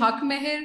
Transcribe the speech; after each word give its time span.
حق 0.00 0.22
مہر 0.24 0.60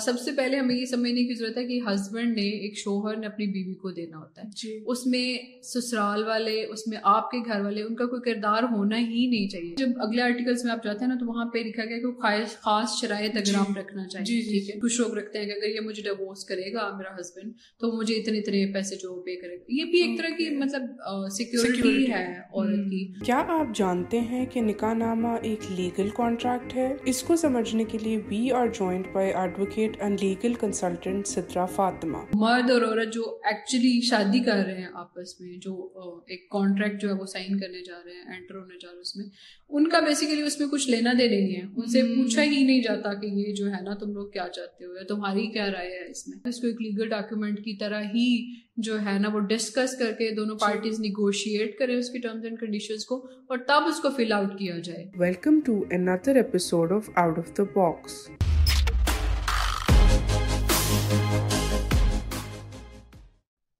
سب 0.00 0.20
سے 0.20 0.30
پہلے 0.36 0.56
ہمیں 0.56 0.74
یہ 0.74 0.84
سمجھنے 0.84 1.24
کی 1.24 1.34
ضرورت 1.34 1.58
ہے 1.58 1.64
کہ 1.64 1.80
ہسبینڈ 1.86 2.36
نے 2.36 2.42
ایک 2.42 2.78
شوہر 2.78 3.16
نے 3.16 3.26
اپنی 3.26 3.46
بیوی 3.46 3.74
کو 3.74 3.90
دینا 3.90 4.18
ہوتا 4.18 4.42
ہے۔ 4.42 4.48
جی۔ 4.56 4.80
اس 4.86 5.06
میں 5.06 5.62
سسرال 5.62 6.24
والے 6.26 6.64
اس 6.64 6.86
میں 6.86 6.98
آپ 7.02 7.30
کے 7.30 7.38
گھر 7.46 7.60
والے 7.60 7.82
ان 7.82 7.94
کا 7.94 8.04
کوئی 8.06 8.20
کردار 8.20 8.62
ہونا 8.62 8.98
ہی 8.98 9.26
نہیں 9.26 9.48
چاہیے۔ 9.48 9.74
جب 9.78 9.88
اگلے 9.96 10.22
آرٹیکلس 10.22 10.64
میں 10.64 10.72
آپ 10.72 10.84
جاتے 10.84 11.04
ہیں 11.04 11.08
نا 11.08 11.14
تو 11.14 11.26
وہاں 11.26 11.44
پہ 11.44 11.58
لکھا 11.58 11.84
گیا 11.84 11.98
کہ 11.98 12.12
خاص 12.12 12.60
خاص 12.60 13.00
شرائط 13.00 13.36
اگر 13.36 13.58
آپ 13.58 13.68
جی۔ 13.68 13.80
رکھنا 13.80 14.08
چاہیے 14.08 14.24
جی، 14.24 14.40
ٹھیک 14.48 14.74
ہے۔ 14.74 14.80
کچھ 14.80 14.92
شوق 14.92 15.14
رکھتے 15.14 15.38
ہیں 15.38 15.46
کہ 15.46 15.52
اگر 15.52 15.68
یہ 15.68 15.80
مجھے 15.80 16.02
ڈیوورس 16.02 16.44
کرے 16.44 16.72
گا 16.72 16.96
میرا 16.96 17.20
ہسبینڈ 17.20 17.52
تو 17.80 17.98
مجھے 17.98 18.14
اتنے 18.14 18.38
اتنے 18.38 18.72
پیسے 18.72 18.96
جو 18.96 19.22
پے 19.22 19.36
کرے 19.36 19.56
گا۔ 19.56 19.64
یہ 19.68 19.84
بھی 19.84 20.02
ایک 20.02 20.18
طرح 20.18 20.28
کی 20.28 20.50
مطلب 20.50 20.82
سیکورٹی 21.30 22.10
ہے 22.10 22.34
عورت 22.54 22.90
کی۔ 22.90 23.12
کیا 23.26 23.44
آپ 23.48 23.66
جانتے 23.74 24.20
ہیں 24.20 24.46
کہ 24.46 24.60
نکاح 24.60 24.94
نامہ 24.94 25.28
ایک 25.42 25.60
لیگل 25.70 26.08
کانٹریکٹ 26.16 26.76
ہے؟ 26.76 26.96
اس 27.04 27.22
کو 27.22 27.36
سمجھنے 27.36 27.84
کے 27.84 27.98
لیے 28.02 28.16
we 28.28 28.50
are 28.50 28.66
joined 28.66 29.06
by 29.12 29.32
advocate 29.32 29.67
and 29.76 30.22
legal 30.22 30.54
consultant 30.54 31.26
Sitra 31.26 31.66
Fatima 31.66 32.18
مرد 32.34 32.70
اور 32.70 32.82
عورت 32.82 33.12
جو 33.12 33.38
ایکچولی 33.44 34.00
شادی 34.00 34.40
کر 34.40 34.56
رہے 34.66 34.76
ہیں 34.76 34.88
آپس 34.94 35.40
میں 35.40 35.56
جو 35.56 35.90
ایک 36.26 36.48
کانٹریکٹ 36.50 37.02
جو 37.02 37.08
ہے 37.08 37.14
وہ 37.14 37.26
سائن 37.26 37.58
کرنے 37.60 37.84
جا 37.84 37.98
رہے 38.04 38.12
ہیں 38.12 38.36
انٹر 38.36 38.54
ہونے 38.54 38.74
جا 38.74 38.88
رہے 38.88 38.94
ہیں 38.94 39.00
اس 39.00 39.16
میں 39.16 39.24
ان 39.68 39.88
کا 39.88 40.00
بیسیکلی 40.00 40.42
اس 40.42 40.60
میں 40.60 40.68
کچھ 40.68 40.90
لینا 40.90 41.12
دے 41.18 41.28
نہیں 41.28 41.56
ہے۔ 41.56 41.62
ان 41.76 41.86
سے 41.86 42.02
پوچھا 42.02 42.42
ہی 42.42 42.64
نہیں 42.64 42.82
جاتا 42.82 43.14
کہ 43.14 43.26
یہ 43.26 43.54
جو 43.54 43.66
ہے 43.66 43.80
نا 43.82 43.94
تم 43.94 44.12
لوگ 44.12 44.30
کیا 44.30 44.48
چاہتے 44.48 44.84
ہو 44.84 44.94
یا 44.94 45.02
تمہاری 45.08 45.46
کیا 45.46 45.70
رائے 45.70 45.88
ہے 45.88 46.10
اس 46.10 46.28
میں۔ 46.28 46.38
اس 46.44 46.60
کو 46.60 46.66
ایک 46.66 46.82
لیگل 46.82 47.08
ڈاکیومنٹ 47.08 47.58
کی 47.58 47.76
طرح 47.76 48.02
ہی 48.02 48.54
جو 48.76 49.00
ہے 49.00 49.18
نا 49.18 49.28
وہ 49.34 49.40
ڈسکس 49.40 49.96
کر 49.98 50.12
کے 50.12 50.30
دونوں 50.34 50.56
پارٹیز 50.56 51.00
نیگوشیٹ 51.00 51.78
کریں 51.78 51.96
اس 51.96 52.10
کی 52.10 52.18
ٹرمز 52.18 52.44
اینڈ 52.44 52.58
کنڈیشنز 52.60 53.04
کو 53.04 53.16
اور 53.46 53.58
تب 53.58 53.82
اس 53.86 54.00
کو 54.00 54.10
فل 54.10 54.32
آؤٹ 54.32 54.58
کیا 54.58 54.78
جائے۔ 54.78 55.04
Welcome 55.16 55.60
to 55.60 55.84
another 55.90 56.36
episode 56.36 56.92
of 56.92 57.10
out 57.14 57.38
of 57.38 57.58
the 57.58 57.62
box 57.62 58.28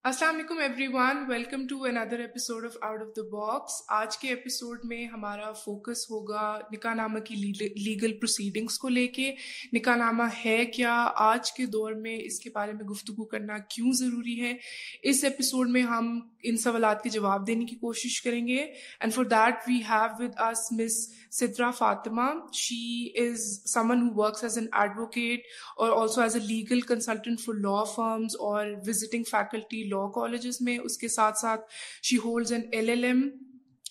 السلام 0.09 0.35
علیکم 0.35 0.59
everyone 0.93 1.19
welcome 1.29 1.67
to 1.69 1.83
another 1.85 2.19
episode 2.19 2.65
of 2.65 2.77
out 2.83 3.01
of 3.03 3.09
the 3.17 3.23
box 3.31 3.73
آج 3.97 4.17
کے 4.19 4.29
ایپیسوڈ 4.29 4.85
میں 4.89 5.05
ہمارا 5.07 5.51
فوکس 5.65 6.05
ہوگا 6.11 6.45
نکاح 6.73 6.95
نامہ 6.95 7.19
کی 7.25 7.35
لیگل 7.35 8.13
پروسیڈنگس 8.19 8.79
کو 8.79 8.89
لے 8.89 9.07
کے. 9.09 9.33
نکاح 9.73 9.97
نامہ 9.97 10.23
ہے 10.45 10.65
کیا 10.67 10.95
آج 11.25 11.53
کے 11.53 11.67
دور 11.67 11.93
میں 11.93 12.17
اس 12.23 12.39
کے 12.41 12.51
بارے 12.55 12.73
میں 12.73 12.85
گفتگو 12.85 13.25
کرنا 13.25 13.59
کیوں 13.69 13.93
ضروری 13.99 14.41
ہے؟ 14.41 14.55
اس 15.03 15.23
ایپیسوڈ 15.25 15.71
میں 15.71 15.83
ہم 15.83 16.19
ان 16.43 16.57
سوالات 16.57 17.03
کے 17.03 17.11
جواب 17.11 17.47
دینے 17.47 17.65
کی 17.65 17.77
کوشش 17.77 18.21
کریں 18.23 18.47
گے. 18.49 18.65
And 19.01 19.15
for 19.15 19.25
that 19.25 19.69
we 19.69 19.79
have 19.89 20.23
with 20.23 20.41
us 20.49 20.73
Miss 20.73 20.99
Sidra 21.39 21.71
Fatima 21.79 22.31
she 22.55 23.09
is 23.23 23.47
someone 23.73 24.03
who 24.03 24.15
works 24.23 24.45
as 24.45 24.59
an 24.59 24.67
advocate 24.73 25.47
اور 25.77 26.01
also 26.01 26.21
as 26.21 26.37
a 26.37 26.43
legal 26.47 26.81
consultant 26.89 27.41
for 27.41 27.55
law 27.61 27.83
firms 27.95 28.37
اور 28.41 28.67
وزٹنگ 28.87 29.25
فیکلٹی 29.31 29.83
لا 29.89 29.98
کالجز 30.15 30.61
میں، 30.61 30.79
اس 30.79 30.99
کے 30.99 31.09
ساتھ 31.09 31.39
ساتھ 31.39 31.73
she 32.03 32.17
holds 32.17 32.53
an 32.53 32.63
L 32.73 32.89
L 32.89 33.05
M 33.05 33.29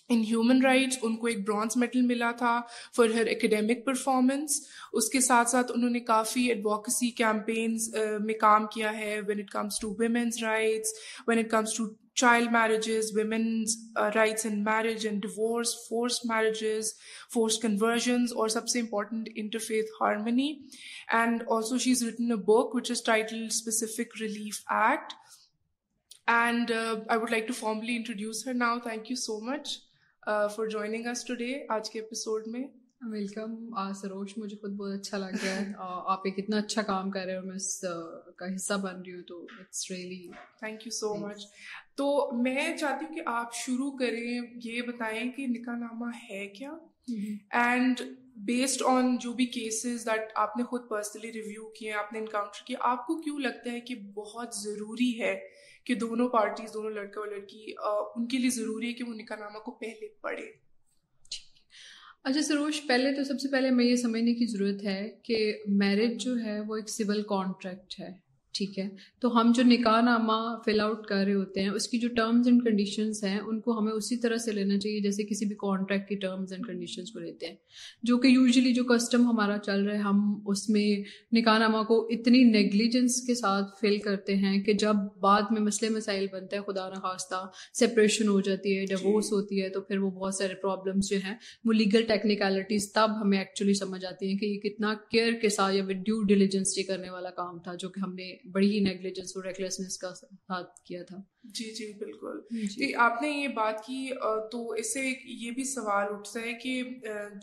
in 0.09 0.19
human 0.19 0.61
rights 0.66 0.97
ان 1.02 1.16
کو 1.17 1.27
ایک 1.27 1.39
bronze 1.47 1.77
medal 1.77 2.02
ملا 2.02 2.31
تھا 2.31 2.59
فار 2.95 3.09
ہر 3.09 3.27
اکیڈیمک 3.27 3.86
پرفارمنس 3.86 4.61
اس 4.94 5.09
کے 5.09 5.19
ساتھ 5.19 5.49
ساتھ 5.49 5.72
انہوں 5.75 5.89
نے 5.89 5.99
کافی 5.99 6.45
ایڈوکیسی 6.45 7.11
کیمپینز 7.11 7.94
میں 8.22 8.33
کام 8.33 8.67
کیا 8.67 8.97
ہے 8.97 9.19
when 9.27 9.39
it 9.39 9.49
comes 9.49 9.80
to 9.80 9.94
women's 9.99 10.44
rights 10.44 10.94
when 11.27 11.39
it 11.39 11.49
comes 11.49 11.73
to 11.73 11.88
child 12.16 12.52
marriages 12.52 13.11
women's 13.16 13.75
rights 14.16 14.45
in 14.45 14.64
marriage 14.64 15.08
and 15.08 15.21
divorce 15.21 15.75
forced 15.89 16.19
marriages 16.25 16.94
forced 17.33 17.59
conversions 17.59 18.33
اور 18.33 18.49
سب 18.49 18.67
سے 18.67 18.80
important 18.80 19.30
interfaith 19.36 19.92
harmony 20.02 20.52
and 21.14 21.44
also 21.49 21.77
she 21.77 21.92
is 21.92 22.03
written 22.03 22.31
a 22.31 22.38
book 22.38 22.75
which 22.75 22.92
is 22.92 23.03
titled 23.03 23.45
specific 23.45 24.21
relief 24.21 24.61
act 24.67 25.14
and 26.28 26.72
I 26.72 27.20
would 27.20 27.31
like 27.31 27.47
to 27.47 27.53
formally 27.53 27.95
introduce 27.95 28.47
her 28.47 28.53
now 28.53 28.80
thank 28.80 29.11
you 29.11 29.17
so 29.17 29.39
much 29.42 29.77
for 30.55 30.67
joining 30.67 31.08
us 31.08 31.23
today 31.26 31.54
آج 31.70 31.89
کے 31.89 31.99
episode 31.99 32.48
میں 32.48 32.64
welcome 33.02 33.55
Sarosh 33.93 34.37
مجھے 34.37 34.58
خود 34.58 34.76
بہت 34.76 34.93
اچھا 34.93 35.17
لگ 35.17 35.43
رہا 35.43 35.55
ہے 35.55 35.73
آپ 36.08 36.21
ایک 36.26 36.39
اتنا 36.39 36.58
اچھا 36.58 36.82
کام 36.82 37.11
کر 37.11 37.26
رہے 37.26 37.33
ہیں 37.33 37.42
میں 37.42 37.55
اس 37.55 37.86
کا 38.36 38.54
حصہ 38.55 38.73
بن 38.73 39.02
رہی 39.02 39.14
ہوں 39.14 39.21
تو 39.23 39.42
it's 39.60 39.89
really 39.92 40.27
thank 40.60 40.86
you 40.86 40.92
so 40.92 41.14
much 41.16 41.45
تو 41.95 42.08
میں 42.33 42.77
چاہتی 42.77 43.05
ہوں 43.05 43.16
کہ 43.16 43.21
آپ 43.26 43.54
شروع 43.55 43.92
کریں 43.92 44.39
یہ 44.64 44.82
بتائیں 44.82 45.32
کہ 45.32 45.48
نکاح 45.48 45.77
نامہ 45.77 46.11
ہے 46.30 46.48
کیا 46.48 46.71
اینڈ 47.60 48.02
بیسڈ 48.45 48.82
آن 48.86 49.16
جو 49.17 49.33
بھی 49.33 49.45
کیسز 49.52 50.05
دیٹ 50.05 50.32
آپ 50.36 50.58
نے 50.58 50.64
خود 50.64 50.89
پرسنلی 50.89 51.32
ریویو 51.33 51.70
کیے 51.70 51.93
آپ 51.93 52.11
نے 52.14 52.20
انکاؤنٹر 52.20 52.66
کیا 52.66 52.77
آپ 52.82 53.05
کو 53.08 53.21
کیوں 53.21 53.39
لگتا 53.39 53.71
ہے 53.71 53.80
کہ 53.82 53.95
بہت 54.14 54.55
ضروری 54.55 55.20
ہے 55.21 55.39
کہ 55.87 55.95
دونوں 55.95 56.30
پارٹیز، 56.30 56.73
دونوں 56.73 56.92
لڑکا 56.92 57.20
اور 57.20 57.27
لڑکی 57.27 57.65
ان 58.15 58.27
کے 58.27 58.37
لیے 58.37 58.49
ضروری 58.49 58.87
ہے 58.87 58.93
کہ 58.93 59.03
وہ 59.03 59.14
نکاح 59.14 59.37
نامہ 59.37 59.59
کو 59.59 59.71
پہلے 59.71 60.08
پڑھے۔ 60.21 60.67
اچھا 62.23 62.42
سروش، 62.42 62.81
پہلے 62.87 63.14
تو 63.15 63.23
سب 63.23 63.39
سے 63.39 63.52
پہلے 63.52 63.70
ہمیں 63.70 63.86
یہ 63.86 63.95
سمجھنے 63.95 64.33
کی 64.33 64.45
ضرورت 64.45 64.83
ہے 64.83 65.09
کہ 65.23 65.58
میرج 65.67 66.23
جو 66.23 66.39
ہے 66.39 66.59
وہ 66.59 66.75
ایک 66.75 66.89
سول 66.89 67.23
کانٹریکٹ 67.23 67.99
ہے۔ 67.99 68.27
ٹھیک 68.57 68.79
ہے۔ 68.79 68.89
تو 69.19 69.41
ہم 69.41 69.51
جو 69.55 69.63
نکاح 69.63 70.01
نامہ 70.01 70.61
فل 70.65 70.79
آؤٹ 70.79 71.05
کر 71.05 71.23
رہے 71.25 71.33
ہوتے 71.33 71.61
ہیں 71.61 71.69
اس 71.69 71.87
کی 71.87 71.97
جو 71.97 72.07
ٹرمز 72.15 72.47
اینڈ 72.47 72.63
کنڈیشنز 72.63 73.23
ہیں 73.23 73.39
ان 73.39 73.59
کو 73.59 73.79
ہمیں 73.79 73.91
اسی 73.91 74.17
طرح 74.17 74.37
سے 74.37 74.51
لینا 74.51 74.79
چاہیے 74.79 74.99
جیسے 74.99 75.23
کسی 75.23 75.45
بھی 75.45 75.55
کانٹریکٹ 75.55 76.09
کی 76.09 76.15
ٹرمز 76.15 76.53
اینڈ 76.53 76.67
کنڈیشنز 76.67 77.11
کو 77.11 77.19
لیتے 77.19 77.47
ہیں۔ 77.47 77.55
جو 78.03 78.17
کہ 78.17 78.27
یوزلی 78.27 78.73
جو 78.73 78.83
کسٹم 78.83 79.25
ہمارا 79.25 79.57
چل 79.57 79.83
رہا 79.83 79.93
ہے 79.93 79.99
ہم 79.99 80.39
اس 80.45 80.69
میں 80.69 81.03
نکاح 81.31 81.57
نامہ 81.57 81.83
کو 81.83 82.07
اتنی 82.11 82.43
نیگلیجنس 82.43 83.21
کے 83.27 83.35
ساتھ 83.35 83.65
فل 83.81 83.97
کرتے 83.97 84.35
ہیں 84.35 84.61
کہ 84.61 84.73
جب 84.73 84.95
بعد 85.19 85.41
میں 85.51 85.61
مسئلے 85.61 85.95
مسائل 85.95 86.25
بنتے 86.31 86.55
ہیں 86.55 86.63
خدا 86.63 86.89
نخواستہ 86.89 87.45
سپریشن 87.73 88.27
ہو 88.27 88.41
جاتی 88.41 88.77
ہے 88.77 88.85
ڈیوورس 88.85 89.31
ہوتی 89.31 89.61
ہے 89.63 89.69
تو 89.69 89.81
پھر 89.81 89.97
وہ 89.97 90.11
بہت 90.11 90.35
سارے 90.35 90.53
پرابلمس 90.53 91.09
جو 91.09 91.17
ہیں 91.17 91.35
وہ 91.65 91.73
لیگل 91.73 92.01
ٹیکنیکلٹیز 92.01 92.91
تب 92.91 93.21
ہمیں 93.21 93.37
ایکچولی 93.37 93.73
سمجھ 93.73 94.05
آتی 94.05 94.27
ہیں 94.27 94.37
کہ 94.37 94.45
یہ 94.45 94.59
کتنا 94.59 94.93
کیئر 95.11 95.31
کے 95.41 95.49
ساتھ 95.49 95.75
یا 95.75 95.83
ڈیو 95.83 96.23
ڈیلیجنس 96.23 96.77
یہ 96.77 96.83
کرنے 96.87 97.09
والا 97.09 97.29
کام 97.29 97.59
تھا 97.59 97.75
جو 97.75 97.89
کہ 97.89 97.99
ہم 97.99 98.13
نے 98.13 98.46
بڑی 98.52 98.71
ہی 98.71 98.80
نیگلیجنس 98.80 99.31
اور 99.35 99.43
ریکلیسنس 99.43 99.97
کا 99.97 100.13
ساتھ 100.15 100.81
کیا 100.85 101.03
تھا۔ 101.03 101.17
جی 101.43 101.73
جی 101.75 101.93
بالکل۔ 101.97 102.39
جی۔ 102.67 102.93
آپ 102.95 103.21
نے 103.21 103.30
یہ 103.30 103.47
بات 103.47 103.85
کی 103.85 104.09
تو 104.52 104.71
اس 104.71 104.93
سے 104.93 105.02
یہ 105.25 105.52
بھی 105.52 105.63
سوال 105.63 106.08
اٹھتا 106.09 106.41
ہے 106.41 106.53
کہ 106.53 106.83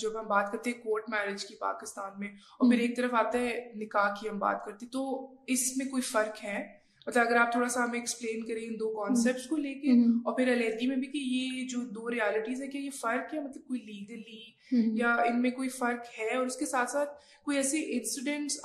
جب 0.00 0.20
ہم 0.20 0.26
بات 0.26 0.52
کرتے 0.52 0.70
ہیں 0.70 0.82
کورٹ 0.82 1.02
میرج 1.08 1.44
کی 1.44 1.54
پاکستان 1.54 2.20
میں 2.20 2.28
اور 2.28 2.70
پھر 2.70 2.78
ایک 2.78 2.96
طرف 2.96 3.14
آتا 3.14 3.40
ہے 3.40 3.72
نکاح 3.76 4.14
کی 4.20 4.28
ہم 4.28 4.38
بات 4.38 4.64
کرتے 4.64 4.86
تو 4.86 5.34
اس 5.46 5.76
میں 5.76 5.86
کوئی 5.86 6.02
فرق 6.02 6.44
ہے؟ 6.44 6.84
مطلب 7.06 7.26
اگر 7.26 7.36
آپ 7.36 7.52
تھوڑا 7.52 7.68
سا 7.68 7.84
ہمیں 7.84 7.98
ایکسپلین 7.98 8.44
کریں 8.44 8.66
ان 8.66 8.74
دو 8.74 9.04
کانسیپٹس 9.04 9.46
کو 9.46 9.56
لے 9.56 9.74
کے 9.74 9.90
اور 9.90 10.36
پھر 10.36 10.52
علیحدگی 10.52 10.86
میں 10.86 10.96
بھی 10.96 11.06
کہ 11.06 11.18
یہ 11.18 11.66
جو 11.68 11.80
دو 11.80 12.10
ریالٹیز 12.10 12.62
ہے 12.62 12.66
کہ 12.66 12.78
یہ 12.78 12.90
فرق 12.90 13.34
ہے؟ 13.34 13.40
مطلب 13.40 13.66
کوئی 13.68 13.80
لیگلی 13.80 14.40
یا 14.72 15.14
ان 15.14 15.42
میں 15.42 15.50
کوئی 15.50 15.68
فرق 15.68 16.20
ہے؟ 16.20 16.36
اور 16.36 16.46
اس 16.46 16.56
کے 16.56 16.66
ساتھ 16.66 16.90
ساتھ 16.90 17.10
کوئی 17.44 17.56
ایسے 17.56 17.78
انسیڈنٹس 17.78 18.60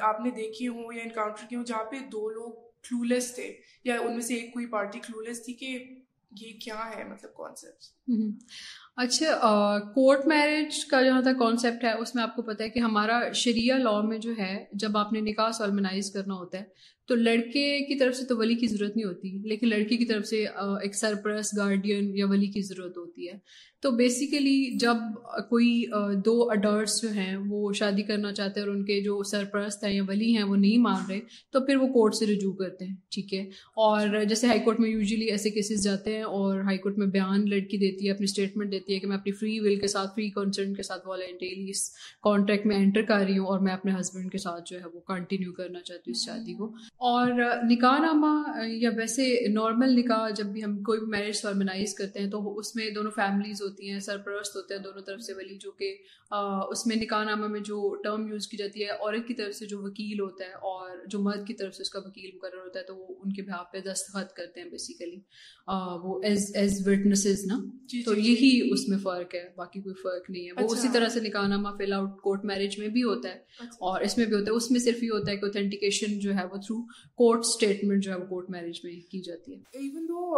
آپ 0.00 0.20
نے 0.20 0.30
دیکھے 0.30 0.68
ہوں 0.68 0.92
یا 0.92 1.02
انکاؤنٹر 1.02 1.46
کیے 1.48 1.58
ہوں 1.58 1.64
جہاں 1.64 1.84
پہ 1.84 1.96
دو 1.98 2.30
لوگ 2.30 2.52
کلولس 2.82 3.34
تھے؟ 3.34 3.52
یا 3.84 4.00
ان 4.00 4.12
میں 4.12 4.20
سے 4.20 4.34
ایک 4.34 4.52
کوئی 4.52 4.66
پارٹی 4.66 5.00
کلولس 5.00 5.44
تھی 5.44 5.52
کہ 5.52 5.78
یہ 6.40 6.52
کیا 6.60 6.90
ہے؟ 6.96 7.04
مطلب 7.04 7.34
کانسیپٹ 7.34 8.10
اچھا 8.96 9.78
کورٹ 9.94 10.26
میرج 10.26 10.86
کا 10.86 11.02
جہاں 11.02 11.22
تک 11.22 11.38
کانسیپٹ 11.38 11.84
ہے 11.84 11.92
اس 11.92 12.14
میں 12.14 12.22
آپ 12.22 12.36
کو 12.36 12.42
پتا 12.42 12.64
ہے 12.64 12.68
کہ 12.68 12.78
ہمارا 12.78 13.32
شریعہ 13.32 13.78
لا 13.78 14.00
میں 14.00 14.18
جو 14.18 14.32
ہے 14.38 14.64
جب 14.72 14.96
آپ 14.96 15.12
نے 15.12 15.20
نکاح 15.20 15.50
سالمنائز 15.50 16.10
کرنا 16.10 16.34
ہوتا 16.34 16.58
ہے 16.58 16.64
تو 17.10 17.14
لڑکے 17.14 17.78
کی 17.84 17.94
طرف 17.94 18.16
سے 18.16 18.24
تو 18.24 18.36
ولی 18.36 18.54
کی 18.54 18.66
ضرورت 18.66 18.96
نہیں 18.96 19.06
ہوتی، 19.06 19.38
لیکن 19.44 19.68
لڑکی 19.68 19.96
کی 19.96 20.04
طرف 20.04 20.26
سے 20.26 20.44
ایک 20.82 20.94
سرپرس 20.94 21.56
گارڈین 21.56 22.16
یا 22.16 22.26
ولی 22.26 22.46
کی 22.46 22.62
ضرورت 22.62 22.96
ہوتی 22.98 23.28
ہے۔ 23.28 23.38
تو 23.82 23.90
بیسیکلی 23.90 24.78
جب 24.78 24.96
کوئی 25.48 25.84
دو 26.24 26.50
اڈلٹس 26.50 27.00
جو 27.02 27.08
ہیں، 27.08 27.36
وہ 27.36 27.72
شادی 27.72 28.02
کرنا 28.02 28.32
چاہتے 28.32 28.60
ہیں 28.60 28.66
اور 28.66 28.74
ان 28.74 28.84
کے 28.84 29.00
جو 29.00 29.22
سرپرست 29.22 29.84
ہیں 29.84 29.92
یا 29.92 30.02
ولی 30.08 30.36
ہیں، 30.36 30.42
وہ 30.42 30.56
نہیں 30.56 30.78
مان 30.78 31.02
رہے، 31.08 31.20
تو 31.52 31.60
پھر 31.60 31.76
وہ 31.76 31.86
کورٹ 31.86 32.14
سے 32.14 32.26
رجوع 32.26 32.52
کرتے 32.52 32.84
ہیں، 32.84 32.94
ٹھیک 33.10 33.34
ہے۔ 33.34 33.40
اور 33.76 34.24
جیسے 34.28 34.46
ہائی 34.46 34.60
کورٹ 34.60 34.80
میں 34.80 34.90
یوزلی 34.90 35.26
ایسے 35.26 35.50
کیسز 35.50 35.82
جاتے 35.84 36.14
ہیں 36.16 36.22
اور 36.22 36.60
ہائی 36.60 36.78
کورٹ 36.78 36.98
میں 36.98 37.06
بیان 37.06 37.48
لڑکی 37.50 37.76
دیتی 37.76 38.06
ہے، 38.06 38.10
اپنی 38.10 38.24
اسٹیٹمنٹ 38.24 38.72
دیتی 38.72 38.94
ہے 38.94 38.98
کہ 38.98 39.06
میں 39.06 39.16
اپنی 39.16 39.32
فری 39.32 39.58
ول 39.60 39.76
کے 39.76 39.86
ساتھ 39.86 40.14
فری 40.14 40.28
کنسرن 40.30 40.74
کے 40.74 40.82
ساتھ 40.82 41.08
والنٹیلی 41.08 41.70
اس 41.70 41.88
کانٹریکٹ 42.22 42.66
میں 42.66 42.76
انٹر 42.76 43.02
کر 43.02 43.24
رہی 43.28 43.38
ہوں 43.38 43.46
اور 43.46 43.60
میں 43.60 43.72
اپنے 43.72 43.92
ہسبینڈ 44.00 44.32
کے 44.32 44.38
ساتھ 44.38 44.70
جو 44.70 44.78
ہے 44.78 44.84
وہ 44.94 45.00
کنٹینیو 45.08 45.52
کرنا 45.52 45.80
چاہتی 45.80 46.10
ہوں 46.10 46.16
اس 46.16 46.24
شادی 46.26 46.54
کو۔ 46.54 46.72
اور 47.00 47.30
نکاح 47.62 47.98
نامہ 47.98 48.26
یا 48.66 48.90
ویسے 48.96 49.48
نارمل 49.48 49.94
نکاح 49.98 50.28
جب 50.30 50.46
بھی 50.46 50.64
ہم 50.64 50.76
کوئی 50.82 50.98
بھی 51.00 51.06
میرج 51.06 51.40
فارمنائز 51.42 51.94
کرتے 51.94 52.20
ہیں 52.20 52.30
تو 52.30 52.58
اس 52.58 52.74
میں 52.76 52.90
دونوں 52.90 53.10
فیملیز 53.10 53.62
ہوتی 53.62 53.90
ہیں 53.90 54.00
سرپرست 54.00 54.56
ہوتے 54.56 54.74
ہیں 54.74 54.82
دونوں 54.82 55.02
طرف 55.02 55.20
سے 55.20 55.32
ولی 55.32 55.56
جو 55.60 55.70
کہ 55.70 55.94
اس 56.70 56.86
میں 56.86 56.96
نکاح 56.96 57.24
نامہ 57.24 57.46
میں 57.46 57.60
جو 57.60 57.94
ٹرم 58.04 58.26
یوز 58.28 58.48
کی 58.48 58.56
جاتی 58.56 58.84
ہے 58.84 58.88
عورت 58.88 59.26
کی 59.28 59.34
طرف 59.34 59.54
سے 59.54 59.66
جو 59.66 59.78
وکیل 59.82 60.20
ہوتا 60.20 60.44
ہے 60.44 60.50
اور 60.50 60.90
جو 61.06 61.18
مرد 61.18 61.46
کی 61.46 61.54
طرف 61.54 61.74
سے 61.74 61.82
اس 61.82 61.90
کا 61.90 62.00
وکیل 62.04 62.30
مقرر 62.34 62.60
ہوتا 62.64 62.80
ہے 62.80 62.84
تو 62.84 62.96
وہ 62.96 63.14
ان 63.24 63.32
کے 63.32 63.42
بہاف 63.42 63.72
پہ 63.72 63.80
دستخط 63.80 64.32
کرتے 64.32 64.60
ہیں 64.60 64.68
بیسیکلی 64.70 65.20
وہ 66.02 66.20
ایز 66.22 66.50
ایز 66.54 66.80
وٹنسز 66.86 67.46
نا؟ 67.46 67.58
جی، 67.88 68.02
تو 68.02 68.14
جی، 68.14 68.22
جی۔ 68.22 68.32
یہی 68.32 68.70
اس 68.72 68.88
میں 68.88 68.98
فرق 68.98 69.34
ہے 69.34 69.48
باقی 69.56 69.80
کوئی 69.80 69.94
فرق 69.94 70.30
نہیں 70.30 70.46
ہے۔ 70.46 70.62
وہ 70.62 70.68
اسی 70.70 70.88
طرح 70.92 71.08
سے 71.08 71.20
نکاح 71.20 71.46
نامہ 71.46 71.68
فل 71.78 71.92
آؤٹ 71.92 72.20
کورٹ 72.20 72.44
میرج 72.44 72.78
میں 72.78 72.88
بھی 72.88 73.02
ہوتا 73.02 73.28
ہے 73.28 73.66
اور 73.80 74.00
اس 74.00 74.18
میں 74.18 74.26
بھی 74.26 74.34
ہوتا 74.34 74.50
ہے 74.50 74.56
اس 74.56 74.70
میں 74.70 74.80
صرف 74.80 75.02
یہ 75.02 75.10
ہوتا 75.10 75.30
ہے 75.32 75.36
کہ 75.36 75.44
اوتھینٹیکیشن 75.44 76.18
جو 76.18 76.34
ہے 76.34 76.44
وہ 76.44 76.56
تھرو 76.56 76.79
کورٹ 77.16 77.38
اسٹیٹمنٹ 77.38 78.04
جو 78.04 78.12
ہے 78.12 78.16
وہ 78.16 78.26
کورٹ 78.26 78.50
میرج 78.50 78.80
میں 78.84 78.92
کی 79.10 79.20
جاتی 79.20 79.54
ہے۔ 79.54 79.58
ایون 79.72 80.08
دو 80.08 80.36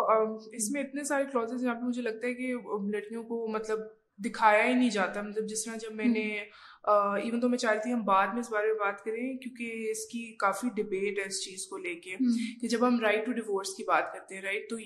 اس 0.53 0.71
میں 0.71 0.83
اتنے 0.83 1.05
سارے 1.05 1.25
کلوزز 1.33 1.63
جہاں 1.63 1.75
پہ 1.75 1.85
مجھے 1.85 2.03
لگتا 2.03 2.27
ہے 2.27 2.35
کہ 2.35 2.55
لڑکیوں 2.93 3.23
کو 3.23 3.47
مطلب 3.49 3.79
دکھایا 4.25 4.65
ہی 4.65 4.75
نہیں 4.75 4.91
جاتا۔ 4.91 5.23
مطلب 5.23 5.49
جس 5.49 5.65
طرح 5.65 5.77
جب 5.77 5.95
میں 5.95 6.05
نے 6.05 6.45
ایون 6.85 7.41
تو 7.41 7.49
میں 7.49 7.59
چاہتی 7.59 7.91
ہوں 7.91 7.99
ہم 7.99 8.05
بعد 8.05 8.27
میں 8.27 8.41
اس 8.41 8.51
بارے 8.53 8.67
میں 8.67 8.75
بات 8.75 9.05
کریں 9.05 9.39
کیونکہ 9.39 9.91
اس 9.91 10.05
کی 10.07 10.37
کافی 10.37 10.69
ڈبیٹ 10.77 11.19
ہے 11.19 11.25
اس 11.25 11.45
چیز 11.45 11.67
کو 11.67 11.77
لے 11.77 11.95
کے 11.95 12.17
کہ 12.61 12.69
جب 12.69 12.87
ہم 12.89 13.01
رائٹ 13.01 13.27
ٹو 13.27 13.33
ڈیورس 13.33 13.75
کی 13.75 13.85
بات 13.85 14.13
کرتے 14.13 14.35
ہیں 14.35 14.43
رائٹ 14.43 14.71
تو 14.71 14.77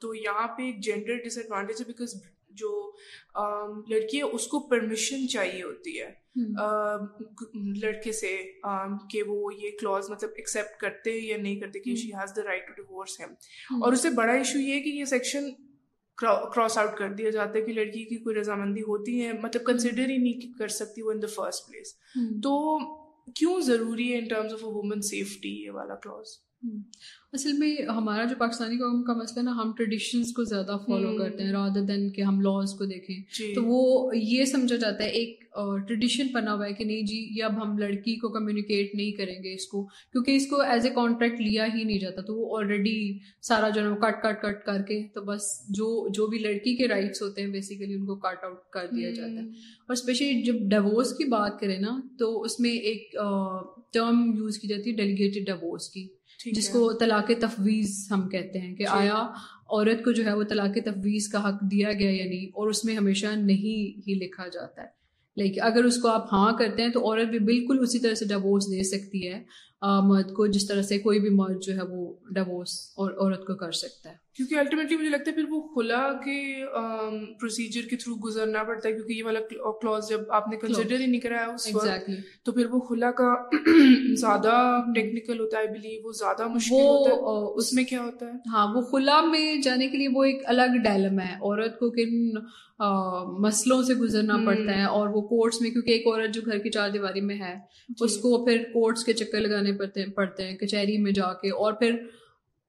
تو 0.00 0.14
یہاں 0.14 0.46
پہ 0.48 0.62
ایک 0.62 0.82
جینڈر 0.82 1.16
ڈس 1.16 1.36
ایڈوانٹیج 1.36 1.80
ہے 1.80 1.86
بیکاز 1.86 2.14
جو 2.58 2.70
لڑکی 3.88 4.16
ہے 4.16 4.22
اس 4.22 4.46
کو 4.46 4.60
پرمیشن 4.68 5.28
چاہیے 5.28 5.62
ہوتی 5.62 6.00
ہے۔ 6.00 6.10
لڑکے 7.82 8.12
سے 8.12 8.36
کہ 9.10 9.22
وہ 9.22 9.54
یہ 9.54 9.70
کلوز 9.80 10.10
مطلب 10.10 10.30
ایکسیپٹ 10.36 10.80
کرتے 10.80 11.18
یا 11.18 11.36
نہیں 11.36 11.56
کرتے 11.56 11.80
کہ 11.80 11.94
she 11.94 12.12
has 12.14 12.36
the 12.36 12.42
right 12.42 12.66
to 12.66 12.82
divorce 12.82 13.20
ہے 13.20 13.24
اور 13.82 13.92
اس 13.92 14.02
سے 14.02 14.10
بڑا 14.10 14.32
ایشو 14.32 14.58
یہ 14.58 14.74
ہے 14.74 14.80
کہ 14.80 14.88
یہ 14.88 15.04
سیکشن 15.04 15.50
کراس 16.18 16.78
آؤٹ 16.78 16.96
کر 16.98 17.12
دیا 17.12 17.30
جاتا 17.30 17.58
ہے 17.58 17.62
کہ 17.62 17.72
لڑکی 17.72 18.04
کی 18.04 18.16
کوئی 18.16 18.36
رضامندی 18.36 18.82
ہوتی 18.82 19.20
ہے 19.24 19.32
مطلب 19.32 19.66
کنسیڈر 19.66 20.10
ہی 20.10 20.16
نہیں 20.16 20.58
کر 20.58 20.68
سکتی 20.68 21.02
وہ 21.02 21.10
ان 21.10 21.22
دا 21.22 21.26
فرسٹ 21.34 21.66
پلیس 21.68 21.94
تو 22.42 22.78
کیوں 23.32 23.60
ضروری 23.60 24.12
ہے 24.12 24.18
in 24.18 24.28
terms 24.28 24.52
of 24.52 24.64
a 24.64 24.70
woman 24.70 25.00
safety 25.02 25.54
یہ 25.64 25.70
والا 25.70 25.94
کلاس 25.94 26.36
اصل 27.32 27.52
میں 27.52 27.76
ہمارا 27.88 28.24
جو 28.24 28.34
پاکستانی 28.38 28.76
قوم 28.76 29.02
کا 29.02 29.12
مسئلہ 29.12 29.44
نا 29.44 29.50
ہم 29.50 29.72
ٹریڈیشنس 29.76 30.32
کو 30.32 30.44
زیادہ 30.44 30.76
فالو 30.86 31.16
کرتے 31.18 31.42
ہیں 31.42 31.52
رادر 31.52 31.82
دین 31.82 32.10
کہ 32.12 32.22
ہم 32.22 32.40
لاز 32.40 32.72
کو 32.78 32.84
دیکھیں۔ 32.84 33.16
جی۔ 33.38 33.54
تو 33.54 33.62
وہ 33.64 34.10
یہ 34.16 34.44
سمجھا 34.44 34.76
جاتا 34.76 35.04
ہے 35.04 35.08
ایک 35.08 35.44
ٹریڈیشن 35.88 36.26
بنا 36.32 36.54
ہوا 36.54 36.66
ہے 36.66 36.72
کہ 36.72 36.84
نہیں 36.84 37.02
جی 37.02 37.16
یہ 37.38 37.44
اب 37.44 37.62
ہم 37.62 37.78
لڑکی 37.78 38.16
کو 38.16 38.28
کمیونیکیٹ 38.28 38.94
نہیں 38.94 39.10
کریں 39.12 39.34
گے 39.34 39.54
اس 39.54 39.66
کو 39.66 39.84
کیونکہ 39.86 40.36
اس 40.36 40.46
کو 40.46 40.60
ایز 40.60 40.84
اے 40.86 40.90
کانٹریکٹ 40.90 41.40
لیا 41.40 41.66
ہی 41.74 41.84
نہیں 41.84 41.98
جاتا۔ 41.98 42.20
تو 42.20 42.36
وہ 42.36 42.58
آلریڈی 42.58 43.18
سارا 43.42 43.68
جو 43.68 43.90
ہے 43.90 43.96
کٹ 43.96 44.22
کٹ 44.22 44.42
کٹ 44.42 44.64
کر 44.66 44.82
کے 44.82 45.02
تو 45.14 45.22
بس 45.22 45.40
جو 45.68 46.08
جو 46.08 46.26
بھی 46.26 46.38
لڑکی 46.38 46.76
کے 46.76 46.88
رائٹس 46.88 47.22
ہوتے 47.22 47.42
ہیں 47.42 47.48
بیسیکلی 47.48 47.94
ان 47.94 48.04
کو 48.06 48.16
کٹ 48.16 48.44
آؤٹ 48.44 48.58
کر 48.70 48.86
دیا 48.96 49.10
جاتا 49.10 49.32
ہے۔ 49.32 49.46
اور 49.46 49.92
اسپیشلی 49.92 50.42
جب 50.42 50.54
ڈیورس 50.54 51.12
کی 51.12 51.24
بات 51.24 51.60
کریں 51.60 51.78
نا 51.78 52.00
تو 52.18 52.42
اس 52.42 52.60
میں 52.60 52.70
ایک 52.70 53.10
ٹرم 53.92 54.32
یوز 54.36 54.58
کی 54.58 54.68
جاتی 54.68 54.90
ہے 54.90 54.96
ڈیلیگیٹڈ 54.96 55.46
ڈیورس 55.46 55.88
کی۔ 55.90 56.17
جس 56.46 56.68
کو 56.68 56.92
طلاق 56.92 57.30
تفویض 57.40 58.08
ہم 58.10 58.28
کہتے 58.28 58.58
ہیں 58.58 58.74
کہ 58.74 58.86
آیا 58.88 59.14
عورت 59.68 60.04
کو 60.04 60.12
جو 60.12 60.24
ہے 60.24 60.32
وہ 60.32 60.44
طلاق 60.44 60.74
تفویض 60.84 61.28
کا 61.28 61.48
حق 61.48 61.60
دیا 61.70 61.92
گیا 61.92 62.10
یا 62.10 62.24
نہیں 62.24 62.46
اور 62.46 62.68
اس 62.68 62.84
میں 62.84 62.96
ہمیشہ 62.96 63.26
نہیں 63.26 64.08
ہی 64.08 64.14
لکھا 64.14 64.48
جاتا 64.48 64.82
ہے۔ 64.82 64.86
لیکن 65.36 65.60
اگر 65.62 65.84
اس 65.84 65.96
کو 65.96 66.08
آپ 66.08 66.32
ہاں 66.32 66.52
کرتے 66.58 66.82
ہیں 66.82 66.88
تو 66.88 67.00
عورت 67.00 67.28
بھی 67.28 67.38
بالکل 67.38 67.78
اسی 67.80 67.98
طرح 67.98 68.14
سے 68.14 68.24
ڈیوورس 68.24 68.66
دے 68.66 68.82
سکتی 68.82 69.28
ہے۔ 69.28 69.42
مرد 69.82 70.32
کو 70.32 70.46
جس 70.46 70.66
طرح 70.66 70.82
سے 70.82 70.98
کوئی 70.98 71.20
بھی 71.20 71.30
مرد 71.30 71.62
جو 71.62 71.74
ہے 71.74 71.82
وہ 71.90 72.12
ڈیوورس 72.30 72.70
اور 72.96 73.10
عورت 73.12 73.46
کو 73.46 73.54
کر 73.54 73.72
سکتا 73.72 74.10
ہے۔ 74.10 74.14
کیونکہ 74.34 74.54
الٹیمیٹلی 74.54 74.96
مجھے 74.96 75.08
لگتا 75.08 75.30
ہے 75.30 75.34
پھر 75.36 75.44
وہ 75.50 75.60
کھلا 75.68 76.00
کے 76.24 76.64
پروسیجر 77.40 77.88
کے 77.90 77.96
تھرو 77.96 78.14
گزرنا 78.24 78.62
پڑتا 78.62 78.88
ہے 78.88 78.94
کیونکہ 78.94 79.12
یہ 79.12 79.24
والا 79.24 79.40
کلوز 79.80 80.08
جب 80.08 80.30
آپ 80.30 80.48
نے 80.48 80.56
کنسیڈر 80.56 81.00
ہی 81.00 81.06
نہیں 81.06 81.20
کرایا 81.20 81.46
اس 81.46 81.66
وقت 81.74 82.10
تو 82.44 82.52
پھر 82.52 82.66
وہ 82.66 82.80
کھلا 82.80 83.10
کا 83.10 83.32
زیادہ 84.16 84.54
ٹیکنیکل 84.94 85.40
ہوتا 85.40 85.58
ہے 85.58 85.66
بلیو 85.66 86.06
وہ 86.06 86.12
زیادہ 86.12 86.46
مشکل 86.48 86.74
ہوتا 86.74 87.10
ہے۔ 87.10 87.58
اس 87.58 87.72
میں 87.72 87.84
کیا 87.84 88.02
ہوتا 88.02 88.26
ہے؟ 88.26 88.32
ہاں 88.52 88.66
وہ 88.74 88.82
کھلا 88.90 89.20
میں 89.24 89.56
جانے 89.62 89.88
کے 89.88 89.96
لیے 89.96 90.08
وہ 90.14 90.24
ایک 90.24 90.42
الگ 90.46 90.76
ڈائلم 90.84 91.20
ہے۔ 91.20 91.32
عورت 91.32 91.78
کو 91.78 91.90
کن 91.90 92.14
مسئلوں 93.38 93.82
سے 93.82 93.94
گزرنا 93.94 94.36
پڑتا 94.46 94.76
ہے 94.76 94.84
اور 94.86 95.08
وہ 95.08 95.20
کورٹس 95.28 95.60
میں 95.60 95.70
کیونکہ 95.70 95.90
ایک 95.90 96.06
عورت 96.06 96.34
جو 96.34 96.42
گھر 96.46 96.58
کی 96.58 96.70
چار 96.70 96.90
دیواری 96.90 97.20
میں 97.20 97.38
ہے 97.40 97.54
جی۔ 97.88 98.04
اس 98.04 98.16
کو 98.16 98.44
پھر 98.46 98.62
کورٹس 98.72 99.04
کے 99.04 99.12
چکر 99.14 99.40
لگانے 99.40 99.67
پڑتے 99.72 100.06
پڑتے 100.12 100.46
ہیں 100.46 100.56
کچہری 100.56 100.96
میں 100.98 101.12
جا 101.12 101.32
کے 101.32 101.50
اور 101.56 101.72
پھر 101.72 101.96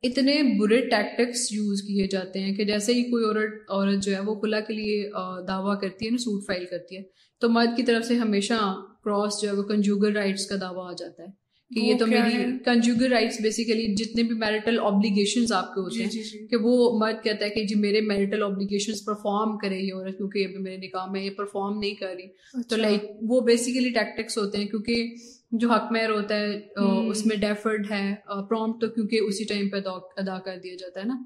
اتنے 0.03 0.41
برے 0.59 0.79
ٹیکٹکس 0.81 1.51
یوز 1.51 1.81
کیے 1.81 2.07
جاتے 2.07 2.39
ہیں 2.39 2.53
کہ 2.55 2.65
جیسے 2.65 2.93
ہی 2.93 3.03
کوئی 3.03 3.23
عورت 3.25 3.71
عورت 3.71 4.03
جو 4.03 4.15
ہے 4.15 4.19
وہ 4.19 4.35
کھلا 4.35 4.59
کے 4.59 4.73
لیے 4.73 5.09
دعویٰ 5.47 5.79
کرتی 5.81 6.05
ہے 6.05 6.11
نا 6.11 6.17
سوٹ 6.17 6.45
فائل 6.47 6.65
کرتی 6.65 6.97
ہے 6.97 7.01
تو 7.41 7.49
مرد 7.49 7.75
کی 7.77 7.83
طرف 7.83 8.05
سے 8.05 8.17
ہمیشہ 8.17 8.53
کراس 9.05 9.41
جو 9.41 9.49
ہے 9.49 9.53
وہ 9.53 9.63
کنجوگر 9.63 10.13
رائٹس 10.13 10.45
کا 10.45 10.55
دعویٰ 10.61 10.87
آ 10.87 10.93
جاتا 10.93 11.23
ہے 11.23 11.27
کہ 11.71 11.79
یہ 11.79 11.97
تو 11.97 12.05
میری 12.07 12.45
کنجوگر 12.65 13.09
رائٹس 13.09 13.39
بیسیکلی 13.41 13.85
جتنے 13.95 14.23
بھی 14.23 14.35
میرٹل 14.35 14.79
آبلیگیشن 14.81 15.53
آپ 15.53 15.73
کے 15.73 15.81
ہوتے 15.81 15.95
جی، 15.95 16.03
ہیں 16.03 16.09
جی، 16.09 16.21
جی۔ 16.21 16.45
کہ 16.47 16.57
وہ 16.57 16.99
مرد 16.99 17.23
کہتا 17.23 17.45
ہے 17.45 17.49
کہ 17.49 17.63
جی 17.63 17.75
میرے 17.77 18.01
میرٹل 18.03 18.43
آبلیگیشن 18.43 18.93
پرفارم 19.05 19.57
کرے 19.57 19.77
یہ 19.77 19.93
عورت 19.93 20.17
کیونکہ 20.17 20.45
ابھی 20.45 20.57
میرے 20.59 20.77
نکاح 20.77 21.05
میں 21.05 21.21
یہ 21.21 21.29
پرفارم 21.37 21.77
نہیں 21.79 21.93
کر 21.95 22.13
رہی 22.13 22.63
تو 22.69 22.75
لائک 22.75 23.03
اچھا۔ 23.03 23.27
وہ 23.29 23.41
بیسیکلی 23.41 23.89
ٹیکٹکس 23.91 24.37
ہوتے 24.37 24.57
ہیں 24.57 24.67
کیونکہ 24.67 25.13
جو 25.51 25.69
حق 25.71 25.91
مہر 25.91 26.09
ہوتا 26.09 26.35
ہے 26.35 27.07
اس 27.09 27.25
میں 27.25 27.35
ڈیفرڈ 27.35 27.91
ہے 27.91 28.15
پرومپٹ 28.49 28.81
تو 28.81 28.87
کیونکہ 28.87 29.19
اسی 29.21 29.43
ٹائم 29.43 29.69
پہ 29.69 29.77
ادا 30.17 30.39
کر 30.39 30.57
دیا 30.63 30.75
جاتا 30.79 30.99
ہے 30.99 31.05
نا۔ 31.05 31.17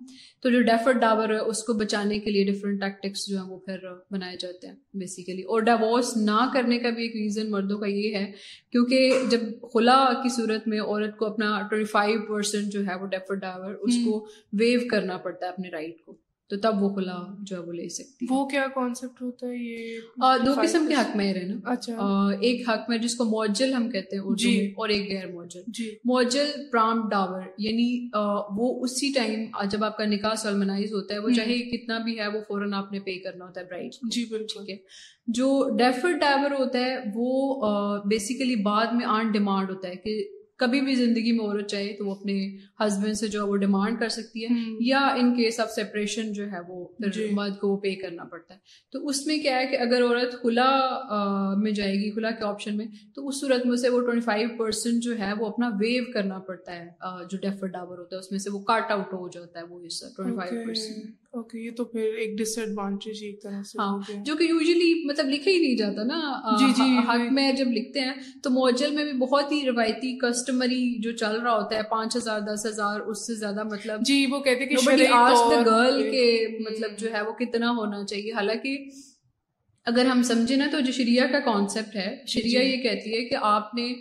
تو 0.41 0.49
جو 0.49 0.61
ڈیفرڈ 0.61 0.99
ڈاور 1.01 1.29
ہے 1.29 1.37
اس 1.37 1.63
کو 1.63 1.73
بچانے 1.73 2.19
کے 2.19 2.31
لیے 2.31 2.43
ڈفرینٹ 2.51 2.81
ٹیکٹکس 2.81 3.27
جو 3.27 3.37
ہیں 3.37 3.49
وہ 3.49 3.59
پھر 3.59 3.77
بنائے 4.11 4.37
جاتے 4.39 4.67
ہیں 4.67 4.75
بیسیکلی 4.93 5.41
اور 5.41 5.61
ڈیوورس 5.61 6.17
نہ 6.17 6.49
کرنے 6.53 6.79
کا 6.79 6.89
بھی 6.89 7.03
ایک 7.03 7.15
ریزن 7.15 7.51
مردوں 7.51 7.77
کا 7.79 7.87
یہ 7.87 8.15
ہے 8.15 8.25
کیونکہ 8.71 9.13
جب 9.29 9.39
خلا 9.73 10.13
کی 10.23 10.29
صورت 10.29 10.67
میں 10.67 10.79
عورت 10.79 11.17
کو 11.17 11.25
اپنا 11.25 11.61
ٹوئنٹی 11.69 11.91
فائیو 11.91 12.21
پرسینٹ 12.27 12.73
جو 12.73 12.85
ہے 12.85 12.95
وہ 13.01 13.07
ڈیفرڈ 13.07 13.41
ڈاور 13.41 13.73
اس 13.73 13.95
کو 14.05 14.27
ویو 14.53 14.79
کرنا 14.91 15.17
پڑتا 15.17 15.45
ہے 15.45 15.51
اپنے 15.51 15.69
رائٹ 15.69 16.01
کو۔ 16.05 16.22
تو 16.53 16.71
تب 16.71 16.83
وہ 16.83 16.94
کھلا 16.94 17.15
جو 17.39 17.55
ہے 17.55 17.61
وہ 17.61 17.73
لے 17.73 17.89
سکتی۔ 17.89 18.25
وہ 18.29 18.45
کیا 18.45 18.65
کانسیپٹ 18.75 19.21
ہوتا 19.21 19.47
ہے 19.47 19.55
یہ؟ 19.55 20.00
دو 20.45 20.51
قسم 20.63 20.85
کے 20.89 20.94
حق 20.94 21.15
مہر 21.15 21.35
ہے 21.35 21.44
نا۔ 21.44 21.55
اچھا۔ 21.63 21.94
ایک 22.41 22.69
حق 22.69 22.89
مہر 22.89 22.97
جس 22.97 23.15
کو 23.15 23.23
موجل 23.23 23.73
ہم 23.73 23.89
کہتے 23.89 24.15
ہیں 24.15 24.23
جی۔ 24.38 24.73
اور 24.77 24.89
ایک 24.89 25.11
غیر 25.11 25.31
موجل 25.33 25.61
جی۔ 25.67 25.89
موجل 26.05 26.51
پرام 26.71 27.09
ڈاور۔ 27.09 27.41
یعنی 27.57 28.09
وہ 28.57 28.83
اسی 28.83 29.11
ٹائم 29.15 29.39
جب 29.69 29.83
آپ 29.83 29.97
کا 29.97 30.05
نکاح 30.05 30.35
سلمنائز 30.35 30.94
ہوتا 30.94 31.13
ہے 31.13 31.19
وہ 31.19 31.29
چاہے 31.29 31.77
کتنا 31.77 31.97
بھی 31.97 32.19
ہے 32.19 32.27
وہ 32.27 32.41
فوراً 32.47 32.73
آپ 32.73 32.91
نے 32.91 32.99
پے 32.99 33.19
کرنا 33.19 33.45
ہوتا 33.45 33.61
ہے 33.61 33.65
برائڈ 33.65 33.91
جی 34.11 34.25
بالکل۔ 34.25 34.73
جو 35.27 35.69
ڈیفر 35.77 36.11
ڈائیور 36.11 36.51
ہوتا 36.51 36.79
ہے 36.79 36.97
وہ 37.15 37.56
بیسیکلی 38.06 38.56
بعد 38.56 38.85
میں 38.94 39.06
آن 39.06 39.31
ڈیمانڈ 39.31 39.69
ہوتا 39.69 39.88
ہے 39.88 39.95
کہ 39.95 40.43
کبھی 40.63 40.81
بھی 40.81 40.95
زندگی 40.95 41.31
میں 41.31 41.45
عورت 41.45 41.68
چاہے 41.68 41.94
تو 41.94 42.06
وہ 42.06 42.15
اپنے 42.15 42.36
ہسبینڈ 42.80 43.18
سے 43.18 43.27
جو 43.27 43.42
ہے 43.42 43.48
وہ 43.48 43.56
ڈیمانڈ 43.57 44.00
کر 44.00 44.10
سکتی 44.10 44.44
ہے 44.44 44.62
یا 44.80 45.00
ان 45.15 45.33
کیس 45.36 45.60
آف 45.60 45.71
سیپریشن 45.71 46.31
جو 46.33 46.51
ہے 46.51 46.60
وہ 46.68 46.86
جی۔ 47.13 47.27
مرد 47.31 47.57
کو 47.57 47.69
وہ 47.69 47.77
پے 47.77 47.95
کرنا 47.95 48.24
پڑتا 48.24 48.54
ہے۔ 48.54 48.60
تو 48.94 49.07
اس 49.07 49.25
میں 49.27 49.38
کیا 49.38 49.60
ہے 49.60 49.65
کہ 49.68 49.77
اگر 49.77 50.04
عورت 50.04 50.39
کھلا 50.42 50.69
میں 51.57 51.71
جائے 51.71 51.94
گی 51.94 52.12
کھلا 52.12 52.31
کے 52.31 52.45
آپشن 52.45 52.77
میں 52.77 52.86
تو 53.15 53.27
اس 53.27 53.39
صورت 53.39 53.65
میں 53.65 53.77
سے 53.77 53.89
وہ 53.89 54.01
ٹوئنٹی 54.01 54.21
فائیو 54.21 54.50
پرسینٹ 54.57 55.04
جو 55.04 55.18
ہے 55.19 55.33
وہ 55.39 55.48
اپنا 55.48 55.69
ویو 55.80 56.04
کرنا 56.13 56.40
پڑتا 56.40 56.76
ہے 56.76 56.85
جو 57.30 57.37
ڈیفر 57.42 57.68
ڈاور 57.68 57.97
ہوتا 57.97 58.16
ہے 58.16 58.19
اس 58.19 58.31
میں 58.31 58.40
سے 58.40 58.49
وہ 58.49 58.59
کٹ 58.64 58.92
آؤٹ 58.92 59.14
ہو 59.14 59.28
جاتا 59.28 59.59
ہے 59.59 59.66
وہ 59.66 59.85
حصہ 59.85 60.06
ٹوئنٹی 60.18 60.37
فائیو 60.37 60.66
پرسینٹ 60.66 61.22
اوکے 61.33 61.59
یہ 61.59 61.71
تو 61.78 61.83
پھر 61.85 62.18
ایک 62.18 62.37
ڈس 62.37 62.57
ایڈوانٹیج 62.57 63.23
ایک 63.23 63.42
طرح 63.44 63.61
سے 63.63 63.78
ہاں 63.80 64.23
جو 64.25 64.35
کہ 64.35 64.44
یوزلی 64.44 64.90
مطلب 65.06 65.30
لکھا 65.30 65.52
ہی 65.52 65.59
نہیں 65.59 65.78
جاتا 65.78 66.04
نا 66.04 66.19
جی 66.59 66.66
جی 66.73 66.97
حق 67.07 67.31
میں 67.31 67.52
جب 67.54 67.71
لکھتے 67.71 67.99
ہیں 67.99 68.13
تو 68.44 68.49
موجل 68.49 68.92
میں 68.95 69.04
بھی 69.04 69.13
بہت 69.19 69.52
ہی 69.52 69.61
روایتی 69.68 70.18
کسٹمری 70.19 70.83
جو 71.02 71.11
چل 71.13 71.40
رہا 71.40 71.56
ہوتا 71.56 71.75
ہے 71.75 71.83
پانچ 71.90 72.18
ہزار 72.18 72.42
دس 72.47 72.66
ہزار 72.66 72.99
اس 73.02 73.25
سے 73.28 73.35
زیادہ 73.35 73.63
مطلب 73.63 74.06
جی 74.06 74.25
وہ 74.25 74.40
کہتے 74.40 74.66
کہ 74.66 74.75
گرل 75.66 76.02
کے 76.11 76.28
مطلب 76.59 76.97
جو 76.99 77.13
ہے 77.13 77.21
وہ 77.21 77.33
کتنا 77.40 77.71
ہونا 77.71 78.04
چاہیے 78.06 78.31
حالانکہ 78.31 78.78
اگر 79.87 80.06
ہم 80.06 80.23
سمجھے 80.23 80.56
نا 80.56 80.68
تو 80.71 80.80
جو 80.80 80.92
شریعہ 80.92 81.28
کا 81.28 81.40
کانسیپٹ 81.45 81.95
ہے 81.95 82.16
شریعہ 82.28 82.63
جی۔ 82.63 82.71
یہ 82.71 82.83
کہتی 82.83 83.13
ہے 83.13 83.25
کہ 83.25 83.44
آپ 83.45 83.75
نے 83.75 83.92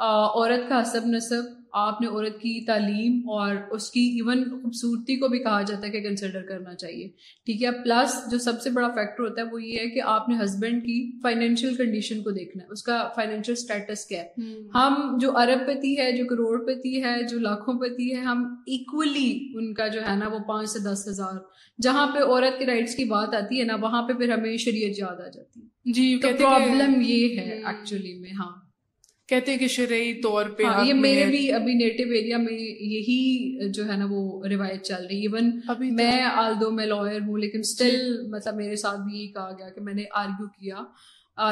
عورت 0.00 0.68
کا 0.68 0.82
حسب 0.82 1.06
نصب 1.06 1.61
آپ 1.72 2.00
نے 2.00 2.06
عورت 2.06 2.34
کی 2.34 2.64
تعلیم 2.64 3.30
اور 3.30 3.54
اس 3.70 3.90
کی 3.90 4.00
ایون 4.00 4.62
خوبصورتی 4.62 5.16
کو 5.16 5.28
بھی 5.28 5.38
کہا 5.38 5.62
جاتا 5.62 5.86
ہے 5.86 5.92
کہ 5.92 6.00
کنسیڈر 6.00 6.42
کرنا 6.42 6.74
چاہیے۔ 6.74 7.08
ٹھیک 7.44 7.62
ہے 7.62 7.70
پلس 7.70 8.30
جو 8.30 8.38
سب 8.38 8.62
سے 8.62 8.70
بڑا 8.70 8.88
فیکٹر 8.88 9.22
ہوتا 9.22 9.42
ہے 9.42 9.46
وہ 9.52 9.62
یہ 9.64 9.78
ہے 9.80 9.86
کہ 9.86 10.00
آپ 10.02 10.28
نے 10.28 10.34
ہسبینڈ 10.44 10.82
کی 10.82 11.20
فائنینشیل 11.22 11.74
کنڈیشن 11.74 12.22
کو 12.22 12.30
دیکھنا 12.30 12.62
ہے۔ 12.62 12.68
اس 12.70 12.82
کا 12.82 13.08
فائنینشیل 13.16 13.52
اسٹیٹس 13.52 14.06
کیا 14.06 14.22
ہے۔ 14.22 14.28
ہم 14.74 15.18
جو 15.20 15.36
ارب 15.38 15.66
پتی 15.66 15.98
ہے 15.98 16.12
جو 16.12 16.24
کروڑ 16.24 16.64
پتی 16.64 17.02
ہے 17.02 17.22
جو 17.30 17.38
لاکھوں 17.38 17.74
پتی 17.74 18.14
ہے 18.14 18.20
ہم 18.20 18.54
ایکولی 18.66 19.48
ان 19.54 19.74
کا 19.74 19.88
جو 19.88 20.00
ہے 20.00 20.16
نا 20.16 20.28
وہ 20.28 20.38
پانچ 20.38 20.70
سے 20.70 20.78
دس 20.78 21.08
ہزار 21.08 21.38
جہاں 21.82 22.06
پہ 22.06 22.18
عورت 22.18 22.58
کے 22.58 22.66
رائٹس 22.66 22.94
کی 22.94 23.04
بات 23.04 23.34
آتی 23.34 23.58
ہے 23.58 23.64
نا 23.64 23.76
وہاں 23.76 24.02
پہ 24.02 24.12
پھر 24.12 24.32
ہمیں 24.32 24.56
شریعت 24.56 24.98
یاد 24.98 25.20
آ 25.20 25.28
جاتی 25.28 25.60
ہے۔ 25.60 25.92
جی 25.92 26.16
پرابلم 26.16 27.00
یہ 27.00 27.40
ہے 27.40 27.62
ایکچولی 27.66 28.18
میں 28.18 28.30
ہاں۔ 28.30 28.61
کہتے 29.28 29.50
ہیں 29.50 29.58
کہ 29.58 29.68
شرعی 29.68 30.14
طور 30.14 30.44
پہ 30.46 30.62
ہاں 30.62 30.86
یہ 30.86 30.94
میرے 30.94 31.26
بھی 31.26 31.52
ابھی 31.52 31.74
نیٹو 31.74 32.10
ایریا 32.10 32.36
میں 32.36 32.58
یہی 32.80 33.58
جو 33.72 33.92
ہے 33.92 33.96
نا 33.96 34.06
وہ 34.10 34.46
روایت 34.46 34.82
چل 34.82 35.06
رہی 35.06 35.20
ایون 35.20 35.60
میں 35.96 36.22
آل 36.22 36.52
دو 36.60 36.70
میں 36.70 36.86
لائر 36.86 37.20
ہوں 37.20 37.38
لیکن 37.38 37.58
اسٹل 37.58 38.26
مطلب 38.28 38.54
میرے 38.54 38.76
ساتھ 38.76 39.00
بھی 39.00 39.18
یہی 39.18 39.28
کہا 39.28 39.50
گیا 39.58 39.68
کہ 39.68 39.80
میں 39.80 39.94
نے 39.94 40.02
آرگیو 40.14 40.46
کیا. 40.46 40.76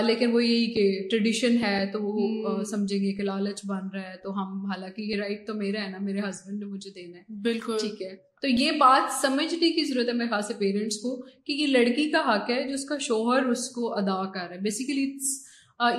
لیکن 0.06 0.30
وہ 0.30 0.44
یہی 0.44 0.74
کہ 0.74 1.08
ٹریڈیشن 1.10 1.56
ہے 1.62 1.86
تو 1.92 1.98
وہ 2.02 2.64
سمجھیں 2.64 3.04
گے 3.04 3.12
کہ 3.12 3.22
لالچ 3.22 3.60
بن 3.66 3.88
رہا 3.94 4.10
ہے 4.10 4.16
تو 4.22 4.30
ہم 4.30 4.66
حالانکہ 4.66 5.02
یہ 5.02 5.16
رائٹ 5.16 5.46
تو 5.46 5.54
میرا 5.54 5.84
ہے 5.84 5.90
نا 5.90 5.98
میرے 6.00 6.18
ہسبینڈ 6.18 6.58
نے 6.58 6.66
مجھے 6.66 6.90
دینا 6.90 7.18
ہے۔ 7.18 7.22
بالکل۔ 7.42 7.76
ٹھیک 7.80 8.02
ہے۔ 8.02 8.16
تو 8.42 8.48
یہ 8.48 8.72
بات 8.72 9.12
سمجھنے 9.26 9.70
کی 9.70 9.84
ضرورت 9.84 10.08
ہے 10.08 10.12
میرے 10.12 10.28
خاص 10.30 10.46
سے 10.48 10.54
پیرنٹس 10.58 10.96
کو 10.96 11.26
کہ 11.44 11.52
یہ 11.52 11.66
لڑکی 11.66 12.10
کا 12.10 12.18
حق 12.18 12.50
ہے 12.50 12.68
جو 12.68 12.74
اس 12.74 12.84
کا 12.84 12.98
شوہر 12.98 13.42
اس 13.42 13.68
کو 13.70 13.94
ادا 13.96 14.30
کر 14.30 14.40
رہا 14.40 14.54
ہے. 14.54 14.60
بیسیکلی 14.60 15.18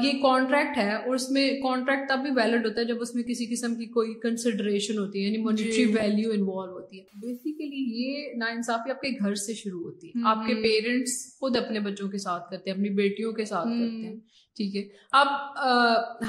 یہ 0.03 0.11
کانٹریکٹ 0.21 0.77
ہے 0.77 0.95
اور 0.95 1.15
اس 1.15 1.29
میں 1.31 1.51
کانٹریکٹ 1.61 2.09
تب 2.09 2.19
بھی 2.21 2.29
ویلڈ 2.35 2.65
ہوتا 2.65 2.81
ہے 2.81 2.85
جب 2.85 3.01
اس 3.01 3.15
میں 3.15 3.23
کسی 3.23 3.45
قسم 3.45 3.75
کی 3.75 3.85
کوئی 3.85 4.13
کنسیڈریشن 4.13 4.97
ہوتی 4.97 5.21
ہے 5.21 5.27
یعنی 5.27 5.43
مانیٹری 5.43 5.85
ویلیو 5.85 6.31
انوالو 6.31 6.73
ہوتی 6.73 6.99
ہے۔ 6.99 7.03
بیسیکلی 7.21 8.01
یہ 8.01 8.35
نا 8.37 8.45
انصافی 8.45 8.91
آپ 8.91 9.01
کے 9.01 9.07
گھر 9.09 9.35
سے 9.35 9.53
شروع 9.53 9.83
ہوتی 9.83 10.07
ہے۔ 10.07 10.21
آپ 10.25 10.45
کے 10.47 10.55
پیرنٹس 10.55 11.37
خود 11.39 11.57
اپنے 11.57 11.79
بچوں 11.79 12.09
کے 12.09 12.17
ساتھ 12.17 12.51
کرتے 12.51 12.69
ہیں 12.69 12.77
اپنی 12.77 12.89
بیٹیوں 12.89 13.31
کے 13.31 13.45
ساتھ 13.45 13.67
کرتے 13.67 14.07
ہیں۔ 14.07 14.15
ٹھیک 14.57 14.75
ہے۔ 14.75 14.83
اب 15.11 15.27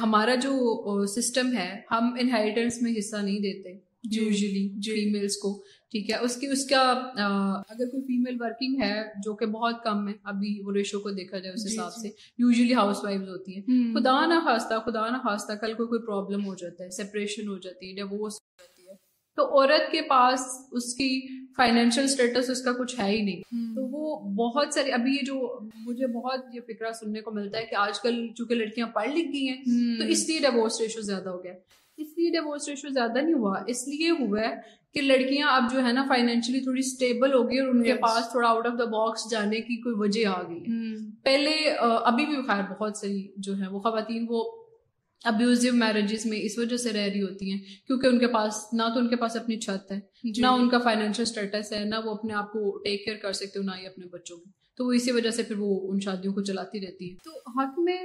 ہمارا 0.02 0.34
جو 0.34 1.06
سسٹم 1.06 1.56
ہے 1.56 1.80
ہم 1.90 2.16
انہیریٹنس 2.20 2.82
میں 2.82 2.92
حصہ 2.98 3.16
نہیں 3.16 3.40
دیتے 3.40 3.92
یوزلی 4.12 4.68
فیمیلس 4.84 5.36
کو۔ 5.36 5.62
ٹھیک 5.92 6.10
ہے 6.10 6.16
اس 6.16 6.36
کی 6.36 6.46
اس 6.46 6.64
کا 6.66 6.80
اگر 6.80 7.86
کوئی 7.86 8.02
فیمیل 8.02 8.36
ورکنگ 8.40 8.82
ہے 8.82 9.02
جو 9.24 9.34
کہ 9.34 9.46
بہت 9.46 9.82
کم 9.84 10.08
ہے 10.08 10.12
ابھی 10.22 10.60
وہ 10.64 10.72
ریشو 10.72 11.00
کو 11.00 11.10
دیکھا 11.10 11.38
جائے 11.38 11.54
اس 11.54 11.70
جی، 11.70 11.74
حساب 11.74 12.02
جی۔ 12.02 12.08
سے 12.08 12.14
یوزلی 12.38 12.74
ہاؤس 12.74 13.04
وائف 13.04 13.20
ہوتی 13.20 13.56
ہیں۔ 13.56 13.94
خدا 13.94 14.26
نہ 14.26 14.34
خواستہ 14.44 14.74
خدا 14.86 15.08
نہ 15.10 15.16
خواستہ 15.16 15.52
کل 15.52 15.74
کو 15.74 15.86
کوئی 15.86 16.00
پرابلم 16.06 16.46
ہو 16.46 16.54
جاتا 16.54 16.84
ہے 16.84 16.90
سپریشن 16.90 17.48
ہو 17.48 17.58
جاتی 17.58 17.88
ہے 17.88 17.94
ڈیوورس 17.94 18.34
ہو 18.34 18.62
جاتی 18.62 18.88
ہے۔ 18.88 18.94
تو 19.36 19.44
عورت 19.44 19.92
کے 19.92 20.02
پاس 20.02 20.40
اس 20.72 20.94
کی 20.94 21.20
فائنینشیل 21.56 22.04
اسٹیٹس 22.04 22.50
اس 22.50 22.62
کا 22.62 22.72
کچھ 22.72 23.00
ہے 23.00 23.10
ہی 23.10 23.22
نہیں۔ 23.22 23.74
تو 23.74 23.86
وہ 23.86 24.20
بہت 24.34 24.74
سارے 24.74 24.90
ابھی 24.90 25.12
یہ 25.12 25.24
جو 25.26 25.60
مجھے 25.74 26.06
بہت 26.06 26.54
یہ 26.54 26.60
فکرہ 26.60 26.92
سننے 26.92 27.20
کو 27.20 27.30
ملتا 27.30 27.58
ہے 27.58 27.66
کہ 27.66 27.74
آج 27.74 28.00
کل 28.00 28.26
چونکہ 28.36 28.54
لڑکیاں 28.54 28.86
پڑھ 28.86 29.08
لکھ 29.08 29.28
گئی 29.32 29.48
ہیں 29.48 29.56
تو 29.98 30.04
اس 30.04 30.28
لیے 30.28 30.38
ڈیوورس 30.38 30.80
ریشو 30.80 31.00
زیادہ 31.00 31.28
ہو 31.28 31.44
گیا۔ 31.44 31.52
اس 32.02 32.16
لیے 32.18 32.30
ڈیوورس 32.30 32.68
ریشو 32.68 32.88
زیادہ 32.88 33.20
نہیں 33.20 33.34
ہوا۔ 33.34 33.54
اس 33.66 33.86
لیے 33.88 34.10
ہوا 34.10 34.40
ہے 34.40 34.54
کہ 34.94 35.00
لڑکیاں 35.00 35.48
اب 35.48 35.70
جو 35.72 35.84
ہے 35.86 35.92
نا 35.92 36.04
فائنینشلی 36.08 36.60
تھوڑی 36.60 36.80
اسٹیبل 36.80 37.34
ہو 37.34 37.42
گئی 37.50 37.58
اور 37.58 37.68
ان 37.68 37.82
کے 37.82 37.94
پاس 37.94 38.30
تھوڑا 38.30 38.48
آؤٹ 38.48 38.66
آف 38.66 38.72
دا 38.78 38.84
باکس 38.84 39.30
جانے 39.30 39.60
کی 39.60 39.76
کوئی 39.82 39.94
وجہ 39.98 40.26
آ 40.28 40.42
گئی۔ 40.42 40.60
پہلے 41.24 41.54
ابھی 42.04 42.26
بھی 42.26 42.42
خیر 42.46 42.62
بہت 42.72 42.96
صحیح 42.96 43.22
جو 43.36 43.58
ہے 43.58 43.68
وہ 43.68 43.80
خواتین 43.80 44.26
وہ 44.28 44.42
ابیوزو 45.24 45.72
میرجز 45.72 46.26
میں 46.26 46.38
اس 46.42 46.58
وجہ 46.58 46.76
سے 46.76 46.92
رہ 46.92 47.06
رہی 47.12 47.22
ہوتی 47.22 47.50
ہیں 47.50 47.58
کیونکہ 47.86 48.06
ان 48.06 48.18
کے 48.18 48.26
پاس 48.26 48.62
نہ 48.72 48.82
تو 48.94 49.00
ان 49.00 49.08
کے 49.08 49.16
پاس 49.16 49.36
اپنی 49.36 49.58
چھت 49.60 49.92
ہے 49.92 50.00
جی۔ 50.24 50.42
نہ 50.42 50.46
ان 50.46 50.68
کا 50.68 50.78
فائنینشیل 50.78 51.22
اسٹیٹس 51.22 51.72
ہے 51.72 51.84
نہ 51.84 51.94
وہ 52.04 52.10
اپنے 52.10 52.34
آپ 52.34 52.52
کو 52.52 52.78
ٹیک 52.78 53.04
کیئر 53.04 53.16
کر 53.16 53.32
سکتے 53.32 53.58
ہو 53.58 53.64
نہ 53.64 53.70
ہی 53.80 53.86
اپنے 53.86 54.06
بچوں 54.06 54.36
کو۔ 54.36 54.61
تو 54.78 54.86
وہ 54.86 54.92
اسی 54.92 55.12
وجہ 55.12 55.30
سے 55.30 55.42
پھر 55.42 55.56
وہ 55.58 55.92
ان 55.92 56.00
شادیوں 56.00 56.34
کو 56.34 56.42
چلاتی 56.42 56.80
رہتی 56.80 57.10
ہے 57.10 57.16
تو 57.24 57.60
حق 57.60 57.78
میں 57.78 57.96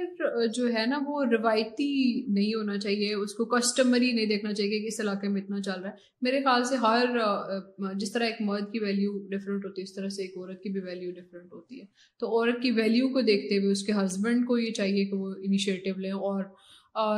جو 0.54 0.68
ہے 0.68 0.86
نا 0.86 0.98
وہ 1.06 1.24
روایتی 1.24 1.88
نہیں 2.28 2.54
ہونا 2.54 2.78
چاہیے 2.78 3.14
اس 3.14 3.34
کو 3.34 3.44
کسٹمری 3.44 4.12
نہیں 4.12 4.26
دیکھنا 4.26 4.52
چاہیے 4.52 4.78
کہ 4.80 4.86
اس 4.86 5.00
علاقے 5.00 5.28
میں 5.28 5.42
اتنا 5.42 5.60
چل 5.60 5.80
رہا 5.80 5.90
ہے۔ 5.90 5.94
میرے 6.22 6.40
خیال 6.40 6.64
سے 6.64 6.76
ہر 6.76 7.04
جس 7.94 8.12
طرح 8.12 8.24
ایک 8.24 8.40
مرد 8.40 8.72
کی 8.72 8.78
ویلیو 8.78 9.18
ڈفرینٹ 9.28 9.64
ہوتی 9.64 9.80
ہے 9.80 9.84
اس 9.84 9.94
طرح 9.94 10.08
سے 10.08 10.22
ایک 10.22 10.36
عورت 10.36 10.62
کی 10.62 10.68
بھی 10.68 10.80
ویلیو 10.80 11.10
ڈفرینٹ 11.10 11.52
ہوتی 11.52 11.80
ہے۔ 11.80 11.84
تو 12.20 12.26
عورت 12.26 12.62
کی 12.62 12.70
ویلیو 12.70 13.08
کو 13.08 13.20
دیکھتے 13.20 13.58
ہوئے 13.58 13.72
اس 13.72 13.82
کے 13.82 13.92
ہسبینڈ 13.92 14.46
کو 14.46 14.58
یہ 14.58 14.70
چاہیے 14.70 15.04
کہ 15.04 15.16
وہ 15.16 15.34
انیشیٹو 15.42 16.00
لیں 16.00 16.10
اور 16.10 16.44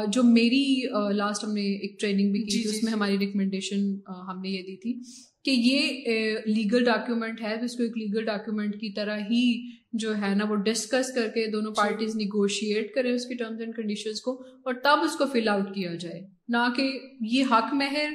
جو 0.08 0.22
میری 0.22 0.82
لاسٹ 1.16 1.44
ہم 1.44 1.52
نے 1.52 1.60
ایک 1.60 2.00
ٹریننگ 2.00 2.32
بھی 2.32 2.42
کی 2.42 2.50
جی، 2.50 2.62
تھی 2.62 2.62
جی، 2.62 2.76
اس 2.76 2.82
میں 2.84 2.90
جی۔ 2.90 2.94
ہماری 2.94 3.18
ریکمنڈیشن 3.18 3.94
ہم 4.08 4.40
نے 4.40 4.48
یہ 4.48 4.62
دی 4.62 4.76
تھی۔ 4.76 5.00
کہ 5.44 5.50
یہ 5.50 6.02
لیگل 6.46 6.84
ڈاکیومنٹ 6.84 7.42
ہے 7.42 7.56
تو 7.56 7.64
اس 7.64 7.76
کو 7.76 7.82
ایک 7.82 7.98
لیگل 7.98 8.24
ڈاکیومنٹ 8.24 8.74
کی 8.74 8.92
طرح 8.92 9.18
ہی 9.18 9.70
جو 9.92 10.16
ہے 10.16 10.34
نا 10.34 10.44
وہ 10.48 10.56
ڈسکس 10.56 11.12
کر 11.12 11.28
کے 11.28 11.46
دونوں 11.46 11.72
پارٹیز 11.72 12.16
نیگوشیٹ 12.16 12.94
کریں 12.94 13.12
اس 13.12 13.26
کی 13.26 13.34
ٹرمز 13.34 13.60
اینڈ 13.60 13.74
کنڈیشنز 13.76 14.20
کو 14.20 14.42
اور 14.64 14.74
تب 14.74 14.98
اس 15.02 15.16
کو 15.16 15.26
فل 15.26 15.48
آؤٹ 15.48 15.74
کیا 15.74 15.94
جائے۔ 15.94 16.20
نہ 16.48 16.56
کہ 16.76 16.98
یہ 17.20 17.44
حق 17.50 17.74
مہر 17.74 18.12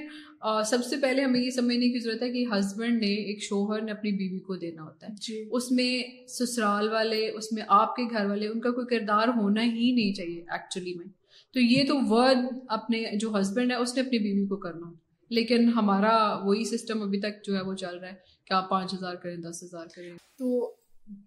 سب 0.65 0.85
سے 0.85 0.95
پہلے 1.01 1.21
ہمیں 1.21 1.39
یہ 1.41 1.49
سمجھنے 1.49 1.89
کی 1.89 1.99
ضرورت 1.99 2.21
ہے 2.21 2.31
کہ 2.31 2.45
ہسبینڈ 2.51 3.01
نے 3.01 3.13
ایک 3.23 3.43
شوہر 3.43 3.81
نے 3.81 3.91
اپنی 3.91 4.11
بیوی 4.11 4.39
کو 4.39 4.55
دینا 4.55 4.83
ہوتا 4.83 5.07
ہے۔ 5.07 5.13
جی۔ 5.21 5.43
اس 5.51 5.71
میں 5.71 6.03
سسرال 6.27 6.89
والے 6.89 7.29
اس 7.29 7.51
میں 7.51 7.63
آپ 7.67 7.95
کے 7.95 8.03
گھر 8.03 8.25
والے 8.25 8.47
ان 8.47 8.59
کا 8.59 8.71
کوئی 8.71 8.97
کردار 8.97 9.27
ہونا 9.27 9.63
ہی 9.63 9.91
نہیں 9.91 10.13
چاہیے 10.13 10.41
ایکچولی 10.41 10.93
میں۔ 10.93 11.05
تو 11.53 11.59
یہ 11.59 11.83
تو 11.87 11.95
ورڈ 12.09 12.37
اپنے 12.67 13.03
جو 13.19 13.39
ہسبینڈ 13.39 13.71
ہے 13.71 13.75
اس 13.75 13.95
نے 13.95 14.01
اپنی 14.01 14.19
بیوی 14.19 14.45
کو 14.47 14.55
کرنا 14.55 14.87
ہوتا 14.87 15.04
لیکن 15.29 15.69
ہمارا 15.69 16.39
وہی 16.43 16.63
سسٹم 16.63 17.01
ابھی 17.01 17.19
تک 17.19 17.45
جو 17.45 17.55
ہے 17.55 17.61
وہ 17.61 17.73
چل 17.73 17.97
رہا 17.97 18.09
ہے 18.09 18.13
کہ 18.45 18.53
آپ 18.53 18.69
پانچ 18.69 18.93
ہزار 18.93 19.15
کریں، 19.15 19.37
دس 19.37 19.63
ہزار 19.63 19.85
کریں۔ 19.95 20.13
تو 20.37 20.75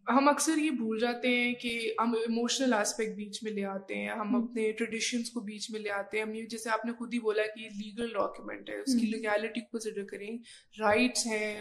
ہم 0.09 0.29
اکثر 0.29 0.59
یہ 0.59 0.71
بھول 0.71 0.99
جاتے 0.99 1.29
ہیں 1.29 1.53
کہ 1.55 1.93
ہم 2.01 2.13
ایموشنل 2.13 2.73
آسپیکٹ 2.75 3.17
بیچ 3.17 3.43
میں 3.43 3.53
لے 3.53 3.65
آتے 3.65 3.97
ہیں 3.97 4.09
ہم 4.09 4.35
اپنے 4.37 4.73
ٹریڈیشنس 4.73 5.31
کو 5.31 5.41
بیچ 5.41 5.71
میں 5.71 5.81
لے 5.81 5.91
آتے 5.91 6.19
ہیں۔ 6.19 6.25
ہم 6.25 6.35
یہ 6.35 6.47
جیسے 6.47 6.71
آپ 6.71 6.85
نے 6.85 6.93
خود 6.93 7.15
ہی 7.15 7.21
بولا 7.21 7.43
کہ 7.57 7.69
لیگل 7.77 8.13
ڈاکیومنٹ 8.13 8.71
ہے 8.71 8.79
اس 8.81 8.95
کی 9.01 9.07
لیگیلٹی 9.07 9.61
کو 9.61 9.79
کنسیڈر 9.79 10.05
کریں۔ 10.05 10.39
رائٹس 10.81 11.27
ہیں 11.27 11.61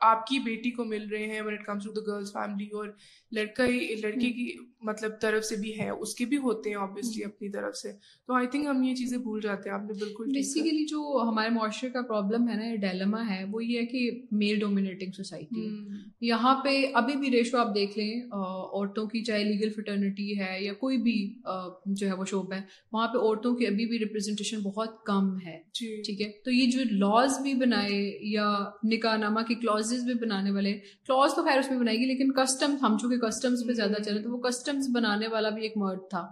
آپ 0.00 0.26
کی 0.26 0.38
بیٹی 0.38 0.70
کو 0.70 0.84
مل 0.84 1.08
رہے 1.08 1.26
ہیں 1.26 1.40
it 1.40 1.64
comes 1.66 1.84
to 1.84 1.92
the 1.92 2.00
girls 2.06 2.32
family 2.32 2.68
اور 2.68 2.88
لڑکا 3.32 3.66
لڑکی 4.00 4.32
کی 4.32 4.52
مطلب 4.82 5.20
طرف 5.20 5.44
سے 5.44 5.56
بھی 5.56 5.78
ہے 5.80 5.88
اس 5.90 6.14
کے 6.14 6.24
بھی 6.24 6.36
ہوتے 6.36 6.70
ہیں 6.70 6.76
آبویسلی 6.76 7.24
اپنی 7.24 7.48
طرف 7.48 7.76
سے۔ 7.76 7.92
تو 8.26 8.34
آئی 8.34 8.46
تھنک 8.46 8.66
ہم 8.66 8.82
یہ 8.82 8.94
چیزیں 8.94 9.18
بھول 9.18 9.40
جاتے 9.40 9.68
ہیں 9.68 9.76
آپ 9.76 9.82
نے 9.82 9.92
بالکل 9.92 10.24
بیسیکلی 10.32 10.84
جو 10.84 11.22
ہمارے 11.28 11.48
معاشرے 11.48 11.90
کا 11.90 12.02
پرابلم 12.02 12.48
ہے 12.48 12.54
نا 12.54 12.74
ڈیلما 12.76 13.22
ہے 13.30 13.44
وہ 13.50 13.64
یہ 13.64 13.80
ہے 13.80 13.86
کہ 13.86 14.10
میل 14.30 14.58
ڈومینیٹنگ 14.58 15.12
سوسائٹی 15.12 15.68
یہاں 16.20 16.54
پہ 16.64 16.84
ابھی 16.94 17.16
بھی 17.16 17.30
ریشو 17.36 17.58
آپ 17.58 17.74
دیکھ 17.74 17.98
لیں 17.98 18.20
عورتوں 18.32 19.06
کی 19.06 19.24
چاہے 19.24 19.44
لیگل 19.44 19.70
فٹرنیٹی 19.70 20.40
ہے 20.40 20.56
یا 20.60 20.72
کوئی 20.72 20.98
بھی 20.98 21.16
جو 21.86 22.06
ہے 22.06 22.12
وہ 22.12 22.24
شعبہ 22.24 22.54
ہے 22.54 22.60
وہاں 22.92 23.08
پہ 23.08 23.18
عورتوں 23.18 23.54
کی 23.54 23.66
ابھی 23.66 23.86
بھی 23.86 23.98
ریپرزنٹیشن 23.98 24.60
بہت 24.60 25.04
کم 25.04 25.36
ہے۔ 25.46 25.58
جی۔ 25.74 26.02
ٹھیک 26.02 26.20
ہے؟ 26.20 26.30
تو 26.44 26.50
یہ 26.50 26.66
جو 26.66 26.80
لاز 26.90 27.38
بھی 27.42 27.54
بنائے 27.54 28.18
یا 28.20 28.48
نکاح 28.84 29.16
نامہ 29.16 29.40
کی 29.40 29.54
کلوز 29.54 29.92
بھی 30.04 30.14
بنانے 30.14 30.50
والے 30.50 30.72
کلوز 30.78 31.34
تو 31.34 31.42
خیر 31.42 31.58
اس 31.58 31.70
میں 31.70 31.78
بنائے 31.78 31.96
گی 31.96 32.04
لیکن 32.04 32.32
کسٹم 32.32 32.76
ہم 32.82 32.96
چونکہ 32.98 33.18
کسٹمس 33.18 33.66
پہ 33.66 33.72
زیادہ 33.72 34.02
چلے 34.02 34.22
تو 34.22 34.30
وہ 34.30 34.38
کسٹمس 34.38 34.88
بنانے 34.94 35.28
والا 35.28 35.48
بھی 35.48 35.62
ایک 35.62 35.72
مرد 35.76 36.10
تھا۔ 36.10 36.26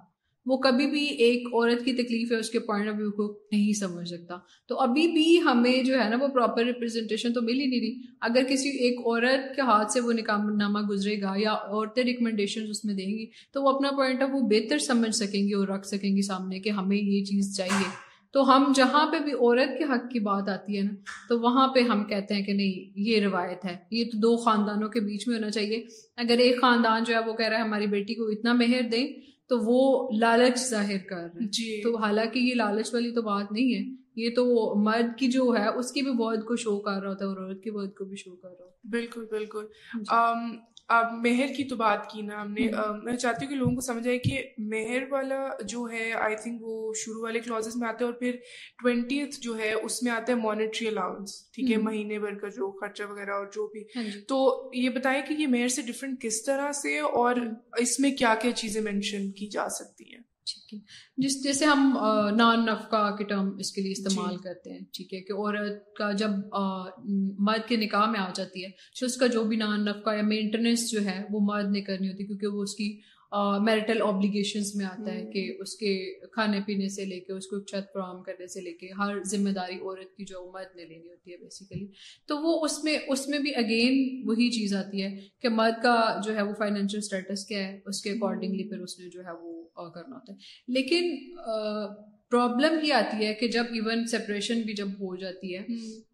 وہ 0.46 0.56
کبھی 0.56 0.86
بھی 0.86 1.04
ایک 1.04 1.46
عورت 1.46 1.84
کی 1.84 1.92
تکلیف 1.92 2.32
ہے، 2.32 2.36
اس 2.36 2.50
کے 2.50 2.58
پوائنٹ 2.58 2.88
آف 2.88 2.94
ویو 2.98 3.10
کو 3.10 3.38
نہیں 3.52 3.72
سمجھ 3.72 4.08
سکتا۔ 4.08 4.34
تو 4.66 4.78
ابھی 4.78 5.08
بھی 5.08 5.40
ہمیں 5.40 5.82
جو 5.82 6.00
ہے 6.00 6.08
نا 6.08 6.16
وہ 6.20 6.28
پراپر 6.28 6.64
ریپرزینٹیشن 6.64 7.32
تو 7.32 7.42
مل 7.42 7.60
ہی 7.60 7.66
نہیں 7.66 7.80
رہی 7.80 8.00
اگر 8.20 8.42
کسی 8.48 8.68
ایک 8.68 8.98
عورت 8.98 9.56
کے 9.56 9.62
ہاتھ 9.62 9.92
سے 9.92 10.00
وہ 10.00 10.12
نکاح 10.12 10.38
نامہ 10.56 10.78
گزرے 10.80 11.20
گا 11.20 11.34
یا 11.36 11.52
عورتیں 11.52 12.02
ریکمنڈیشن 12.02 12.60
اس 12.70 12.84
میں 12.84 12.94
دیں 12.94 13.06
گی، 13.06 13.26
تو 13.52 13.62
وہ 13.62 13.68
اپنا 13.68 13.90
پوائنٹ 13.90 14.22
آف 14.22 14.30
ویو 14.30 14.46
بہتر 14.46 14.78
سمجھ 14.78 15.14
سکیں 15.16 15.48
گی 15.48 15.52
اور 15.52 15.68
رکھ 15.68 15.86
سکیں 15.86 16.16
گی 16.16 16.22
سامنے 16.22 16.58
کہ 16.58 16.70
ہمیں 16.70 16.96
یہ 16.96 17.24
چیز 17.24 17.56
چاہیے۔ 17.56 18.14
تو 18.32 18.56
ہم 18.56 18.72
جہاں 18.74 19.12
پہ 19.12 19.18
بھی 19.18 19.32
عورت 19.32 19.78
کے 19.78 19.84
حق 19.84 20.10
کی 20.12 20.18
بات 20.20 20.48
آتی 20.48 20.76
ہے 20.76 20.82
نا، 20.82 20.90
تو 21.28 21.40
وہاں 21.40 21.68
پہ 21.68 21.80
ہم 21.80 22.04
کہتے 22.04 22.34
ہیں 22.34 22.42
کہ 22.42 22.52
نہیں، 22.52 22.92
یہ 22.96 23.20
روایت 23.20 23.64
ہے۔ 23.64 23.76
یہ 23.90 24.04
تو 24.04 24.18
دو 24.18 24.36
خاندانوں 24.36 24.88
کے 24.88 25.00
بیچ 25.00 25.28
میں 25.28 25.36
ہونا 25.36 25.50
چاہیے۔ 25.50 25.84
اگر 26.16 26.38
ایک 26.38 26.60
خاندان 26.60 27.02
جو 27.06 27.14
ہے 27.14 27.18
وہ 27.18 27.32
کہہ 27.32 27.46
رہا 27.46 27.56
ہے 27.56 27.62
ہماری 27.62 27.86
بیٹی 27.86 28.14
کو 28.14 28.26
اتنا 28.28 28.52
مہر 28.52 28.82
دیں 28.92 29.33
تو 29.48 29.58
وہ 29.58 30.10
لالچ 30.18 30.70
ظاہر 30.70 30.98
کر 31.08 31.16
رہے 31.16 31.40
ہیں۔ 31.40 31.48
جی۔ 31.48 31.82
تو 31.82 31.96
حالانکہ 31.96 32.38
یہ 32.38 32.54
لالچ 32.54 32.94
والی 32.94 33.10
تو 33.14 33.22
بات 33.22 33.52
نہیں 33.52 33.74
ہے 33.74 34.04
یہ 34.16 34.30
تو 34.36 34.74
مرد 34.84 35.18
کی 35.18 35.28
جو 35.28 35.54
ہے 35.58 35.68
اس 35.68 35.92
کی 35.92 36.02
بھی 36.02 36.12
بہت 36.12 36.44
کو 36.44 36.56
شو 36.56 36.80
کر 36.80 37.02
رہا 37.02 37.10
ہوتا 37.10 37.24
ہے 37.24 37.30
اور 37.30 37.36
عورت 37.36 37.62
کی 37.62 37.70
بہت 37.70 37.94
کو 37.94 38.04
بھی 38.04 38.16
شو 38.16 38.36
کر 38.36 38.48
رہا 38.48 38.64
ہوتا 38.64 38.64
ہے۔ 38.64 38.90
بالکل 38.90 39.26
بالکل۔ 39.30 39.64
اب 40.88 41.12
مہر 41.12 41.46
کی 41.56 41.64
تو 41.64 41.76
بات 41.76 42.10
کی 42.10 42.22
نا 42.22 42.42
ہم 42.42 42.52
نے۔ 42.52 42.68
میں 43.02 43.16
چاہتی 43.16 43.44
ہوں 43.44 43.52
کہ 43.52 43.58
لوگوں 43.58 43.74
کو 43.74 43.80
سمجھ 43.80 44.08
آئے 44.08 44.18
کہ 44.18 44.42
مہر 44.58 45.02
والا 45.10 45.48
جو 45.64 45.86
ہے 45.92 46.12
آئی 46.12 46.36
تھنک 46.36 46.62
وہ 46.62 46.92
شروع 46.94 47.22
والے 47.22 47.40
کلوزز 47.40 47.76
میں 47.76 47.88
آتا 47.88 47.98
ہے 48.00 48.04
اور 48.04 48.12
پھر 48.12 48.36
ٹوینٹیتھ 48.82 49.40
جو 49.40 49.58
ہے 49.58 49.72
اس 49.72 50.02
میں 50.02 50.12
آتا 50.12 50.32
ہے 50.32 50.38
مانیٹری 50.38 50.88
الاؤنس 50.88 51.52
ٹھیک 51.52 51.70
ہے 51.70 51.76
مہینے 51.76 52.18
بھر 52.18 52.34
کا 52.34 52.48
جو 52.48 52.70
خرچہ 52.70 53.02
وغیرہ 53.02 53.30
اور 53.30 53.46
جو 53.46 53.66
بھی۔ 53.66 53.82
ہاں 53.96 54.04
جی۔ 54.04 54.20
تو 54.20 54.70
یہ 54.74 54.88
بتائیں 54.88 55.22
کہ 55.26 55.34
یہ 55.34 55.46
مہر 55.46 55.68
سے 55.68 55.82
ڈفرینٹ 55.82 56.20
کس 56.20 56.42
طرح 56.42 56.72
سے 56.72 56.98
اور 56.98 57.36
اس 57.78 58.00
میں 58.00 58.10
کیا 58.10 58.34
کیا 58.42 58.52
چیزیں 58.52 58.82
مینشن 58.82 59.30
کی 59.30 59.46
جا 59.46 59.68
سکتی 59.68 60.14
ہیں؟ 60.14 60.33
ٹھیک 60.46 60.74
ہے۔ 60.74 60.78
جس 61.18 61.42
جیسے 61.42 61.64
ہم 61.64 61.96
نان 62.36 62.64
نفقہ 62.66 63.04
کے 63.16 63.24
ٹرم 63.24 63.50
اس 63.58 63.72
کے 63.72 63.82
لیے 63.82 63.92
استعمال 63.92 64.36
جی۔ 64.36 64.42
کرتے 64.44 64.72
ہیں 64.72 64.80
ٹھیک 64.92 65.14
ہے 65.14 65.20
کہ 65.20 65.32
عورت 65.32 65.94
کا 65.96 66.10
جب 66.12 66.30
مرد 67.40 67.68
کے 67.68 67.76
نکاح 67.76 68.10
میں 68.10 68.20
آ 68.20 68.28
جاتی 68.34 68.64
ہے 68.64 68.70
تو 69.00 69.06
اس 69.06 69.16
کا 69.16 69.26
جو 69.26 69.44
بھی 69.44 69.56
نان 69.56 69.84
نفقہ 69.84 70.14
یا 70.16 70.22
مینٹیننس 70.26 70.90
جو 70.90 71.04
ہے 71.04 71.22
وہ 71.30 71.40
مرد 71.44 71.70
نے 71.70 71.80
کرنی 71.82 72.08
ہوتی 72.08 72.22
ہے 72.22 72.26
کیونکہ 72.26 72.46
وہ 72.46 72.62
اس 72.62 72.74
کی 72.74 72.92
میرٹل 73.62 74.02
آبلیگیشنس 74.02 74.74
میں 74.74 74.84
آتا 74.86 75.12
ہے 75.12 75.24
کہ 75.32 75.40
اس 75.60 75.74
کے 75.76 75.94
کھانے 76.26 76.60
پینے 76.66 76.88
سے 76.88 77.04
لے 77.04 77.18
کے 77.20 77.32
اس 77.32 77.46
کو 77.46 77.58
چھت 77.60 77.92
فراہم 77.92 78.22
کرنے 78.22 78.46
سے 78.46 78.60
لے 78.60 78.72
کے 78.72 78.88
ہر 78.98 79.22
ذمہ 79.22 79.50
داری 79.50 79.78
عورت 79.78 80.16
کی 80.16 80.24
جو 80.24 80.44
مرد 80.54 80.76
نے 80.76 80.84
لینی 80.84 81.08
ہوتی 81.08 81.32
ہے 81.32 81.36
بیسیکلی 81.36 81.86
تو 82.28 82.36
وہ 82.38 82.54
اس 82.64 82.82
میں 82.84 82.96
اس 83.08 83.26
میں 83.28 83.38
بھی 83.38 83.54
اگین 83.54 83.98
وہی 84.26 84.50
چیز 84.50 84.74
آتی 84.74 85.02
ہے 85.02 85.10
کہ 85.40 85.48
مرد 85.50 85.82
کا 85.82 85.96
جو 86.24 86.36
ہے 86.36 86.42
وہ 86.42 86.52
فائنینشیل 86.58 86.98
اسٹیٹس 86.98 87.44
کیا 87.46 87.66
ہے 87.68 87.78
اس 87.86 88.02
کے 88.02 88.10
اکارڈنگلی 88.10 88.68
پھر 88.68 88.80
اس 88.80 88.98
نے 89.00 89.08
جو 89.10 89.24
ہے 89.24 89.32
وہ 89.42 89.53
کرنا 89.82 90.16
ہوتا 90.16 90.32
ہے۔ 90.32 90.38
لیکن 90.68 91.16
پرابلم 92.30 92.78
یہ 92.82 92.94
آتی 92.94 93.26
ہے 93.26 93.34
کہ 93.34 93.48
جب 93.48 93.64
ایون 93.70 94.06
سپریشن 94.06 94.60
بھی 94.60 94.74
جب 94.74 94.88
ہو 94.88 95.16
جاتی 95.16 95.56
ہے 95.56 95.62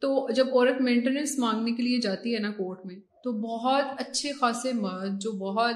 تو 0.00 0.28
جب 0.34 0.46
عورت 0.52 0.80
مینٹیننس 0.80 1.38
مانگنے 1.38 1.72
کے 1.72 1.82
لیے 1.82 1.98
جاتی 1.98 2.34
ہے 2.34 2.38
نا 2.38 2.50
کورٹ 2.50 2.86
میں 2.86 2.96
تو 3.24 3.32
بہت 3.32 3.84
اچھے 3.98 4.32
خاصے 4.32 4.72
مرد 4.72 5.20
جو 5.20 5.32
بہت 5.32 5.74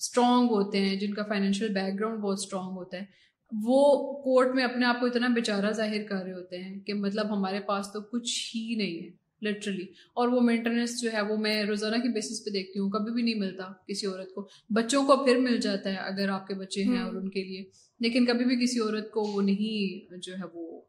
اسٹرانگ 0.00 0.48
ہوتے 0.50 0.80
ہیں 0.80 0.96
جن 0.96 1.14
کا 1.14 1.22
فائنینشیل 1.22 1.68
بیک 1.68 2.00
گراؤنڈ 2.00 2.20
بہت 2.20 2.38
اسٹرانگ 2.38 2.76
ہوتا 2.76 2.96
ہے 2.96 3.04
وہ 3.52 4.12
کورٹ 4.22 4.54
میں 4.54 4.64
اپنے 4.64 4.86
آپ 4.86 5.00
کو 5.00 5.06
اتنا 5.06 5.28
بیچارہ 5.28 5.72
ظاہر 5.72 6.02
کر 6.08 6.22
رہے 6.22 6.32
ہوتے 6.32 6.58
ہیں 6.58 6.80
کہ 6.80 6.94
مطلب 6.94 7.36
ہمارے 7.36 7.60
پاس 7.60 7.86
تو 7.92 8.00
کچھ 8.00 8.56
ہی 8.56 8.74
نہیں 8.74 9.04
ہے۔ 9.04 9.25
لٹرلی 9.42 9.86
اور 10.14 10.28
وہ 10.28 10.40
مینٹیننس 10.40 11.02
جو 11.02 11.12
ہے 11.12 11.20
وہ 11.20 11.36
میں 11.36 11.62
روزانہ 11.62 11.96
کی 11.96 12.08
بیسس 12.08 12.44
پہ 12.44 12.50
دیکھتی 12.50 12.78
ہوں 12.78 12.90
کبھی 12.90 13.12
بھی 13.12 13.22
نہیں 13.22 13.34
ملتا 13.34 13.64
کسی 13.88 14.06
عورت 14.06 14.34
کو۔ 14.34 14.48
بچوں 14.70 15.06
کو 15.06 15.24
پھر 15.24 15.36
مل 15.36 15.58
جاتا 15.58 15.90
ہے 15.90 15.96
اگر 15.96 16.28
آپ 16.28 16.46
کے 16.46 16.54
بچے 16.54 16.84
ہیں 16.84 16.98
اور 16.98 17.14
ان 17.14 17.28
کے 17.28 17.44
لیے۔ 17.44 17.64
لیکن 18.00 18.26
کبھی 18.26 18.44
بھی 18.44 18.64
کسی 18.64 18.80
عورت 18.80 19.10
کو 19.10 19.20
وہ 19.20 19.42
نہیں 19.42 20.14
جو 20.16 20.32
ہے 20.32 20.46
وہ 20.54 20.80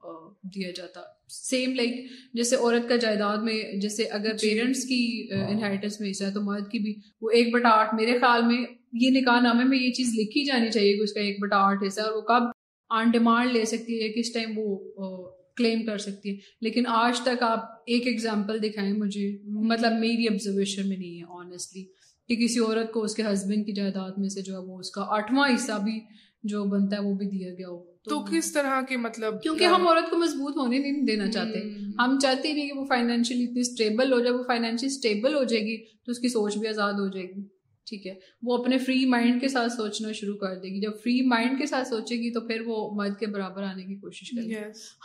دیا 0.56 0.72
جاتا۔ 0.72 1.02
سیم 1.30 1.74
لائک 1.74 2.12
جیسے 2.34 2.56
عورت 2.56 2.90
کا 2.90 2.96
جائیداد 2.96 3.38
میں 3.38 3.78
جیسے 3.82 4.04
اگر 4.04 4.32
پیرنٹس 4.42 4.88
جی۔ 4.88 4.88
کی 4.88 5.28
انہیریٹنس 5.50 6.00
میں 6.00 6.12
حصہ 6.12 6.24
ہے 6.24 6.32
تو 6.32 6.42
مرد 6.42 6.72
کی 6.72 6.80
بھی۔ 6.80 6.96
وہ 7.22 7.30
ایک 7.30 7.54
بٹا 7.54 7.70
آٹھ 7.70 7.96
میرے 7.96 8.20
خیال 8.20 8.42
میں 8.46 8.66
یہ 8.94 9.10
نکاح 9.10 9.40
نامے 9.40 9.64
میں 9.64 9.78
یہ 9.78 9.92
چیز 9.92 10.08
لکھی 10.20 10.46
جانی 10.46 10.72
چاہیے 10.72 10.96
کہ 10.96 11.02
اس 11.02 11.14
کا 11.14 11.20
ایک 11.20 11.40
بٹا 11.40 11.58
آٹھ 11.58 11.84
حصہ 11.88 12.02
اور 12.02 12.12
وہ 12.12 12.22
کب 12.22 12.42
آن 12.90 13.10
ڈیمانڈ 13.12 13.52
لے 13.52 13.66
سکتی 13.66 14.04
ہے 14.04 14.10
کس 14.10 14.34
ٹائم 14.34 14.50
وہ 14.56 15.30
کلیم 15.58 15.86
کر 15.86 15.98
سکتی 15.98 16.30
ہے 16.32 16.38
لیکن 16.62 16.84
آج 16.88 17.22
تک 17.22 17.44
آپ 17.44 17.60
ایک 17.86 18.08
ایگزامپل 18.08 18.64
دکھائیں 18.64 18.94
مجھے 18.94 19.38
مطلب 19.46 19.92
میری 19.92 20.28
آبزرویشن 20.28 20.90
میں 20.90 20.98
نہیں 20.98 21.18
ہے 21.18 21.24
آنیسٹلی 21.30 21.86
کہ 22.28 22.36
کسی 22.36 22.60
عورت 22.60 22.92
کو 22.92 23.04
اس 23.04 23.16
کے 23.16 23.24
ہسبینڈ 23.34 23.66
کی 23.66 23.72
جائیداد 23.72 24.12
میں 24.18 24.30
سے 24.30 24.42
جو 24.42 24.54
ہے 24.54 24.58
وہ 24.58 24.80
اس 24.80 24.92
کا 24.92 25.06
آٹھواں 25.08 25.50
حصہ 25.56 25.72
بھی 25.84 26.00
جو 26.44 26.64
بنتا 26.64 26.96
ہے 26.96 27.02
وہ 27.02 27.14
بھی 27.14 27.26
دیا 27.26 27.54
گیا 27.54 27.68
ہو۔ 27.68 27.84
تو 28.04 28.20
کس 28.32 28.54
طرح 28.54 28.82
کے 28.90 28.98
مطلب 28.98 29.44
کیونکہ 29.44 29.64
ہم 29.64 29.88
عورت 29.88 30.10
کو 30.10 30.18
مضبوط 30.18 30.58
ہونے 30.58 30.80
نہیں 30.80 31.02
دینا 31.02 31.32
چاہتے۔ 31.32 31.60
ہم 32.00 32.20
چاہتے 32.22 32.54
نہیں 32.54 32.68
کہ 32.68 32.80
وہ 32.80 32.86
فائنینشیلی 32.86 33.44
اتنی 33.44 33.60
اسٹیبل 33.60 34.14
ہو 34.14 34.20
جائے 34.20 34.32
وہ 34.32 34.44
فائنینشیل 34.48 34.88
اسٹیبل 34.88 35.34
ہو 35.34 35.44
جائے 35.44 35.64
گی 35.64 35.78
تو 35.78 36.12
اس 36.12 36.20
کی 36.20 36.30
سوچ 36.30 36.58
بھی 36.58 36.68
آزاد 36.68 36.94
ہو 36.94 37.08
جائے 37.08 37.26
گی۔ 37.26 37.57
ٹھیک 37.88 38.08
ہے۔ 38.08 38.14
وہ 38.44 38.58
اپنے 38.58 38.78
فری 38.78 39.06
مائنڈ 39.06 39.42
کے 39.42 39.48
ساتھ 39.48 39.72
سوچنا 39.72 40.12
شروع 40.12 40.36
کر 40.38 40.56
دے 40.56 40.68
گی۔ 40.68 40.80
جب 40.80 40.92
فری 41.04 41.22
مائنڈ 41.22 41.60
کے 41.60 41.66
ساتھ 41.66 41.88
سوچے 41.88 42.16
گی 42.16 42.32
تو 42.32 42.42
پھر 42.42 42.62
وہ 42.66 42.90
مرد 42.96 43.18
کے 43.20 43.28
برابر 43.28 43.64
آنے 43.64 43.84
کی 43.84 43.96
کوشش 43.96 44.32
کرے 44.32 44.46
گی۔ 44.46 44.56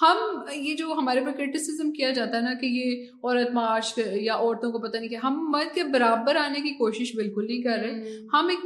ہم 0.02 0.16
یہ 0.54 0.74
جو 0.74 0.92
ہمارے 0.92 1.20
پہ 1.20 1.30
کرٹیسزم 1.30 1.92
کیا 1.92 2.10
جاتا 2.10 2.36
ہے 2.36 2.42
نا 2.42 2.54
کہ 2.54 2.66
یہ 2.66 3.04
عورت 3.24 3.54
معاش 3.54 3.92
یا 3.98 4.34
عورتوں 4.34 4.72
کو 4.72 4.78
پتہ 4.78 4.96
نہیں 4.96 5.08
کہ 5.08 5.16
ہم 5.16 5.50
مرد 5.50 5.74
کے 5.74 5.84
برابر 5.84 6.36
آنے 6.36 6.60
کی 6.60 6.70
کوشش 6.70 7.14
بالکل 7.16 7.46
نہیں 7.46 7.62
کر 7.62 7.78
رہے۔ 7.78 8.02
ہم 8.32 8.48
ایک 8.48 8.64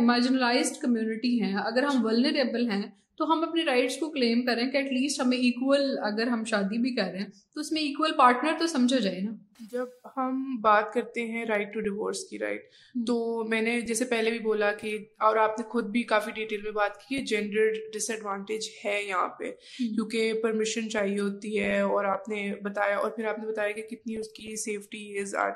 مارجنلائزڈ 0.00 0.76
کمیونٹی 0.80 1.40
ہیں۔ 1.42 1.54
اگر 1.54 1.82
ہم 1.82 2.04
ولنریبل 2.04 2.70
ہیں 2.70 2.82
تو 3.18 3.32
ہم 3.32 3.42
اپنے 3.42 3.64
رائٹس 3.64 3.96
کو 3.96 4.10
کلیم 4.10 4.42
کریں 4.42 4.70
کہ 4.70 4.76
ایٹ 4.76 4.92
لیسٹ 4.92 5.20
ہمیں 5.20 5.38
ایکول 5.38 5.98
اگر 6.02 6.26
ہم 6.26 6.44
شادی 6.44 6.78
بھی 6.78 6.94
کر 6.94 7.10
رہے 7.12 7.18
ہیں 7.18 7.26
تو 7.54 7.60
اس 7.60 7.72
میں 7.72 7.82
ایکول 7.82 8.12
پارٹنر 8.12 8.52
تو 8.58 8.66
سمجھا 8.66 8.98
جائے 8.98 9.20
نا۔ 9.20 9.32
جب 9.70 9.86
ہم 10.16 10.56
بات 10.60 10.92
کرتے 10.92 11.26
ہیں 11.26 11.44
رائٹ 11.44 11.72
ٹو 11.74 11.80
ڈیورس 11.80 12.24
کی 12.24 12.38
رائٹ 12.38 12.62
تو 13.06 13.44
میں 13.44 13.60
نے 13.60 13.80
جیسے 13.80 14.04
پہلے 14.04 14.30
بھی 14.30 14.38
بولا 14.38 14.72
کہ 14.72 14.98
اور 15.18 15.36
آپ 15.36 15.58
نے 15.58 15.64
خود 15.68 15.84
بھی 15.84 16.02
کافی 16.02 16.30
ڈیٹیل 16.30 16.62
میں 16.62 16.70
بات 16.70 16.96
کی 17.00 17.16
ہے 17.16 17.22
جینڈر 17.22 17.72
ڈس 17.94 18.10
ایڈوانٹیج 18.10 18.68
ہے 18.84 19.02
یہاں 19.02 19.28
پہ۔ 19.28 19.50
کیونکہ 19.78 20.32
پرمیشن 20.42 20.90
چاہیے 20.90 21.20
ہوتی 21.20 21.60
ہے 21.60 21.80
اور 21.80 22.04
آپ 22.04 22.28
نے 22.28 22.54
بتایا 22.62 22.98
اور 22.98 23.10
پھر 23.10 23.24
آپ 23.24 23.38
نے 23.38 23.46
بتایا 23.46 23.70
کہ 23.70 23.82
کتنی 23.82 24.16
اس 24.16 24.28
کی 24.28 24.56
سیفٹی 24.56 25.18
از 25.18 25.34
ایٹ 25.34 25.54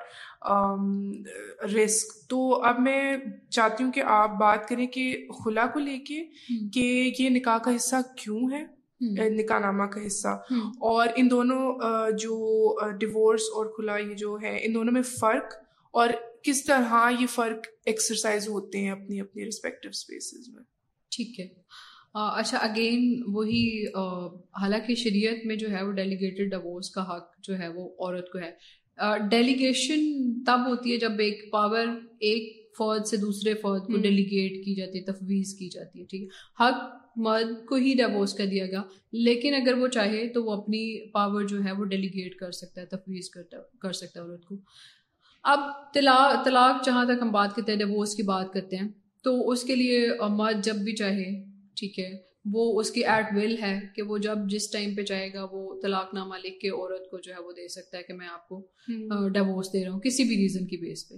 رسک 1.76 2.30
تو 2.30 2.62
اب 2.62 2.80
میں 2.80 3.16
چاہتی 3.50 3.84
ہوں 3.84 3.92
کہ 3.92 4.02
آپ 4.06 4.30
بات 4.30 4.68
کریں 4.68 4.86
کہ 4.86 5.26
خلا 5.44 5.66
کو 5.66 5.78
لے 5.78 5.98
کے 5.98 6.24
کہ 6.74 7.12
یہ 7.18 7.28
نکاح 7.28 7.58
کا 7.58 7.76
حصہ 7.76 7.96
کیوں 8.16 8.50
ہے؟ 8.52 8.75
نکاح 9.00 9.58
نامہ 9.58 9.84
کا 9.84 10.06
حصہ۔ 10.06 10.28
اور 10.80 11.08
ان 11.16 11.30
دونوں 11.30 11.78
جو 12.18 12.34
ڈیورس 12.98 13.42
اور 13.42 13.66
کھلا 13.66 13.96
یہ 13.96 14.14
جو 14.14 14.38
ہے 14.42 14.58
ان 14.62 14.74
دونوں 14.74 14.92
میں 14.92 15.02
فرق 15.02 15.54
اور 15.90 16.08
کس 16.42 16.64
طرح 16.64 17.10
یہ 17.20 17.26
فرق 17.26 17.66
ایکسرسائز 17.86 18.48
ہوتے 18.48 18.78
ہیں 18.78 18.90
اپنی 18.90 19.20
اپنی 19.20 19.44
ریسپیکٹو 19.44 19.88
اسپیسیز 19.88 20.54
میں۔ 20.54 20.64
ٹھیک 21.10 21.40
ہے۔ 21.40 21.46
اچھا 22.14 22.58
اگین 22.58 23.22
وہی 23.26 23.86
حالانکہ 24.60 24.94
شریعت 24.94 25.46
میں 25.46 25.56
جو 25.56 25.70
ہے 25.70 25.82
وہ 25.82 25.92
ڈیلیگیٹڈ 25.92 26.50
ڈیورس 26.50 26.90
کا 26.90 27.16
حق 27.16 27.38
جو 27.38 27.58
ہے 27.58 27.68
وہ 27.68 27.88
عورت 27.88 28.32
کو 28.32 28.38
ہے۔ 28.38 28.52
ڈیلیگیشن 29.30 30.00
تب 30.44 30.60
ہوتی 30.68 30.92
ہے 30.92 30.96
جب 30.96 31.12
ایک 31.18 31.52
پاور 31.52 31.86
ایک 32.20 32.65
فوج 32.78 33.06
سے 33.06 33.16
دوسرے 33.16 33.54
فوج 33.54 33.80
کو 33.86 33.96
ڈیلیگیٹ 33.98 34.64
کی 34.64 34.74
جاتی 34.74 34.98
ہے 34.98 35.04
تفویض 35.04 35.54
کی 35.54 35.68
جاتی 35.68 36.00
ہے 36.00 36.04
ٹھیک 36.04 36.22
ہے۔ 36.22 36.64
حق 36.64 36.84
مرد 37.18 37.64
کو 37.66 37.74
ہی 37.74 37.94
ڈیوورس 37.94 38.34
کر 38.34 38.46
دیا 38.46 38.66
گیا 38.66 38.82
لیکن 39.12 39.54
اگر 39.54 39.74
وہ 39.74 39.88
چاہے 39.88 40.26
تو 40.28 40.44
وہ 40.44 40.52
اپنی 40.52 40.82
پاور 41.10 41.44
جو 41.44 41.64
ہے 41.64 41.72
وہ 41.72 41.84
ڈیلیگیٹ 41.84 42.34
کر 42.36 42.50
سکتا 42.52 42.80
ہے 42.80 42.86
تفویض 42.86 43.28
کرتا 43.30 43.56
کر 43.80 43.92
سکتا 43.92 44.20
ہے 44.20 44.24
عورت 44.24 44.44
کو۔ 44.44 44.56
اب 45.44 45.60
طلاق 45.94 46.44
طلاق 46.44 46.84
جہاں 46.86 47.04
تک 47.04 47.22
ہم 47.22 47.30
بات 47.32 47.54
کرتے 47.56 47.72
ہیں 47.72 47.78
ڈیوورس 47.78 48.14
کی 48.14 48.22
بات 48.22 48.52
کرتے 48.52 48.76
ہیں 48.76 48.88
تو 49.24 49.50
اس 49.50 49.62
کے 49.64 49.74
لیے 49.76 50.08
مرد 50.30 50.64
جب 50.64 50.74
بھی 50.74 50.94
چاہے 50.96 51.24
ٹھیک 51.76 51.98
ہے 51.98 52.10
وہ 52.52 52.80
اس 52.80 52.90
کی 52.90 53.04
ایٹ 53.04 53.26
ول 53.36 53.56
ہے 53.62 53.78
کہ 53.94 54.02
وہ 54.02 54.18
جب 54.18 54.38
جس 54.48 54.70
ٹائم 54.70 54.94
پہ 54.94 55.02
چاہے 55.02 55.32
گا 55.32 55.46
وہ 55.52 55.80
طلاق 55.82 56.14
نامہ 56.14 56.34
لکھ 56.44 56.58
کے 56.60 56.68
عورت 56.68 57.10
کو 57.10 57.18
جو 57.18 57.32
ہے 57.34 57.40
وہ 57.42 57.52
دے 57.52 57.68
سکتا 57.68 57.98
ہے 57.98 58.02
کہ 58.02 58.14
میں 58.14 58.26
آپ 58.26 58.48
کو 58.48 58.60
ڈیوورس 59.28 59.72
دے 59.72 59.84
رہا 59.84 59.92
ہوں 59.92 60.00
کسی 60.00 60.24
بھی 60.24 60.36
ریزن 60.36 60.66
کی 60.66 60.76
بیس 60.76 61.08
پہ۔ 61.08 61.14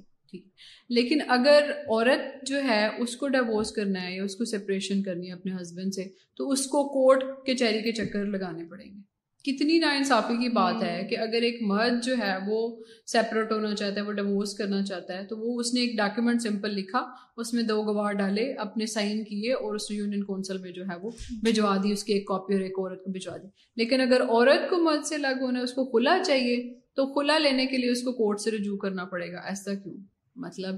لیکن 0.89 1.19
اگر 1.29 1.71
عورت 1.89 2.47
جو 2.47 2.63
ہے، 2.65 2.89
اس 2.99 3.17
کو 3.17 3.29
ڈیوورس 3.29 3.73
کرنا 3.73 4.07
ہے 4.07 4.17
یا 4.17 4.25
اس 4.25 4.37
کو 4.37 4.45
سپریشن 4.45 5.03
کرنی 5.03 5.29
ہے 5.29 5.33
اپنے 5.33 5.53
ہسبینڈ 5.63 5.95
سے، 5.95 6.05
تو 6.37 6.51
اس 6.51 6.67
کو 6.67 6.89
کورٹ 6.89 7.47
کے 7.47 7.55
چہری 7.55 7.83
کے 7.83 7.93
چکر 7.93 8.25
لگانے 8.25 8.65
پڑیں 8.65 8.87
گے۔ 8.87 9.19
کتنی 9.45 9.79
نا 9.79 9.91
انصافی 9.91 10.37
کی 10.37 10.49
بات 10.49 10.83
ہے 10.83 11.07
کہ 11.11 11.19
اگر 11.19 11.43
ایک 11.43 11.63
مرد 11.63 12.05
جو 12.05 12.15
ہے 12.19 12.35
وہ 12.47 12.83
سیپریٹ 13.07 13.53
ہونا 13.53 13.75
چاہتا 13.75 14.01
ہے، 14.01 14.07
وہ 14.07 14.13
ڈیوورس 14.13 14.55
کرنا 14.55 14.83
چاہتا 14.83 15.19
ہے، 15.19 15.27
تو 15.27 15.39
وہ 15.39 15.61
اس 15.61 15.75
نے 15.75 15.81
ایک 15.81 15.97
ڈاکیومنٹ 15.97 16.43
سمپل 16.43 16.75
لکھا، 16.75 17.07
اس 17.37 17.55
میں 17.55 17.63
دو 17.63 17.83
گواہ 17.83 18.13
ڈالے، 18.13 18.53
اپنے 18.53 18.87
سائن 18.87 19.25
کیے 19.25 19.53
اور 19.53 19.75
اس 19.75 19.91
یونین 19.91 20.25
کونسل 20.25 20.59
میں 20.59 20.71
جو 20.71 20.83
ہے 20.83 20.97
وہ 21.03 21.11
بھجوا 21.45 21.77
دی، 21.77 21.93
اس 21.93 22.05
کی 22.05 22.13
ایک 22.13 22.27
کاپی 22.27 22.55
اور 22.55 22.63
ایک 22.63 22.79
عورت 22.79 23.05
کو 23.05 23.11
بھجوا 23.11 23.37
دی۔ 23.37 23.47
لیکن 23.77 24.01
اگر 24.01 24.21
عورت 24.21 24.71
کو 24.71 24.77
مرد 24.77 25.05
سے 25.05 25.15
الگ 25.15 25.41
ہونا 25.41 25.59
ہے، 25.59 25.65
اس 25.65 25.73
کو 25.73 25.85
کھلا 25.85 26.19
چاہیے، 26.27 26.75
تو 26.97 27.07
کھلا 27.07 27.39
لینے 27.39 27.67
کے 27.67 27.77
لیے 27.77 27.91
اس 27.91 28.03
کو 28.03 28.13
کورٹ 28.13 28.41
سے 28.41 28.51
رجوع 28.51 28.77
کرنا 28.77 29.05
پڑے 29.05 29.33
گا، 29.33 29.39
ایسا 29.39 29.75
کیوں؟ 29.75 30.18
مطلب 30.39 30.77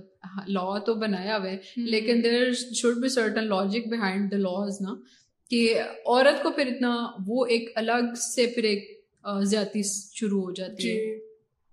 لا 0.49 0.79
تو 0.79 0.95
بنایا 0.95 1.37
ہوا 1.37 1.51
ہے 1.51 1.57
لیکن 1.77 2.23
there 2.23 2.53
should 2.75 2.97
be 2.97 3.09
certain 3.09 3.49
logic 3.49 3.89
behind 3.89 4.31
the 4.33 4.37
laws 4.39 4.81
نا 4.81 4.95
کہ 5.51 5.81
عورت 5.81 6.43
کو 6.43 6.51
پھر 6.51 6.67
اتنا 6.67 6.95
وہ 7.27 7.45
ایک 7.47 7.71
الگ 7.75 8.15
سے 8.25 8.47
پھر 8.47 8.65
ایک 8.65 8.89
زیادتی 9.45 9.83
شروع 10.15 10.43
ہو 10.43 10.53
جاتی 10.53 10.89
ہے 10.89 10.95
جی۔ 10.95 11.30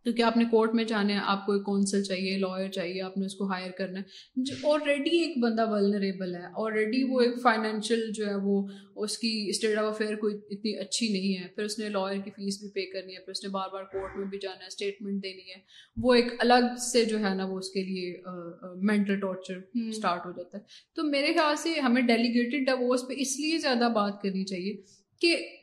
کیونکہ 0.07 0.23
آپ 0.23 0.37
نے 0.37 0.43
کورٹ 0.51 0.73
میں 0.73 0.83
جانا 0.83 1.13
ہے 1.13 1.19
آپ 1.23 1.45
کو 1.45 1.53
ایک 1.53 1.63
کونسل 1.63 2.03
چاہیے 2.03 2.37
لائر 2.37 2.69
چاہیے 2.69 3.01
آپ 3.01 3.17
نے 3.17 3.25
اس 3.25 3.35
کو 3.35 3.51
ہائر 3.51 3.71
کرنا 3.71 3.99
ہے۔ 3.99 4.03
جو 4.35 4.73
آلریڈی 4.73 5.17
ایک 5.17 5.37
بندہ 5.37 5.71
ولنریبل 5.71 6.35
ہے 6.35 6.45
آلریڈی 6.55 7.03
وہ 7.03 7.21
ایک 7.21 7.41
فائنینشیل 7.41 8.11
جو 8.13 8.27
ہے 8.27 8.35
وہ 8.35 8.67
اس 8.95 9.17
کی 9.17 9.45
اسٹیٹ 9.49 9.77
آف 9.77 9.93
افیئر 9.93 10.15
کوئی 10.15 10.35
اتنی 10.49 10.77
اچھی 10.77 11.07
نہیں 11.09 11.43
ہے۔ 11.43 11.47
پھر 11.47 11.63
اس 11.63 11.79
نے 11.79 11.89
لائر 11.89 12.17
کی 12.17 12.31
فیس 12.31 12.59
بھی 12.59 12.69
پے 12.69 12.85
کرنی 12.85 13.13
ہے 13.13 13.19
پھر 13.19 13.31
اس 13.31 13.43
نے 13.43 13.49
بار 13.49 13.69
بار 13.73 13.83
کورٹ 13.83 14.17
میں 14.17 14.25
بھی 14.25 14.37
جانا 14.41 14.61
ہے 14.61 14.67
اسٹیٹمنٹ 14.67 15.23
دینی 15.23 15.51
ہے۔ 15.51 15.59
وہ 15.97 16.13
ایک 16.13 16.25
الگ 16.39 16.75
سے 16.91 17.05
جو 17.05 17.19
ہے 17.19 17.33
نا 17.35 17.45
وہ 17.45 17.59
اس 17.59 17.69
کے 17.69 17.83
لیے 17.83 18.21
مینٹل 18.75 19.19
ٹارچر 19.19 19.57
اسٹارٹ 19.73 20.25
ہو 20.25 20.31
جاتا 20.31 20.57
ہے۔ 20.57 20.63
تو 20.95 21.03
میرے 21.03 21.33
خیال 21.33 21.55
سے 21.55 21.79
ہمیں 21.79 22.01
ڈیلیگیٹڈ 22.01 22.65
ڈیوورس 22.65 23.01
پہ 23.07 23.13
اس 23.17 23.39
لیے 23.39 23.57
زیادہ 23.57 23.89
بات 23.95 24.21
کرنی 24.21 24.45
چاہیے 24.45 24.75
کہ 25.21 25.56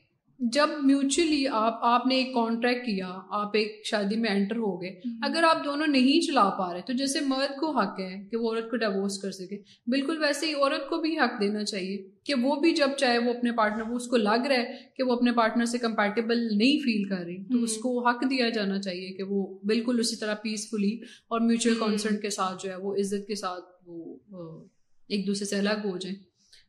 جب 0.53 0.69
میوچلی 0.83 1.47
آپ 1.49 1.79
آپ 1.83 2.07
نے 2.07 2.15
ایک 2.15 2.35
کانٹریکٹ 2.35 2.87
کیا 2.87 3.19
آپ 3.31 3.51
ایک 3.55 3.81
شادی 3.85 4.17
میں 4.17 4.31
انٹر 4.31 4.57
ہو 4.57 4.83
گئے 4.83 4.91
اگر 5.23 5.45
آپ 5.45 5.65
دونوں 5.65 5.87
نہیں 5.87 6.21
چلا 6.21 6.51
پا 6.51 6.73
رہے 6.73 6.81
تو 6.87 6.93
جیسے 6.93 7.21
مرد 7.21 7.61
کو 7.61 7.79
حق 7.79 8.01
ہے 8.01 8.29
کہ 8.31 8.37
وہ 8.37 8.51
عورت 8.51 8.71
کو 8.71 8.77
ڈیوورس 8.77 9.19
کر 9.19 9.31
سکے۔ 9.31 9.59
بالکل 9.87 10.23
ویسے 10.23 10.47
ہی 10.47 10.55
عورت 10.55 10.89
کو 10.91 10.97
بھی 10.97 11.19
حق 11.19 11.41
دینا 11.41 11.65
چاہیے 11.65 12.09
کہ 12.25 12.35
وہ 12.35 12.61
بھی 12.61 12.75
جب 12.75 12.89
چاہے 12.97 13.19
وہ 13.19 13.31
اپنے 13.31 13.53
پارٹنر 13.53 13.83
وہ 13.83 13.97
اس 13.97 14.07
کو 14.07 14.17
لگ 14.17 14.47
رہا 14.49 14.57
ہے 14.57 14.65
کہ 14.97 15.03
وہ 15.03 15.13
اپنے 15.13 15.33
پارٹنر 15.33 15.65
سے 15.65 15.79
کمپیٹیبل 15.79 16.39
نہیں 16.59 16.79
فیل 16.79 17.05
کر 17.05 17.25
رہی 17.25 17.45
تو 17.45 17.63
اس 17.63 17.77
کو 17.77 18.09
حق 18.09 18.23
دیا 18.31 18.49
جانا 18.49 18.81
چاہیے 18.81 19.09
کہ 19.09 19.23
وہ 19.23 19.59
بالکل 19.65 20.01
اسی 20.01 20.17
طرح 20.17 20.35
پیسفلی 20.35 20.99
اور 21.29 21.41
میوچل 21.41 21.75
کانسرٹ 21.79 22.23
کے 22.23 22.31
ساتھ 22.31 22.65
جو 22.65 22.71
ہے 22.71 22.77
وہ 22.77 22.95
عزت 22.95 23.27
کے 23.27 23.35
ساتھ 23.35 23.65
وہ 23.87 24.17
ایک 25.09 25.27
دوسرے 25.27 25.45
سے 25.47 25.57
الگ 25.57 25.85
ہو 25.85 25.97
جائیں۔ 25.99 26.17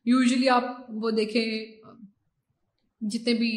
یوزلی 0.04 0.48
آپ 0.48 0.64
وہ 0.88 1.10
دیکھیں 1.10 1.75
جتنے 3.00 3.34
بھی 3.34 3.50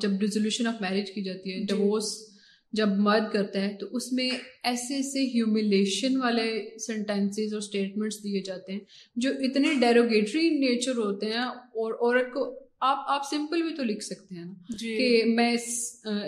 جب 0.00 0.10
ریزولوشن 0.20 0.66
آف 0.66 0.80
میرج 0.80 1.10
کی 1.10 1.22
جاتی 1.22 1.52
ہے 1.52 1.64
ڈیوورس 1.64 2.36
جب 2.72 2.88
مرد 2.88 3.32
کرتا 3.32 3.60
ہے 3.60 3.74
تو 3.74 3.86
اس 3.90 4.12
میں 4.12 4.28
ایسے 4.62 4.94
ایسے 4.94 5.20
ہیوملیشن 5.20 6.16
والے 6.16 6.78
سینٹینسز 6.78 7.52
اور 7.52 7.62
اسٹیٹمنٹس 7.62 8.22
دیے 8.24 8.40
جاتے 8.40 8.72
ہیں 8.72 8.80
جو 9.16 9.30
اتنے 9.40 9.74
ڈیروگیٹری 9.80 10.48
نیچر 10.50 10.96
ہوتے 10.96 11.26
ہیں 11.26 11.42
اور 11.42 11.92
عورت 11.92 12.32
کو 12.32 12.66
آپ 12.80 13.04
آپ 13.08 13.22
سمپل 13.30 13.62
بھی 13.62 13.74
تو 13.74 13.84
لکھ 13.84 14.04
سکتے 14.04 14.34
ہیں 14.34 14.44
نا 14.44 14.74
جی۔ 14.78 14.96
کہ 14.96 15.24
میں 15.24 15.56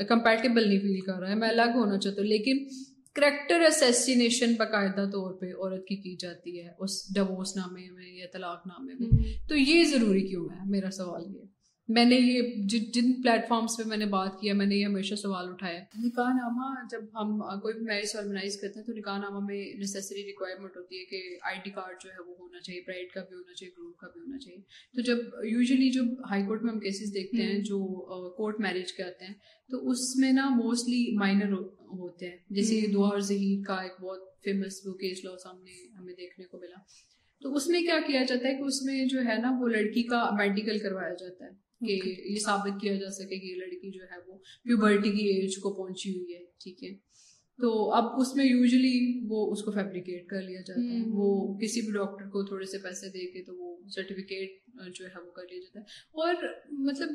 کمپیٹیبل 0.08 0.68
نہیں 0.68 0.80
فیل 0.80 1.00
کر 1.00 1.18
رہا 1.20 1.28
ہے 1.28 1.34
میں 1.34 1.48
الگ 1.48 1.74
ہونا 1.74 1.98
چاہتا 1.98 2.20
ہوں 2.20 2.28
لیکن 2.28 2.64
کریکٹر 3.12 3.60
اسیسینیشن 3.60 4.54
باقاعدہ 4.54 5.04
طور 5.12 5.32
پہ 5.32 5.46
عورت 5.46 5.86
کی 5.86 5.96
کی 5.96 6.16
جاتی 6.16 6.60
ہے 6.60 6.68
اس 6.78 7.14
ڈیوورس 7.14 7.56
نامے 7.56 7.90
میں 7.90 8.12
یا 8.12 8.26
طلاق 8.32 8.66
نامے 8.66 8.94
میں۔ 8.94 9.48
تو 9.48 9.56
یہ 9.56 9.84
ضروری 9.84 10.20
کیوں 10.20 10.44
ہے؟ 10.44 10.70
میرا 10.70 10.90
سوال 10.90 11.24
یہ۔ 11.36 11.57
میں 11.88 12.04
نے 12.04 12.16
یہ 12.16 12.42
جن 12.66 13.12
پلیٹ 13.22 13.48
فارمس 13.48 13.76
پہ 13.78 13.88
میں 13.88 13.96
نے 13.96 14.06
بات 14.06 14.40
کیا 14.40 14.54
میں 14.54 14.66
نے 14.66 14.76
یہ 14.76 14.84
ہمیشہ 14.84 15.14
سوال 15.14 15.48
اٹھایا۔ 15.48 15.78
نکاح 15.98 16.28
نامہ 16.28 16.66
جب 16.90 17.04
ہم 17.14 17.38
کوئی 17.60 17.74
بھی 17.74 17.82
میرج 17.82 18.16
آرگنائز 18.18 18.56
کرتے 18.60 18.78
ہیں 18.78 18.86
تو 18.86 18.92
نکاح 18.92 19.18
نامہ 19.18 19.38
میں 19.46 19.60
نیسسری 19.78 20.22
ریکوائرمنٹ 20.22 20.76
ہوتی 20.76 20.98
ہے 20.98 21.04
کہ 21.04 21.38
آئی 21.42 21.58
ڈی 21.64 21.70
کارڈ 21.70 21.96
جو 22.04 22.10
ہے 22.10 22.22
وہ 22.26 22.34
ہونا 22.38 22.60
چاہیے 22.60 22.80
برائڈ 22.80 23.08
کا 23.14 23.20
بھی 23.20 23.36
ہونا 23.36 23.54
چاہیے 23.54 23.72
گروپ 23.78 23.96
کا 23.96 24.06
بھی 24.06 24.20
ہونا 24.20 24.38
چاہیے۔ 24.38 24.60
تو 24.94 25.00
جب 25.00 25.18
یوزلی 25.44 25.90
جو 25.90 26.02
ہائی 26.30 26.42
کورٹ 26.46 26.62
میں 26.62 26.72
ہم 26.72 26.80
کیسز 26.80 27.14
دیکھتے 27.14 27.42
ہیں 27.42 27.58
جو 27.58 27.78
کورٹ 28.36 28.60
میرج 28.60 28.92
کے 28.92 29.02
آتے 29.02 29.24
ہیں 29.24 29.34
تو 29.70 29.90
اس 29.90 30.16
میں 30.16 30.32
نا 30.32 30.48
موسٹلی 30.48 31.16
مائنر 31.18 31.52
ہوتے 31.52 32.28
ہیں۔ 32.28 32.36
جیسے 32.50 32.80
دو 32.92 33.04
اور 33.04 33.20
ظہیر 33.20 33.62
کا 33.66 33.74
ایک 33.74 34.00
بہت 34.00 34.20
فیمس 34.44 34.86
وہ 34.86 34.92
کیس 34.94 35.24
لا 35.24 35.36
سامنے 35.42 35.98
ہمیں 35.98 36.14
دیکھنے 36.14 36.44
کو 36.44 36.58
ملا۔ 36.58 36.80
تو 37.42 37.54
اس 37.54 37.66
میں 37.66 37.80
کیا 37.80 37.98
کیا 38.06 38.22
جاتا 38.28 38.48
ہے 38.48 38.54
کہ 38.54 38.62
اس 38.62 38.82
میں 38.82 39.04
جو 39.06 39.20
ہے 39.20 39.38
نا 39.38 39.56
وہ 39.60 39.68
لڑکی 39.68 40.02
کا 40.02 40.30
میڈیکل 40.38 40.78
کروایا 40.78 41.14
جاتا 41.14 41.44
ہے۔ 41.44 41.67
کہ 41.80 42.28
یہ 42.30 42.36
ثابت 42.36 42.80
کیا 42.80 42.94
جا 42.94 43.10
سکے 43.10 43.38
کہ 43.38 43.46
یہ 43.46 43.54
لڑکی 43.54 43.90
جو 43.90 44.04
ہے 44.04 44.16
وہ 44.26 44.38
پیوبرٹی 44.64 45.10
کی 45.10 45.28
ایج 45.28 45.56
کو 45.56 45.74
پہنچی 45.74 46.18
ہوئی 46.18 46.34
ہے 46.34 46.44
ٹھیک 46.44 46.84
ہے؟ 46.84 46.94
تو 47.58 47.92
اب 47.92 48.04
اس 48.20 48.36
میں 48.36 48.44
یوزلی 48.44 49.20
وہ 49.28 49.52
اس 49.52 49.62
کو 49.62 49.70
فیبریکیٹ 49.72 50.26
کر 50.26 50.42
لیا 50.42 50.60
جاتا 50.60 50.94
ہے۔ 50.94 51.02
وہ 51.06 51.58
کسی 51.58 51.80
بھی 51.80 51.92
ڈاکٹر 51.92 52.24
کو 52.24 52.44
تھوڑے 52.44 52.66
سے 52.66 52.78
پیسے 52.78 53.08
دے 53.08 53.30
کے 53.30 53.42
تو 53.42 53.56
وہ 53.56 53.76
سرٹیفکیٹ 53.88 54.50
جو 54.94 55.06
ہے 55.06 55.20
وہ 55.26 55.30
کر 55.30 55.42
لیا 55.50 55.58
جاتا 55.58 55.80
ہے۔ 55.80 55.84
اور 56.10 56.34
مطلب 56.72 57.08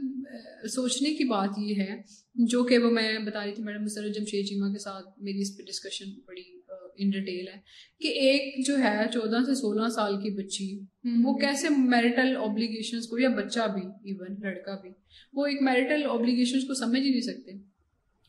سوچنے 0.67 1.15
کی 1.15 1.23
بات 1.23 1.49
یہ 1.57 1.75
ہے 1.75 2.01
جو 2.35 2.63
کہ 2.63 2.77
وہ 2.77 2.91
میں 2.91 3.19
بتا 3.19 3.45
رہی 3.45 3.53
تھی 3.53 3.63
میڈم 3.63 3.83
مسرت 3.83 4.15
جمشید 4.15 4.45
چیمہ 4.45 4.73
کے 4.73 4.79
ساتھ 4.79 5.07
میری 5.17 5.41
اس 5.41 5.57
پہ 5.57 5.63
ڈسکشن 5.63 6.05
بڑی 6.25 6.41
ان 6.97 7.09
ڈیٹیل 7.09 7.47
ہے 7.47 7.57
کہ 7.99 8.07
ایک 8.07 8.65
جو 8.65 8.77
ہے 8.77 9.05
چودہ 9.13 9.37
سے 9.45 9.55
سولہ 9.55 9.89
سال 9.89 10.15
کی 10.15 10.29
بچی 10.29 10.79
وہ 11.23 11.37
کیسے 11.37 11.67
میرٹل 11.69 12.35
اوبلیگیشن 12.35 12.99
کو 13.09 13.19
یا 13.19 13.29
بچہ 13.29 13.59
بھی 13.73 13.81
ایون 13.81 14.35
لڑکا 14.41 14.75
بھی 14.81 14.89
وہ 15.33 15.45
ایک 15.45 15.61
میرٹل 15.61 16.05
اوبلیگیشن 16.05 16.59
کو 16.59 16.73
سمجھ 16.73 17.01
ہی 17.01 17.09
نہیں 17.09 17.21
سکتے۔ 17.21 17.51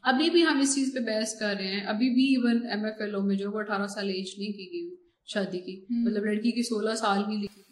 ابھی 0.03 0.31
بھی 0.31 0.43
ہم 0.43 0.61
اس 0.61 0.75
چیز 0.75 0.95
پہ 0.95 0.99
بحث 0.99 1.35
کر 1.35 1.55
رہے 1.59 1.67
ہیں۔ 1.67 1.87
ابھی 1.87 2.11
بھی 2.11 2.25
even 2.25 2.67
M 2.67 2.85
F 2.85 3.01
L 3.01 3.15
O 3.15 3.23
میں 3.23 3.37
جو 3.37 3.51
وہ 3.53 3.59
اٹھارہ 3.59 3.87
سال 3.87 4.09
ایج 4.09 4.39
نہیں 4.39 4.53
کی 4.53 4.73
گئی 4.73 4.97
شادی 5.27 5.59
کی 5.59 5.85
مطلب 5.89 6.25
لڑکی 6.25 6.51
کی 6.51 6.63
سولہ 6.63 6.95
سال 6.95 7.23
کی 7.23 7.37
لکھی۔ 7.37 7.64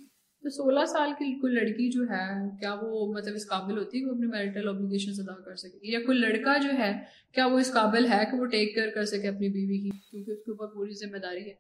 تو 0.43 0.51
سولہ 0.51 0.87
سال 0.87 1.11
کی 1.19 1.39
کوئی 1.41 1.55
لڑکی 1.55 1.91
جو 1.91 2.03
ہے 2.03 2.49
کیا 2.61 2.75
وہ 2.83 3.13
مطلب 3.13 3.35
اس 3.35 3.47
قابل 3.47 3.79
ہوتی 3.79 3.99
ہے 3.99 4.03
کہ 4.03 4.09
وہ 4.09 4.15
اپنے 4.15 4.27
میرٹل 4.27 4.69
اوبلیگیشن 4.69 5.11
ادا 5.19 5.41
کر 5.41 5.57
سکے؟ 5.57 5.79
یا 5.83 5.99
کوئی 6.07 6.19
لڑکا 6.19 6.57
جو 6.57 6.69
ہے 6.79 6.93
کیا 7.33 7.47
وہ 7.47 7.59
اس 7.59 7.73
قابل 7.73 8.07
ہے 8.07 8.25
کہ 8.31 8.37
وہ 8.37 8.47
ٹیک 8.47 8.75
کیئر 8.75 8.89
کر 8.91 9.05
سکے 9.05 9.29
اپنی 9.29 9.49
بیوی 9.49 9.79
کی؟ 9.79 9.91
کیونکہ 10.11 10.31
اس 10.31 10.39
کے 10.39 10.51
اوپر 10.51 10.67
پوری 10.67 10.93
ذمہ 10.93 11.17
داری 11.17 11.47
ہے۔ 11.47 11.55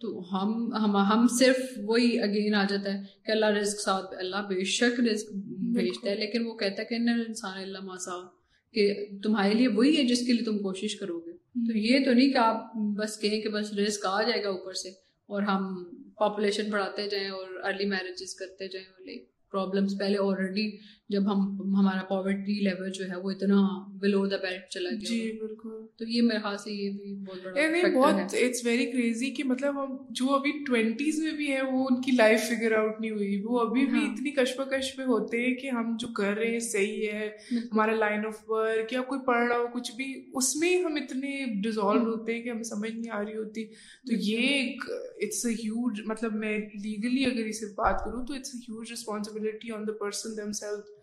تو 0.00 0.20
ہم 0.32 0.72
ہم 0.72 0.96
ہم 0.96 1.26
صرف 1.38 1.56
وہی 1.84 2.20
اگین 2.20 2.54
آ 2.54 2.64
جاتا 2.68 2.94
ہے 2.94 3.02
کہ 3.26 3.30
اللہ 3.30 3.46
رزق 3.46 3.80
ساتھ 3.80 4.14
اللہ 4.18 4.36
بے 4.36 4.64
شک 4.64 5.00
رزق 5.00 5.32
بھیجتا 5.74 6.10
ہے 6.10 6.14
لیکن 6.14 6.46
وہ 6.46 6.56
کہتا 6.56 6.82
ہے 6.82 6.86
کہ 6.86 6.94
انسان 6.94 7.58
اللہ 7.58 7.78
ماسا 7.82 8.26
کہ 8.72 9.06
تمہارے 9.22 9.54
لیے 9.54 9.68
وہی 9.68 9.96
ہے 9.96 10.04
جس 10.04 10.26
کے 10.26 10.32
لیے 10.32 10.44
تم 10.44 10.58
کوشش 10.58 10.96
کرو 10.96 11.20
گے۔ 11.20 11.32
تو 11.72 11.78
یہ 11.78 12.04
تو 12.04 12.12
نہیں 12.12 12.30
کہ 12.30 12.38
آپ 12.38 12.74
بس 12.74 13.18
کہیں 13.18 13.40
کہ 13.40 13.48
بس 13.48 13.72
رزق 13.72 14.06
آ 14.06 14.22
جائے 14.22 14.44
گا 14.44 14.48
اوپر 14.48 14.72
سے 14.72 14.88
اور 15.26 15.42
ہم 15.42 15.84
پاپولیشن 16.18 16.70
بڑھاتے 16.70 17.08
جائیں 17.08 17.28
اور 17.30 17.48
ارلی 17.62 17.84
میرجز 17.84 18.34
کرتے 18.34 18.68
جائیں 18.68 19.18
پرابلمس 19.52 19.98
پہلے 19.98 20.18
آلریڈی 20.18 20.70
جب 21.10 21.30
ہم 21.32 21.40
ہمارا 21.74 22.02
پاورٹی 22.08 22.54
لیول 22.60 22.90
جو 22.92 23.04
ہے 23.04 23.16
وہ 23.16 23.30
اتنا 23.30 23.56
بلو 24.00 24.26
دا 24.26 24.36
بیلٹ 24.36 24.68
چلا 24.70 24.90
گیا 24.90 25.08
جی 25.08 25.38
بالکل۔ 25.40 25.86
تو 25.96 26.04
یہ 26.04 26.22
میرے 26.22 26.38
خیال 26.38 26.56
سے 26.58 26.72
یہ 26.72 26.90
بھی 26.90 27.14
بہت 27.14 27.44
بڑا 27.44 27.88
بہت 27.94 28.34
اٹس 28.34 28.64
ویری 28.64 28.86
کریزی 28.92 29.30
کہ 29.30 29.44
مطلب 29.44 29.82
ہم 29.82 29.96
جو 30.10 30.34
ابھی 30.34 30.52
ٹوینٹیز 30.66 31.18
میں 31.18 31.32
بھی 31.32 31.50
ہیں 31.52 31.62
وہ 31.62 31.86
ان 31.90 32.00
کی 32.00 32.12
لائف 32.12 32.40
فگر 32.48 32.72
آؤٹ 32.72 33.00
نہیں 33.00 33.10
ہوئی۔ 33.10 33.40
وہ 33.44 33.60
ابھی 33.60 33.86
بھی 33.86 33.98
ہاں۔ 33.98 34.12
اتنی 34.12 34.30
کشمکش 34.30 34.98
میں 34.98 35.06
ہوتے 35.06 35.46
ہیں 35.46 35.54
کہ 35.54 35.70
ہم 35.70 35.96
جو 36.00 36.08
کر 36.12 36.34
رہے 36.34 36.50
ہیں 36.50 36.60
صحیح 36.60 37.08
ہے 37.12 37.28
ہمارا 37.52 37.94
لائن 37.94 38.26
آف 38.26 38.50
ورک 38.50 38.92
یا 38.92 39.02
کوئی 39.02 39.20
پڑھ 39.26 39.48
رہا 39.48 39.58
ہو 39.58 39.66
کچھ 39.72 39.92
بھی 39.96 40.12
اس 40.34 40.56
میں 40.56 40.84
ہم 40.84 40.94
اتنے 40.96 41.32
ڈیزالو 41.62 42.04
ہوتے 42.10 42.34
ہیں 42.34 42.42
کہ 42.42 42.48
ہمیں 42.48 42.62
سمجھ 42.62 42.90
نہیں 42.90 43.10
آ 43.10 43.24
رہی 43.24 43.36
ہوتی۔ 43.36 43.64
تو 44.04 44.12
یہ 44.12 44.46
ایک 44.48 44.84
اٹس 45.16 45.46
اے 45.46 45.52
ہیوج 45.54 46.00
مطلب 46.06 46.34
میں 46.34 46.58
لیگلی 46.58 47.24
اگر 47.24 47.44
اسے 47.44 47.66
بات 47.66 48.04
کروں 48.04 48.26
تو 48.26 48.34
it's 48.34 48.54
a 48.54 48.60
huge 48.68 48.92
responsibility 48.92 49.72
on 49.72 49.86
the 49.86 49.92
person 49.92 50.36
themself 50.52 50.97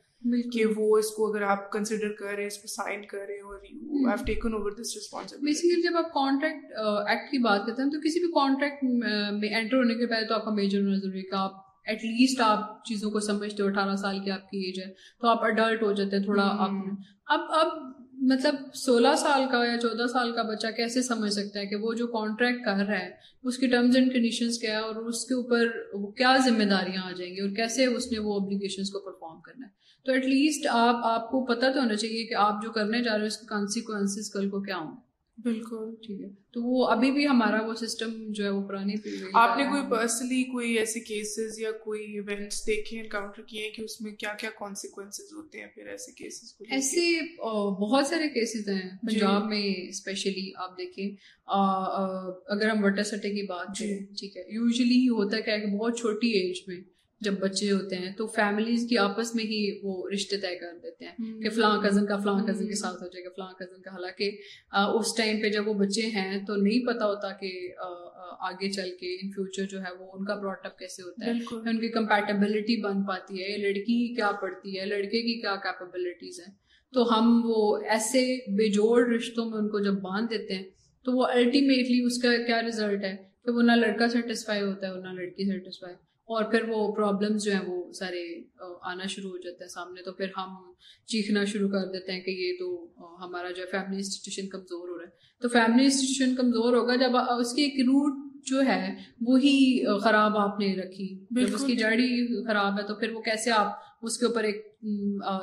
کہ 0.53 0.65
وہ 0.65 0.97
اس 0.97 1.11
کو 1.11 1.31
اگر 1.31 1.41
آپ 1.41 1.71
کنسیڈر 1.71 2.11
کر 2.11 2.25
رہے 2.25 2.39
ہیں 2.39 2.47
اس 2.47 2.57
کو 2.57 2.67
سائن 2.67 3.05
کر 3.05 3.17
رہے 3.17 3.33
ہیں 3.33 3.41
اور 3.41 3.59
you 3.71 4.07
have 4.07 4.23
taken 4.25 4.53
over 4.53 4.71
this 4.71 5.13
basically 5.41 5.81
جب 5.81 5.97
آپ 5.97 6.13
کانٹریکٹ 6.13 6.71
ایکٹ 7.07 7.31
کی 7.31 7.37
بات 7.37 7.65
کرتے 7.67 7.81
ہیں 7.81 7.89
تو 7.89 7.99
کسی 7.99 8.19
بھی 8.19 8.27
کانٹریکٹ 8.27 8.83
میں 8.83 9.49
انٹر 9.49 9.77
ہونے 9.77 9.95
کے 9.95 10.07
پہلے 10.07 10.27
تو 10.27 10.35
آپ 10.35 10.45
کا 10.45 10.51
میجر 10.51 10.81
ہونا 10.81 10.97
ضروری 10.97 11.17
ہے 11.17 11.23
کہ 11.23 11.35
آپ 11.35 11.51
ایٹ 11.85 12.03
لیسٹ 12.03 12.41
آپ 12.41 12.85
چیزوں 12.85 13.11
کو 13.11 13.19
سمجھتے 13.19 13.63
ہو 13.63 13.67
اٹھارہ 13.67 13.95
سال 13.95 14.19
کی 14.19 14.31
آپ 14.31 14.49
کی 14.49 14.57
ایج 14.57 14.79
ہے 14.79 14.93
تو 15.21 15.27
آپ 15.27 15.43
اڈلٹ 15.43 15.83
ہو 15.83 15.91
جاتے 15.91 16.15
ہیں 16.15 16.23
تھوڑا 16.23 16.55
آپ۔ 16.57 16.69
اب 17.27 17.39
اب 17.49 17.67
مطلب 18.17 18.55
سولہ 18.73 19.15
سال 19.17 19.43
کا 19.51 19.65
یا 19.65 19.77
چودہ 19.77 20.07
سال 20.07 20.31
کا 20.31 20.41
بچہ 20.41 20.67
کیسے 20.67 21.01
سمجھ 21.01 21.33
سکتا 21.33 21.59
ہے 21.59 21.65
کہ 21.65 21.75
وہ 21.75 21.93
جو 21.93 22.07
کانٹریکٹ 22.07 22.65
کر 22.65 22.85
رہا 22.87 22.99
ہے، 22.99 23.09
اس 23.43 23.57
کی 23.57 23.67
ٹرمز 23.67 23.95
اینڈ 23.95 24.13
کنڈیشنز 24.13 24.59
کیا 24.59 24.71
ہے 24.71 24.77
اور 24.77 24.95
اس 24.95 25.25
کے 25.25 25.33
اوپر 25.33 25.67
کیا 26.17 26.37
ذمہ 26.45 26.63
داریاں 26.63 27.03
آ 27.03 27.11
جائیں 27.11 27.35
گی 27.35 27.41
اور 27.41 27.49
کیسے 27.49 27.85
اس 27.85 28.11
نے 28.11 28.19
وہ 28.19 28.39
ابلیگیشنس 28.39 28.89
کو 28.89 28.99
پرفارم 28.99 29.41
کرنا 29.41 29.65
ہے؟ 29.65 29.71
تو 30.05 30.11
ایٹ 30.11 30.25
لیسٹ 30.25 30.67
آپ 30.69 30.95
آپ 31.03 31.31
کو 31.31 31.45
پتہ 31.45 31.65
تو 31.73 31.79
ہونا 31.79 31.95
چاہیے 31.95 32.25
کہ 32.25 32.33
آپ 32.33 32.63
جو 32.63 32.71
کرنے 32.71 33.03
جا 33.03 33.11
رہے 33.11 33.19
ہیں 33.19 33.27
اس 33.27 33.37
کے 33.37 33.45
کانسیکوینسز 33.45 34.31
کل 34.33 34.49
کو 34.49 34.61
کیا 34.61 34.77
ہوں 34.77 34.95
بالکل 35.37 35.95
ٹھیک 36.05 36.21
ہے۔ 36.21 36.27
تو 36.53 36.61
وہ 36.63 36.87
ابھی 36.87 37.11
بھی 37.11 37.27
ہمارا 37.27 37.65
وہ 37.65 37.73
سسٹم 37.73 38.11
جو 38.29 38.43
ہے 38.43 38.49
وہ 38.49 38.67
پرانی 38.67 38.93
آپ 39.33 39.57
نے 39.57 39.63
کوئی 39.63 39.81
پرسنلی 39.89 40.43
کوئی 40.43 40.77
ایسے 40.77 40.99
کیسز 40.99 41.59
یا 41.59 41.71
کوئی 41.71 42.03
ایونٹس 42.13 42.67
دیکھے 42.67 42.99
انکاؤنٹر 42.99 43.41
کیے 43.41 43.63
ہیں 43.63 43.71
کہ 43.71 43.81
اس 43.81 44.01
میں 44.01 44.11
کیا 44.11 44.33
کیا 44.39 44.49
کانسیکوینسز 44.59 45.33
ہوتے 45.33 45.59
ہیں؟ 45.59 45.67
پھر 45.75 45.87
ایسے 45.87 46.11
کیسز 46.11 46.53
ایسے 46.69 47.35
بہت 47.79 48.07
سارے 48.07 48.29
کیسز 48.29 48.69
ہیں۔ 48.69 48.81
جی۔ 48.81 49.07
پنجاب 49.07 49.45
میں 49.45 49.63
اسپیشلی 49.89 50.51
آپ 50.55 50.77
دیکھیں 50.77 51.09
اگر 52.47 52.69
ہم 52.69 52.83
وٹا 52.83 53.03
سٹے 53.03 53.29
کی 53.29 53.45
بات 53.47 53.79
کریں 53.79 53.87
جی۔ 53.89 54.05
ٹھیک 54.19 54.37
ہے۔ 54.37 54.43
یوزلی 54.49 55.07
ہوتا 55.09 55.37
ہے 55.37 55.41
کہ 55.41 55.77
بہت 55.77 55.97
چھوٹی 55.97 56.27
ایج 56.39 56.57
میں 56.67 56.81
جب 57.21 57.33
بچے 57.39 57.71
ہوتے 57.71 57.95
ہیں 57.95 58.11
تو 58.13 58.25
فیملیز 58.27 58.85
کی 58.89 58.97
آپس 58.97 59.35
میں 59.35 59.43
ہی 59.43 59.79
وہ 59.83 60.09
رشتے 60.09 60.37
طے 60.37 60.55
کر 60.55 60.77
دیتے 60.83 61.05
ہیں 61.05 61.41
کہ 61.41 61.49
فلاں 61.49 61.81
کزن 61.81 62.05
کا 62.05 62.17
فلاں 62.17 62.39
کزن 62.47 62.67
کے 62.67 62.75
ساتھ 62.75 63.03
ہو 63.03 63.07
جائے 63.07 63.23
گا 63.25 63.29
فلاں 63.35 63.51
کزن 63.53 63.81
کا۔ 63.81 63.91
حالانکہ 63.91 64.29
اس 64.97 65.15
ٹائم 65.17 65.41
پہ 65.41 65.49
جب 65.49 65.67
وہ 65.67 65.73
بچے 65.73 66.01
ہیں 66.01 66.37
تو 66.45 66.55
نہیں 66.55 66.85
پتا 66.85 67.05
ہوتا 67.05 67.31
کہ 67.31 67.51
آگے 68.39 68.69
چل 68.71 68.89
کے 68.99 69.13
ان 69.15 69.31
فیوچر 69.31 69.65
جو 69.65 69.79
ہے 69.79 69.93
وہ 69.99 70.11
ان 70.13 70.25
کا 70.25 70.35
براٹ 70.35 70.65
اپ 70.65 70.77
کیسے 70.77 71.03
ہوتا 71.03 71.25
ہے۔ 71.25 71.31
ان 71.69 71.79
کی 71.79 71.87
کمپیٹیبلٹی 71.89 72.81
بن 72.81 73.03
پاتی 73.03 73.43
ہے 73.43 73.57
لڑکی 73.57 74.15
کیا 74.15 74.31
پڑتی 74.31 74.79
ہے 74.79 74.85
لڑکے 74.85 75.21
کی 75.21 75.41
کیا 75.41 75.55
کیپیبلٹیز 75.55 76.39
ہیں۔ 76.39 76.53
تو 76.93 77.03
ہم 77.09 77.41
وہ 77.45 77.77
ایسے 77.89 78.21
بے 78.57 78.67
جوڑ 78.69 79.07
رشتوں 79.07 79.49
میں 79.49 79.57
ان 79.57 79.69
کو 79.69 79.79
جب 79.79 79.93
باندھ 79.93 80.29
دیتے 80.29 80.55
ہیں 80.55 80.63
تو 81.05 81.11
وہ 81.11 81.25
الٹیمیٹلی 81.25 82.01
اس 82.01 82.21
کا 82.21 82.29
کیا 82.47 82.61
ریزلٹ 82.61 83.03
ہے؟ 83.03 83.15
کہ 83.45 83.51
وہ 83.51 83.61
نہ 83.61 83.71
لڑکا 83.71 84.07
سیٹسفائی 84.07 84.61
ہوتا 84.61 84.87
ہے 84.87 84.91
اور 84.91 85.01
نہ 85.01 85.21
لڑکی 85.21 85.45
سیٹسفائی 85.45 85.95
اور 86.25 86.43
پھر 86.43 86.69
وہ 86.69 86.95
پرابلمس 86.95 87.43
جو 87.43 87.51
ہیں 87.51 87.59
وہ 87.67 87.93
سارے 87.93 88.41
آنا 88.81 89.05
شروع 89.05 89.29
ہو 89.31 89.37
جاتے 89.37 89.63
ہیں 89.63 89.69
سامنے 89.69 90.01
تو 90.01 90.13
پھر 90.13 90.25
ہم 90.37 90.71
چیخنا 91.05 91.43
شروع 91.45 91.69
کر 91.69 91.91
دیتے 91.91 92.11
ہیں 92.11 92.21
کہ 92.21 92.31
یہ 92.31 92.53
تو 92.59 92.93
ہمارا 93.25 93.51
جو 93.51 93.63
ہے 93.63 93.67
فیملی 93.67 93.95
انسٹیٹیوشن 93.95 94.49
کمزور 94.49 94.89
ہو 94.89 94.97
رہا 94.97 95.05
ہے۔ 95.05 95.11
تو 95.41 95.47
فیملی 95.49 95.83
انسٹیٹیوشن 95.83 96.35
کمزور 96.35 96.73
ہوگا 96.73 96.95
جب 96.95 97.17
اس 97.39 97.53
کی 97.53 97.61
ایک 97.61 97.73
روٹ 97.79 98.13
جو 98.45 98.61
ہے 98.61 98.95
وہی 99.21 99.83
خراب 100.03 100.37
آپ 100.37 100.59
نے 100.59 100.75
رکھی۔ 100.75 101.25
جب 101.31 101.55
اس 101.55 101.63
کی 101.63 101.75
جڑی 101.75 102.43
خراب 102.47 102.79
ہے 102.79 102.87
تو 102.87 102.95
پھر 102.95 103.11
وہ 103.11 103.21
کیسے 103.21 103.51
آپ 103.51 103.71
اس 104.01 104.17
کے 104.17 104.25
اوپر 104.25 104.43
ایک 104.43 104.79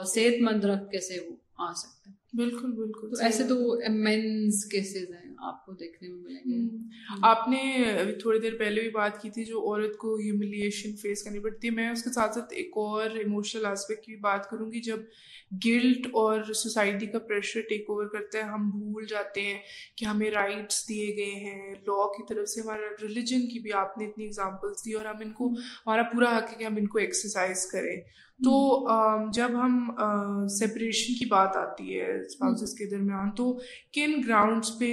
صحت 0.06 0.42
مند 0.42 0.64
رکھ 0.64 0.90
کیسے 0.90 1.20
وہ 1.28 1.36
آ 1.58 1.72
سکتے 1.72 2.10
ہیں 2.10 2.16
بالکل 2.36 2.72
بالکل۔ 2.72 3.10
تو 3.10 3.22
ایسے 3.24 3.44
تو 3.48 3.72
امینس 3.72 4.64
کیسز 4.64 5.10
ہیں۔ 5.10 5.31
آپ 5.42 5.64
کو 5.66 5.72
دیکھنے 5.72 6.08
میں 6.08 6.18
ملیں 6.18 6.68
گے۔ 6.68 6.76
آپ 7.22 7.48
نے 7.48 7.60
تھوڑی 8.20 8.38
دیر 8.40 8.56
پہلے 8.58 8.80
بھی 8.80 8.90
بات 8.90 9.20
کی 9.22 9.30
تھی 9.30 9.44
جو 9.44 9.60
عورت 9.60 9.96
کو 9.96 10.14
ہیوملیشن 10.16 10.96
فیس 10.96 11.22
کرنی 11.22 11.38
پڑتی 11.38 11.68
ہے۔ 11.68 11.72
میں 11.72 11.88
اس 11.90 12.02
کے 12.02 12.10
ساتھ 12.10 12.34
ساتھ 12.34 12.52
ایک 12.54 12.70
اور 12.76 13.10
ایموشنل 13.10 13.66
آسپیکٹ 13.66 14.04
کی 14.06 14.16
بات 14.16 14.48
کروں 14.50 14.70
گی۔ 14.72 14.80
جب 14.80 15.00
گلٹ 15.66 16.06
اور 16.12 16.52
سوسائٹی 16.54 17.06
کا 17.06 17.18
پریشر 17.18 17.60
ٹیک 17.60 17.90
اوور 17.90 18.06
کرتا 18.06 18.38
ہے 18.38 18.42
ہم 18.42 18.70
بھول 18.70 19.06
جاتے 19.06 19.40
ہیں 19.40 19.58
کہ 19.96 20.04
ہمیں 20.04 20.30
رائٹس 20.30 20.88
دیے 20.88 21.08
گئے 21.16 21.34
ہیں۔ 21.44 21.72
لا 21.72 22.06
کی 22.12 22.34
طرف 22.34 22.48
سے 22.48 22.60
ہمارا 22.60 22.94
ریلیجن 23.02 23.46
کی 23.46 23.58
بھی 23.58 23.72
آپ 23.72 23.98
نے 23.98 24.06
اتنی 24.06 24.26
اگزامپلس 24.26 24.84
دی 24.86 24.92
اور 24.92 25.04
ہم 25.04 25.20
ان 25.20 25.32
کو 25.32 25.48
ہمارا 25.86 26.02
پورا 26.02 26.36
حق 26.36 26.52
ہے 26.52 26.58
کہ 26.58 26.64
ہم 26.64 26.76
ان 26.76 26.86
کو 26.86 26.98
ایکسرسائز 26.98 27.66
کریں۔ 27.66 27.96
تو 28.40 28.54
جب 29.30 29.50
ہم 29.54 29.90
سپریشن 30.48 31.14
کی 31.14 31.24
بات 31.24 31.56
آتی 31.56 31.98
ہے 31.98 32.20
اسپاؤسز 32.26 32.74
کے 32.74 32.86
درمیان 32.86 33.30
تو 33.30 33.52
کن 33.92 34.12
گراؤنڈس 34.28 34.70
پہ 34.78 34.88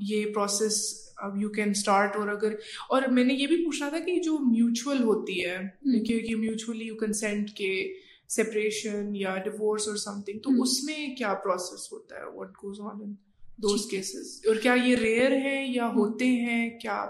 یہ 0.00 0.26
پروسیس 0.26 1.08
یو 1.36 1.48
کین 1.48 1.70
اسٹارٹ 1.70 2.16
اور 2.16 2.28
اگر 2.28 2.54
اور 2.88 3.02
میں 3.02 3.24
نے 3.24 3.34
یہ 3.34 3.46
بھی 3.46 3.64
پوچھنا 3.64 3.88
تھا 3.88 3.98
کہ 3.98 4.20
جو 4.20 4.38
میوچول 4.38 5.02
ہوتی 5.02 5.44
ہے 5.44 5.58
کیونکہ 6.04 6.36
میوچولی 6.36 6.84
یو 6.84 6.96
کنسینٹ 6.96 7.50
کے 7.50 7.94
سپریشن 8.28 9.16
یا 9.16 9.36
ڈیورس 9.44 9.88
اور 9.88 9.96
سم 9.96 10.20
تھنگ 10.20 10.38
تو 10.38 10.62
اس 10.62 10.84
میں 10.84 11.16
کیا 11.16 11.34
پروسیس 11.34 11.92
ہوتا 11.92 12.16
ہے؟ 12.16 12.24
What 12.24 12.50
goes 12.50 12.80
on 12.80 13.00
in 13.02 13.14
those 13.56 13.86
cases 13.90 14.40
اور 14.46 14.56
کیا 14.56 14.74
یہ 14.84 14.96
ریئر 14.96 15.32
ہیں 15.32 15.72
یا 15.74 15.86
ہوتے 15.86 16.26
ہیں؟ 16.26 16.78
کیا 16.78 17.06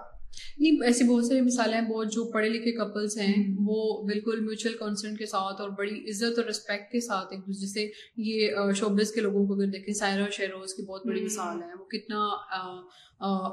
نہیں 0.59 0.85
ایسی 0.85 1.05
بہت 1.05 1.25
ساری 1.25 1.41
مثالیں 1.41 1.81
ہیں 1.81 1.89
بہت 1.89 2.13
جو 2.13 2.25
پڑھے 2.33 2.49
لکھے 2.49 2.73
کپلس 2.73 3.17
ہیں 3.19 3.35
وہ 3.59 4.03
بالکل 4.03 4.41
میوچل 4.41 4.77
کنسرن 4.79 5.17
کے 5.17 5.27
ساتھ 5.27 5.61
اور 5.61 5.71
بڑی 5.71 6.01
عزت 6.11 6.39
اور 6.39 6.47
رسپیکٹ 6.49 6.93
کے 6.93 7.01
ساتھ 7.01 7.33
ایک 7.33 7.47
دوسرے 7.47 7.67
سے 7.67 7.91
یہ 8.17 8.73
شوبز 8.77 9.13
کے 9.13 9.21
لوگوں 9.21 9.47
کو 9.47 9.55
اگر 9.55 9.67
دیکھیں 9.67 9.95
سائرا 9.95 10.29
شہروز 10.33 10.75
کی 10.75 10.83
بہت 10.83 11.07
بڑی 11.07 11.21
مثال 11.21 11.63
ہے۔ 11.63 11.79
وہ 11.79 11.85
کتنا 11.85 12.27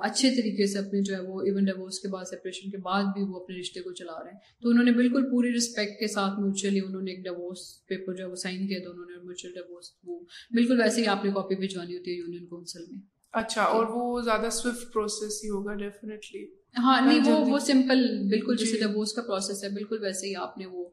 اچھے 0.02 0.30
طریقے 0.32 0.66
سے 0.68 0.78
اپنے 0.80 1.02
جو 1.02 1.16
ہے 1.16 1.20
وہ 1.20 1.42
ایون 1.42 1.66
ڈیوس 1.66 2.00
کے 2.00 2.08
بعد 2.08 2.24
سپریشن 2.26 2.70
کے 2.72 2.78
بعد 2.78 3.04
بھی 3.04 3.24
وہ 3.24 3.40
اپنے 3.40 3.60
رشتے 3.60 3.82
کو 3.82 3.92
چلا 3.94 4.24
رہے 4.24 4.32
ہیں۔ 4.32 4.40
تو 4.62 4.70
انہوں 4.70 4.86
نے 4.86 4.92
بالکل 4.92 5.30
پوری 5.32 5.52
رسپیکٹ 5.58 6.00
کے 6.00 6.08
ساتھ 6.08 6.40
میوچلی 6.40 6.80
انہوں 6.80 7.02
نے 7.02 7.12
ایک 7.12 7.24
ڈیوس 7.24 7.86
پیپر 7.88 8.14
جو 8.14 8.24
ہے 8.24 8.30
وہ 8.30 8.36
سائن 8.36 8.68
کیا 8.68 8.80
تو 8.84 8.92
انہوں 8.92 9.06
نے 9.06 9.18
میوچل 9.24 9.54
ڈیوس 9.54 9.92
وہ 10.04 10.20
بالکل 10.52 10.82
ویسے 10.82 11.02
ہی 11.02 11.08
آپ 11.08 11.26
نے 11.26 11.32
کاپی 11.32 11.56
بھجوانی 11.56 11.98
ہوتی 11.98 12.12
ہے 12.12 12.18
یونین 12.18 12.46
کونسل 12.46 12.86
میں۔ 12.92 13.00
اچھا 13.34 13.64
اور 13.64 13.86
وہ 13.90 14.22
زیادہ 14.22 14.50
سوئفٹ 14.52 14.94
پروسیس 14.94 15.44
ہی 15.44 15.50
ہوگا 15.50 15.74
ڈیفینیٹلی 15.74 16.46
ہاں 16.76 17.08
نہیں 17.08 17.32
وہ 17.32 17.46
وہ 17.46 17.60
سمپل 17.60 18.06
بالکل 18.30 18.58
جیسے 18.58 18.78
ڈیوس 18.78 19.14
کا 19.14 19.22
پروسیس 19.22 19.64
ہے 19.64 19.70
بالکل 19.70 19.98
ویسے 20.02 20.28
ہی 20.28 20.36
آپ 20.36 20.58
نے 20.58 20.66
وہ 20.66 20.90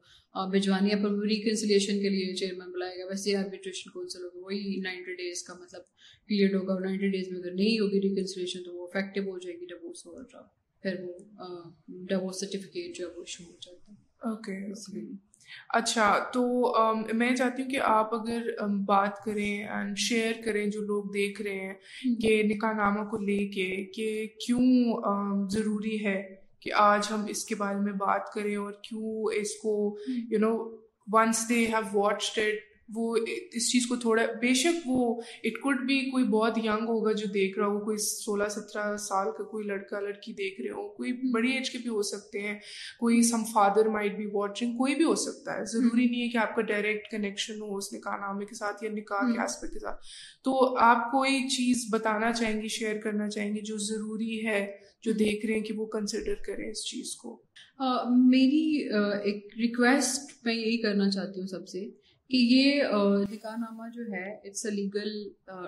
بھجوانی 0.51 0.89
ہے 0.89 1.03
پر 1.03 1.11
ریکنسلیشن 1.27 1.99
کے 2.01 2.09
لیے 2.09 2.35
چیئرمین 2.35 2.71
بلائے 2.71 2.99
گا 2.99 3.05
ویسے 3.05 3.35
آربیٹریشن 3.35 3.91
کونسل 3.91 4.23
ہوگا 4.23 4.45
وہی 4.45 4.79
نائنٹی 4.83 5.15
ڈیز 5.15 5.43
کا 5.43 5.53
مطلب 5.53 5.81
پیریڈ 6.25 6.55
ہوگا 6.55 6.73
اور 6.73 6.81
نائنٹی 6.81 7.07
ڈیز 7.07 7.31
میں 7.31 7.39
اگر 7.39 7.51
نہیں 7.51 7.79
ہوگی 7.79 8.01
ریکنسلیشن 8.01 8.63
تو 8.63 8.75
وہ 8.75 8.87
افیکٹو 8.87 9.29
ہو 9.31 9.37
جائے 9.39 9.59
گی 9.59 9.65
ڈیوس 9.65 10.07
اور 10.07 10.23
پھر 10.83 11.03
وہ 11.03 11.13
ڈیوس 11.87 12.39
سرٹیفکیٹ 12.39 12.95
جو 12.95 13.07
ہے 13.07 13.13
وہ 13.15 13.21
ایشو 13.21 13.43
ہو 13.43 13.55
جاتا 13.61 13.91
ہے۔ 13.91 13.95
اوکے 14.19 14.73
اچھا 15.73 16.07
تو 16.33 16.43
میں 17.13 17.35
چاہتی 17.35 17.63
ہوں 17.63 17.69
کہ 17.69 17.79
آپ 17.83 18.13
اگر 18.13 18.47
بات 18.85 19.23
کریں 19.25 19.63
اینڈ 19.63 19.97
شیئر 19.97 20.41
کریں 20.45 20.65
جو 20.65 20.81
لوگ 20.81 21.11
دیکھ 21.13 21.41
رہے 21.41 21.65
ہیں 21.65 22.15
کہ 22.21 22.41
نکاح 22.45 22.73
نامہ 22.73 23.03
کو 23.09 23.17
لے 23.21 23.37
کے 23.47 23.69
کہ 23.95 24.27
کیوں 24.45 25.01
ضروری 25.49 26.05
ہے 26.05 26.21
کہ 26.59 26.71
آج 26.75 27.07
ہم 27.11 27.25
اس 27.27 27.45
کے 27.45 27.55
بارے 27.55 27.79
میں 27.79 27.93
بات 27.97 28.33
کریں 28.33 28.55
اور 28.55 28.71
کیوں 28.83 29.31
اس 29.35 29.55
کو 29.55 29.75
you 30.31 30.39
know 30.39 30.53
once 31.07 31.47
they 31.49 31.65
have 31.65 31.83
watched 31.93 32.39
it 32.39 32.66
وہ 32.95 33.17
اس 33.53 33.71
چیز 33.71 33.85
کو 33.87 33.95
تھوڑا 33.95 34.23
بے 34.41 34.53
شک 34.53 34.75
وہ 34.85 35.21
اٹ 35.43 35.59
کوڈ 35.61 35.79
بھی 35.81 35.99
کوئی 36.11 36.23
بہت 36.23 36.57
ینگ 36.57 36.89
ہوگا 36.89 37.11
جو 37.11 37.25
دیکھ 37.33 37.59
رہا 37.59 37.67
ہو 37.67 37.79
کوئی 37.79 37.97
سولہ 37.97 38.47
سترہ 38.49 38.97
سال 38.97 39.27
کا 39.37 39.43
کوئی 39.43 39.65
لڑکا 39.67 39.99
لڑکی 39.99 40.33
دیکھ 40.33 40.61
رہے 40.61 40.69
ہو 40.69 40.87
کوئی 40.89 41.31
بڑی 41.31 41.51
ایج 41.51 41.69
کے 41.69 41.77
بھی 41.77 41.89
ہو 41.89 42.01
سکتے 42.01 42.39
ہیں 42.39 42.59
کوئی 42.99 43.21
سم 43.21 43.43
فادر 43.43 43.89
مائٹ 43.89 44.15
بھی 44.15 44.25
واچنگ 44.33 44.71
کوئی 44.71 44.95
بھی 44.95 45.03
ہو 45.03 45.15
سکتا 45.15 45.57
ہے 45.57 45.65
ضروری 45.65 46.05
نہیں 46.05 46.21
ہے 46.21 46.29
کہ 46.29 46.37
آپ 46.37 46.55
کا 46.55 46.61
ڈائریکٹ 46.61 47.11
کنیکشن 47.11 47.61
ہو 47.61 47.77
اس 47.77 47.93
نکاح 47.93 48.17
نامے 48.17 48.45
کے 48.45 48.55
ساتھ 48.55 48.83
یا 48.83 48.89
نکاح 48.93 49.31
کے 49.31 49.41
آسپیکٹ 49.41 49.73
کے 49.73 49.79
ساتھ۔ 49.79 50.01
تو 50.43 50.77
آپ 50.77 51.11
کوئی 51.11 51.47
چیز 51.49 51.85
بتانا 51.91 52.31
چاہیں 52.31 52.61
گی 52.61 52.67
شیئر 52.67 52.97
کرنا 52.97 53.29
چاہیں 53.29 53.51
گی 53.51 53.61
جو 53.61 53.77
ضروری 53.77 54.47
ہے 54.47 54.77
جو 55.03 55.11
دیکھ 55.11 55.45
رہے 55.45 55.53
ہیں 55.53 55.63
کہ 55.63 55.73
وہ 55.73 55.85
کنسیڈر 55.85 56.35
کریں 56.35 56.69
اس 56.69 56.85
چیز 56.85 57.15
کو۔ 57.15 57.41
میری 58.29 58.89
ایک 59.23 59.47
ریکویسٹ 59.57 60.45
میں 60.45 60.53
یہی 60.53 60.77
کرنا 60.77 61.09
چاہتی 61.09 61.39
ہوں 61.39 61.47
سب 61.47 61.67
سے۔ 61.67 62.06
کہ 62.29 62.37
یہ 62.37 62.81
نکاح 63.31 63.55
نامہ 63.57 63.87
جو 63.95 64.03
ہے 64.03 64.49
it's 64.49 64.65
a 64.65 64.71
legal 64.71 65.11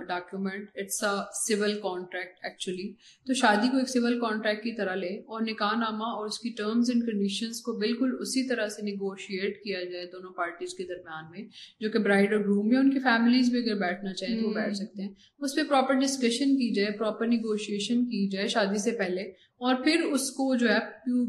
document 0.07 0.69
it's 0.75 1.03
a 1.03 1.55
civil 1.55 1.79
contract 1.79 2.43
actually 2.43 2.93
تو 3.27 3.33
شادی 3.33 3.67
کو 3.67 3.77
ایک 3.77 3.89
سول 3.89 4.19
کانٹریکٹ 4.19 4.63
کی 4.63 4.71
طرح 4.71 4.95
لے 4.95 5.07
اور 5.07 5.41
نکاح 5.41 5.73
نامہ 5.79 6.03
اور 6.03 6.25
اس 6.25 6.39
کی 6.39 6.49
ٹرمز 6.57 6.89
اینڈ 6.89 7.05
کنڈیشنز 7.05 7.61
کو 7.61 7.77
بالکل 7.77 8.15
اسی 8.19 8.47
طرح 8.47 8.67
سے 8.67 8.81
نیگوشیٹ 8.81 9.63
کیا 9.63 9.83
جائے 9.83 10.05
دونوں 10.05 10.31
پارٹیز 10.33 10.73
کے 10.73 10.83
درمیان 10.83 11.31
میں 11.31 11.45
جو 11.79 11.89
کہ 11.89 11.99
برائڈ 11.99 12.33
اور 12.33 12.41
گروم 12.41 12.71
یا 12.71 12.79
ان 12.79 12.89
کی 12.89 12.99
فیملیز 12.99 13.49
بھی 13.49 13.59
اگر 13.59 13.79
بیٹھنا 13.79 14.13
چاہیں 14.13 14.41
تو 14.41 14.47
وہ 14.47 14.53
بیٹھ 14.53 14.75
سکتے 14.75 15.01
ہیں۔ 15.01 15.13
اس 15.39 15.55
پہ 15.55 15.63
پراپر 15.63 15.93
ڈسکشن 15.93 16.55
کی 16.55 16.73
جائے 16.73 16.91
پراپر 16.91 17.27
نیگوشیشن 17.27 18.05
کی 18.05 18.27
جائے 18.27 18.47
شادی 18.47 18.77
سے 18.77 18.91
پہلے۔ 18.91 19.31
اور 19.59 19.75
پھر 19.83 20.01
اس 20.11 20.31
کو 20.31 20.55
جو 20.55 20.69
ہے 20.69 20.79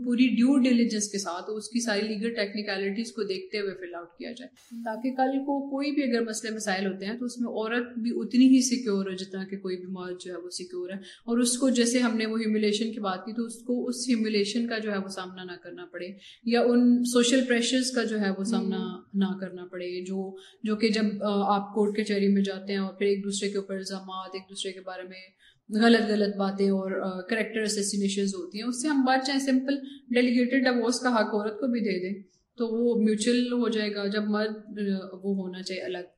پوری 0.05 0.29
ڈیو 0.29 0.59
ڈیلیجنس 0.59 1.09
کے 1.09 1.19
ساتھ 1.19 1.45
اس 1.49 1.69
کی 1.69 1.81
ساری 1.81 2.03
لیگل 2.09 2.35
ٹیکنیکلٹیز 2.35 3.13
کو 3.13 3.23
دیکھتے 3.23 3.61
ہوئے 3.61 3.75
فل 3.75 3.95
آؤٹ 3.95 4.19
کیا 4.19 4.33
جائے۔ 4.33 4.83
تاکہ 4.85 5.11
کل 5.11 5.39
کو 5.39 5.71
کوئی 5.71 5.93
بھی 5.93 6.03
اگر 6.03 6.21
مسئلے 6.21 6.57
مسائل 6.57 6.87
ہوتے 6.87 7.07
ہیں 7.07 7.19
تو 7.19 7.25
اس 7.25 7.41
میں 7.41 7.49
عورت 7.49 7.99
بھی 7.99 8.11
اتنی 8.15 8.47
ہی 8.47 8.63
سیکیور 8.63 9.11
ہے 9.11 9.17
جتنا 9.17 9.45
کہ 9.45 9.57
کوئی 9.57 9.77
بھی 9.77 9.87
مرد 9.87 10.21
جو 10.21 10.33
ہے 10.33 10.39
وہ 10.39 10.51
سیکیور 10.51 10.91
ہے۔ 10.91 10.95
اور 10.95 11.39
اس 11.39 11.59
کو 11.59 11.69
جیسے 11.71 11.99
ہم 11.99 12.17
نے 12.17 12.27
وہ 12.27 12.41
ہیومولیشن 12.41 12.93
کی 12.93 13.01
بات 13.01 13.25
کی 13.27 13.33
تو 13.33 13.45
اس 13.45 13.55
کو 13.55 13.89
اس 13.89 14.09
ہیومولیشن 14.09 14.69
کا 14.69 14.79
جو 14.79 14.93
ہے 14.93 14.99
وہ 14.99 15.09
سامنا 15.09 15.45
نہ 15.45 15.53
کرنا 15.63 15.87
پڑے۔ 15.93 16.09
یا 16.45 16.61
ان 16.61 17.05
سوشل 17.05 17.45
پریشرز 17.45 17.91
کا 17.91 18.05
جو 18.05 18.21
ہے 18.21 18.31
وہ 18.39 18.45
سامنا 18.45 19.01
نہ 19.15 19.39
کرنا 19.41 19.67
پڑے۔ 19.67 20.05
جو 20.05 20.37
جو 20.63 20.77
کہ 20.77 20.89
جب 20.89 21.25
آپ 21.25 21.75
کورٹ 21.75 21.97
کچہری 21.97 22.29
میں 22.29 22.43
جاتے 22.43 22.73
ہیں 22.73 22.81
اور 22.81 22.95
پھر 22.95 23.07
ایک 23.07 23.25
دوسرے 23.25 23.51
کے 23.51 23.57
اوپر 23.57 23.77
الزامات 23.77 24.31
ایک 24.33 24.43
دوسرے 24.51 24.73
کے 24.73 24.81
بارے 24.81 25.03
میں 25.03 25.40
غلط 25.75 26.11
غلط 26.11 26.37
باتیں 26.37 26.71
اور 26.71 27.23
کریکٹر 27.29 27.61
اسیسینیشنز 27.61 28.35
ہوتی 28.35 28.59
ہیں 28.59 28.69
اس 28.69 28.83
سے 28.83 28.89
ہم 28.89 29.05
بات 29.05 29.27
چاہیں 29.27 29.41
سمپل 29.41 29.75
ڈیلیگیٹڈ 30.11 30.65
ڈیوورس 30.65 31.01
کا 31.01 31.15
حق 31.15 31.35
عورت 31.35 31.61
کو 31.61 31.67
بھی 31.67 31.81
دے 31.81 31.99
دیں 32.01 32.23
تو 32.59 32.67
وہ 32.67 33.03
میوچل 33.03 33.53
ہو 33.53 33.69
جائے 33.69 33.95
گا 33.95 34.07
جب 34.07 34.23
مرد 34.25 34.79
وہ 35.13 35.37
ہونا 35.37 35.63
چاہیے 35.63 35.83
الگ۔ 35.83 36.09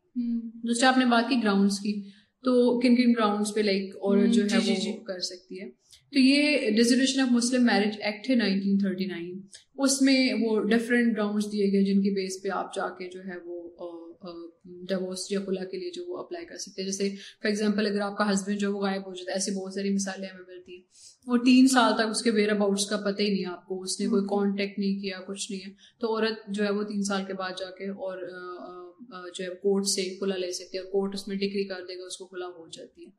دوسرا 0.63 0.89
آپ 0.89 0.99
نے 0.99 1.05
بات 1.05 1.29
کی 1.29 1.37
گراؤنڈس 1.43 1.79
کی 1.79 2.03
تو 2.45 2.81
کن 2.81 2.97
کن 2.97 3.13
گراؤنڈس 3.13 3.55
پہ 3.55 3.61
لائک 3.61 3.97
عورت 3.97 4.31
جو 4.31 4.43
ہے 4.43 4.49
جی، 4.49 4.61
جی، 4.61 4.73
وہ 4.73 4.77
جی۔ 4.77 4.93
کر 5.05 5.19
سکتی 5.19 5.61
ہے۔ 5.61 5.69
تو 6.13 6.19
یہ 6.19 6.71
dissolution 6.71 7.21
of 7.21 7.29
Muslim 7.31 7.65
marriage 7.65 7.97
act 8.01 8.31
ہے 8.31 8.35
نائنٹین 8.35 8.79
تھرٹی 8.79 9.07
نائن 9.07 9.41
اس 9.79 10.03
میں 10.03 10.33
وہ 10.41 10.61
ڈفرینٹ 10.61 11.17
گراؤنڈس 11.17 11.53
دیے 11.53 11.73
گئے 11.73 11.85
جن 11.85 12.03
کی 12.03 12.11
بیس 12.11 12.43
پہ 12.43 12.49
آپ 12.49 12.75
جا 12.75 12.89
کے 12.89 13.11
جو 13.11 13.21
ہے 13.21 13.37
وہ 13.45 13.63
ڈیوورس 14.65 15.33
یا 15.33 15.41
خلا 15.47 15.65
کے 15.65 15.79
لیے 15.79 15.91
جو 15.91 16.05
وہ 16.07 16.19
اپلائی 16.19 16.47
کر 16.47 16.57
سکتے 16.57 16.83
ہیں۔ 16.83 16.91
جیسے 16.91 17.09
فار 17.11 17.47
ایگزامپل 17.47 17.87
اگر 17.87 18.01
آپ 18.01 18.17
کا 18.17 18.33
ہسبینڈ 18.33 18.61
جو 18.61 18.77
وہ 18.77 18.83
غائب 18.83 19.07
ہو 19.07 19.15
جاتا 19.15 19.31
ہے 19.31 19.37
ایسی 19.37 19.51
بہت 19.51 19.75
ساری 19.75 19.91
مثالیں 19.91 20.29
ہمیں 20.29 20.55
ملتی 20.55 20.73
ہیں۔ 20.73 20.83
اور 21.27 21.39
تین 21.45 21.69
سال 21.69 21.93
تک 21.95 22.07
اس 22.11 22.23
کے 22.23 22.31
ویئر 22.31 22.49
اباؤٹس 22.49 22.87
کا 22.87 22.97
پتہ 22.97 23.23
ہی 23.23 23.29
نہیں 23.29 23.47
آپ 23.47 23.67
کو۔ 23.67 23.83
اس 23.83 24.01
نے 24.01 24.07
کوئی 24.07 24.25
کانٹیکٹ 24.25 24.79
نہیں 24.79 25.01
کیا 25.01 25.21
کچھ 25.27 25.53
نہیں 25.53 25.61
ہے۔ 25.67 25.73
تو 26.01 26.17
عورت 26.17 26.49
جو 26.49 26.65
ہے 26.65 26.71
وہ 26.71 26.83
تین 26.83 27.03
سال 27.03 27.25
کے 27.27 27.35
بعد 27.35 27.51
جا 27.59 27.71
کے 27.71 27.89
اور 27.89 28.19
جو 29.35 29.45
ہے 29.45 29.49
کورٹ 29.49 29.87
سے 29.87 30.03
کھلا 30.03 30.37
لے 30.37 30.53
سکتی 30.53 30.79
ہے 30.79 30.83
اور 30.83 30.91
کورٹ 30.91 31.15
اس 31.15 31.29
میں 31.29 31.37
ڈگری 31.37 31.65
کر 31.65 31.81
دے 31.89 31.99
گا 31.99 32.05
اس 32.07 32.17
کو 32.17 32.27
کھلا 32.27 32.47
ہو 32.47 32.69
جاتی 32.69 33.05
ہے۔ 33.05 33.11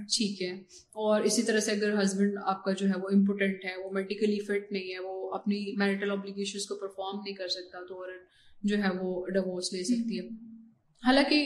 ٹھیک 0.00 0.42
ہے۔ 0.42 0.52
اور 0.92 1.20
اسی 1.20 1.42
طرح 1.42 1.60
سے 1.60 1.70
اگر 1.70 2.02
ہسبینڈ 2.02 2.38
آپ 2.42 2.64
کا 2.64 2.72
جو 2.72 2.86
ہے 2.86 2.92
وہ 3.02 3.08
امپورٹنٹ 3.08 3.64
ہے 3.64 3.76
وہ 3.84 3.90
میڈیکلی 3.90 4.40
فٹ 4.40 4.72
نہیں 4.72 4.94
ہے 4.94 4.98
وہ 4.98 5.34
اپنی 5.34 5.76
میرٹل 5.76 6.10
ابلیگیشن 6.10 6.58
کو 6.68 6.74
پرفارم 6.74 7.20
نہیں 7.24 7.34
کر 7.34 7.48
سکتا 7.48 7.78
تو 7.88 7.94
عورت 7.96 8.38
جو 8.62 8.76
ہے 8.78 8.88
وہ 9.00 9.26
ڈیوورس 9.26 9.72
لے 9.72 9.84
سکتی 9.84 10.18
ہے۔ 10.18 10.47
حالانکہ 11.02 11.36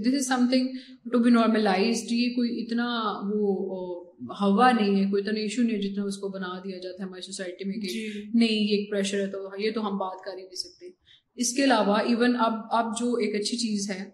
this 0.00 0.14
is 0.14 0.26
something 0.50 0.68
to 1.12 1.18
be 1.18 1.30
normalised 1.30 2.12
یہ 2.12 2.34
کوئی 2.34 2.62
اتنا 2.62 2.86
وہ 3.24 3.94
ہوا 4.40 4.70
نہیں 4.72 4.96
ہے 4.96 5.10
کوئی 5.10 5.22
اتنا 5.22 5.40
ایشو 5.40 5.62
نہیں 5.62 5.76
ہے 5.76 5.80
جتنا 5.82 6.04
اس 6.04 6.16
کو 6.16 6.28
بنا 6.30 6.52
دیا 6.64 6.78
جاتا 6.78 7.02
ہے 7.02 7.08
ہماری 7.08 7.22
سوسائٹی 7.22 7.64
میں 7.64 7.74
کہ 7.76 7.88
جی۔ 7.88 8.06
نہیں 8.34 8.62
یہ 8.62 8.76
ایک 8.76 8.90
پریشر 8.90 9.20
ہے 9.20 9.26
تو 9.26 9.48
یہ 9.58 9.70
تو 9.70 9.86
ہم 9.86 9.98
بات 9.98 10.24
کر 10.24 10.32
ہی 10.32 10.42
نہیں 10.42 10.56
سکتے 10.58 10.90
اس 11.38 11.52
کے 11.56 11.64
علاوہ 11.64 11.96
ایون 12.04 12.36
اب 12.40 12.54
اب 12.72 12.92
جو 12.98 13.14
ایک 13.16 13.34
اچھی 13.34 13.56
چیز 13.58 13.90
ہے 13.90 14.04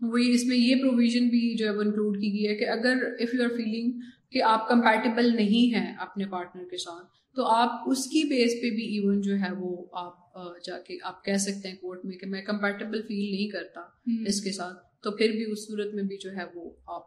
وہ 0.00 0.18
اس 0.26 0.44
میں 0.46 0.56
یہ 0.56 0.82
پروویژن 0.82 1.28
بھی 1.28 1.42
جو 1.56 1.66
ہے 1.66 1.70
وہ 1.70 1.80
انکلوڈ 1.80 2.16
کی 2.16 2.32
گئی 2.32 2.48
ہے 2.48 2.54
کہ 2.56 2.68
اگر 2.70 3.02
اف 3.18 3.34
یو 3.34 3.42
آر 3.42 3.56
فیلنگ 3.56 4.00
کہ 4.32 4.42
آپ 4.44 4.68
کمپیٹیبل 4.68 5.34
نہیں 5.36 5.74
ہیں 5.74 5.92
اپنے 6.00 6.26
پارٹنر 6.28 6.64
کے 6.70 6.76
ساتھ 6.78 7.06
تو 7.36 7.46
آپ 7.52 7.88
اس 7.88 8.06
کی 8.06 8.22
بیس 8.28 8.54
پہ 8.62 8.70
بھی 8.70 8.84
ایون 8.90 9.20
جو 9.20 9.34
ہے 9.36 9.52
وہ 9.58 9.76
آپ 10.00 10.19
جا 10.64 10.78
کے 10.78 10.96
آپ 11.02 11.24
کہہ 11.24 11.36
سکتے 11.36 11.68
ہیں 11.68 11.76
کورٹ 11.76 12.04
میں 12.04 12.16
کہ 12.18 12.26
میں 12.26 12.42
کمپیٹیبل 12.42 13.02
فیل 13.02 13.30
نہیں 13.30 13.48
کرتا 13.48 13.80
اس 14.26 14.40
کے 14.40 14.52
ساتھ 14.52 14.78
تو 15.02 15.10
پھر 15.10 15.30
بھی 15.30 15.44
اس 15.52 15.66
صورت 15.66 15.94
میں 15.94 16.02
بھی 16.02 16.16
جو 16.16 16.30
ہے 16.32 16.44
وہ 16.54 16.70
آپ 16.86 17.02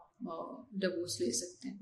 ڈیوس 0.72 1.22
لے 1.22 1.32
سکتے 1.32 1.70
ہیں 1.70 1.78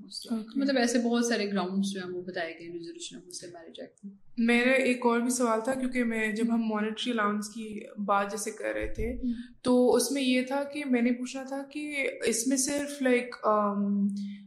مطلب 0.56 0.76
ایسے 0.76 0.98
بہت 0.98 1.26
سارے 1.26 1.52
گراؤنڈس 1.52 1.92
جو 1.92 2.00
ہیں 2.04 2.10
وہ 2.14 2.22
بتائے 2.22 2.54
گئے 2.60 2.72
resolution 2.72 3.16
of 3.16 3.22
Muslim 3.26 3.50
marriage 3.52 3.80
act 3.80 4.04
میں۔ 4.04 4.14
میرا 4.38 4.72
ایک 4.72 5.06
اور 5.06 5.20
بھی 5.20 5.30
سوال 5.30 5.60
تھا 5.64 5.74
کیونکہ 5.74 6.04
میں 6.04 6.32
جب 6.32 6.54
ہم 6.54 6.62
مانیٹری 6.68 7.12
الاؤنس 7.12 7.48
کی 7.48 7.80
بات 8.06 8.30
جیسے 8.30 8.50
کر 8.50 8.72
رہے 8.74 8.94
تھے 8.94 9.16
تو 9.62 9.94
اس 9.94 10.10
میں 10.10 10.22
یہ 10.22 10.42
تھا 10.42 10.62
کہ 10.64 10.84
میں 10.84 11.02
نے 11.02 11.12
پوچھنا 11.12 11.42
تھا 11.42 11.62
کہ 11.72 12.08
اس 12.24 12.46
میں 12.46 12.56
صرف 12.56 13.02
لائک 13.02 13.36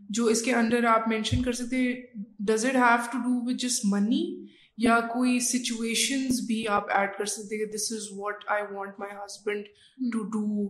جو 0.09 0.25
اس 0.25 0.41
کے 0.41 0.53
انڈر 0.53 0.83
آپ 0.83 1.07
مینشن 1.07 1.43
کر 1.43 1.51
سکتے 1.51 1.93
does 2.39 2.65
it 2.65 2.75
have 2.75 2.97
to 3.11 3.17
do 3.17 3.45
with 3.45 3.55
just 3.55 3.81
money 3.83 4.44
یا 4.77 4.99
کوئی 5.13 5.39
سچویشنز 5.39 6.39
بھی 6.47 6.67
آپ 6.67 6.91
ایڈ 6.91 7.09
کر 7.17 7.25
سکتے 7.25 7.57
کہ 7.57 7.65
this 7.65 7.91
is 7.91 8.07
what 8.17 8.43
I 8.47 8.63
want 8.71 8.99
my 8.99 9.15
husband 9.15 9.67
to 10.13 10.23
do 10.29 10.67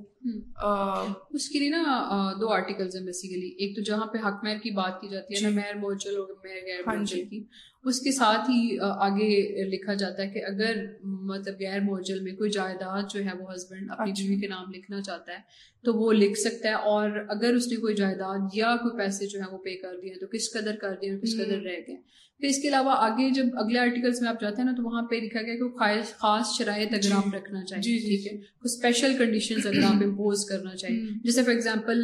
اس 1.29 1.49
کے 1.49 1.59
لیے 1.59 1.69
نا 1.69 2.33
دو 2.41 2.49
آرٹیکلز 2.49 2.95
ہیں 2.95 3.03
بیسیکلی 3.05 3.47
ایک 3.59 3.75
تو 3.75 3.81
جہاں 3.81 4.05
پہ 4.05 4.17
حق 4.17 4.43
مہر 4.43 4.57
کی 4.57 4.71
بات 4.71 5.01
کی 5.01 5.07
جاتی 5.07 5.35
ہے 5.35 5.41
نا 5.41 5.49
جی۔ 5.49 5.55
مہر 5.55 6.17
اور 6.17 6.33
مہر 6.43 6.65
غیر 6.65 6.87
ہاں 6.87 7.03
جی۔ 7.03 7.23
کی 7.23 7.43
اس 7.85 7.99
کے 7.99 8.11
ساتھ 8.11 8.49
ہی 8.49 8.77
آگے 8.79 9.65
لکھا 9.65 9.93
جاتا 9.93 10.23
ہے 10.23 10.27
کہ 10.27 10.45
اگر 10.45 10.85
مطلب 11.03 11.59
غیر 11.59 11.79
موجل 11.79 12.19
میں 12.19 12.35
کوئی 12.35 12.49
جائیداد 12.49 13.13
جو 13.13 13.19
ہے 13.19 13.37
وہ 13.39 13.53
ہسبینڈ 13.55 13.91
اپنی 13.91 14.11
اچھا۔ 14.11 14.23
بیوی 14.23 14.39
کے 14.41 14.47
نام 14.47 14.71
لکھنا 14.71 15.01
چاہتا 15.01 15.33
ہے 15.33 15.37
تو 15.83 15.93
وہ 15.93 16.11
لکھ 16.13 16.39
سکتا 16.39 16.69
ہے 16.69 16.73
اور 16.73 17.09
اگر 17.29 17.53
اس 17.53 17.67
نے 17.67 17.75
کوئی 17.75 17.95
جائیداد 17.95 18.39
یا 18.53 18.75
کوئی 18.75 18.97
پیسے 18.97 19.27
جو 19.27 19.39
ہے 19.39 19.45
وہ 19.51 19.57
پے 19.57 19.75
کر 19.75 19.95
دیے 20.01 20.13
تو 20.13 20.27
کس 20.27 20.51
قدر 20.53 20.75
کر 20.75 20.95
دیے 21.01 21.11
اور 21.11 21.19
کس 21.19 21.35
قدر 21.37 21.61
رہ 21.61 21.79
گئے 21.87 21.95
پھر 22.39 22.47
اس 22.47 22.61
کے 22.61 22.67
علاوہ 22.67 22.93
آگے 22.97 23.29
جب 23.29 23.45
اگلے 23.53 23.79
آرٹیکلس 23.79 24.21
میں 24.21 24.29
آپ 24.29 24.41
جاتے 24.41 24.61
ہیں 24.61 24.69
نا 24.69 24.75
تو 24.77 24.83
وہاں 24.83 25.01
پہ 25.01 25.15
لکھا 25.15 25.41
گیا 25.41 25.55
کہ 25.55 25.67
خاص 25.69 26.09
خاص 26.17 26.57
شرائط 26.57 26.93
اگر 26.93 27.11
آپ 27.15 27.25
جی۔ 27.25 27.37
رکھنا 27.37 27.63
چاہیے 27.65 27.81
جی، 27.81 27.97
جی، 27.99 28.15
ٹھیک 28.15 28.25
ہے؟ 28.27 28.37
کچھ 28.37 28.71
اسپیشل 28.71 29.17
کنڈیشن 29.17 29.55
اگر 29.65 29.83
آپ 29.83 30.03
امپوز 30.03 30.45
کرنا 30.45 30.75
چاہیے 30.75 30.99
جیسے 31.23 31.43
فار 31.43 31.51
ایگزامپل 31.51 32.01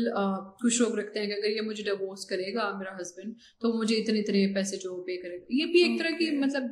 کچھ 0.64 0.82
لوگ 0.82 0.96
رکھتے 1.00 1.20
ہیں 1.20 1.28
کہ 1.28 1.34
اگر 1.34 1.50
یہ 1.50 1.62
مجھے 1.62 1.84
ڈیوورس 1.84 2.26
کرے 2.26 2.54
گا 2.54 2.70
میرا 2.78 2.96
ہسبینڈ 3.02 3.34
تو 3.62 3.74
مجھے 3.74 3.96
اتنے 3.96 4.20
اتنے 4.20 4.54
پیسے 4.54 4.78
جو 4.78 5.02
پے 5.04 5.18
کرے 5.18 5.38
گا۔ 5.38 5.46
یہ 5.50 5.71
بھی 5.72 5.84
ایک 5.84 6.00
طرح 6.00 6.10
کی 6.10 6.32
مطلب 6.38 6.64